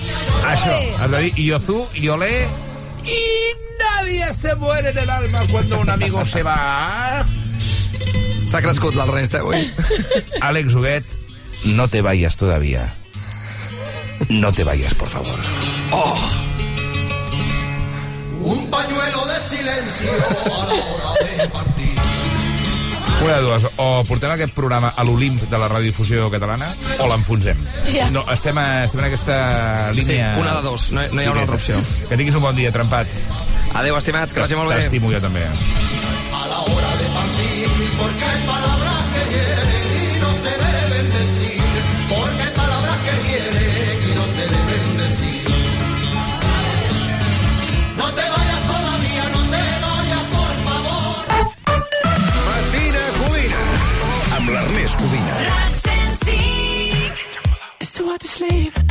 Això, 0.49 0.77
has 0.99 1.11
de 1.11 1.23
dir 1.23 1.33
Iozú, 1.47 1.87
Iolé 1.95 2.47
y 3.05 3.55
nadie 3.79 4.33
se 4.33 4.55
muere 4.57 4.91
en 4.91 4.99
el 4.99 5.11
alma 5.11 5.41
cuando 5.51 5.81
un 5.81 5.91
amigo 5.91 6.25
se 6.25 6.43
va. 6.43 7.25
S'ha 8.47 8.61
crescut 8.61 8.95
la 8.95 9.07
resta, 9.07 9.41
avui. 9.41 9.63
Àlex 10.47 10.75
Huguet, 10.75 11.05
no 11.65 11.89
te 11.89 12.03
vayas 12.03 12.37
todavía. 12.37 12.95
No 14.29 14.53
te 14.53 14.65
vayas, 14.65 14.95
por 14.95 15.09
favor. 15.09 15.39
Oh! 15.91 16.17
Un 18.45 18.71
pañuelo 18.71 19.27
de 19.27 19.41
silencio 19.41 20.11
a 20.45 20.67
la 20.67 20.75
hora 20.75 21.37
de 21.37 21.49
partir. 21.49 21.92
Una 23.23 23.37
de 23.37 23.43
dues, 23.45 23.67
o 23.79 24.03
portem 24.09 24.33
aquest 24.35 24.53
programa 24.57 24.93
a 24.99 25.05
l'Olimp 25.07 25.45
de 25.47 25.59
la 25.61 25.69
radiodifusió 25.71 26.27
catalana 26.33 26.73
o 26.99 27.07
l'enfonsem. 27.07 27.61
Ja. 27.93 28.09
No, 28.11 28.25
estem, 28.35 28.59
a, 28.59 28.85
estem 28.89 29.01
en 29.05 29.07
aquesta 29.13 29.37
línia... 29.95 30.33
Sí, 30.35 30.41
una 30.41 30.57
de 30.59 30.63
dos, 30.67 30.89
no- 30.93 31.07
no 31.13 31.23
hi 31.23 31.27
ha 31.29 31.33
una 31.35 31.45
altra 31.47 31.55
opció. 31.61 31.79
Que 32.09 32.19
tinguis 32.19 32.35
un 32.35 32.43
bon 32.43 32.57
dia, 32.59 32.73
trempat. 32.75 33.07
Adéu, 33.79 33.97
estimats, 33.97 34.35
que 34.35 34.43
vagi 34.43 34.59
molt 34.59 34.73
bé. 34.75 34.81
T'estimo 34.83 35.13
jo 35.15 35.21
també. 35.23 35.47
A 35.47 36.47
la 36.51 36.59
hora 36.67 36.91
de 36.99 37.09
partir, 37.15 37.69
porque 38.01 38.25
hay 38.27 38.43
to 58.19 58.27
sleep. 58.29 58.82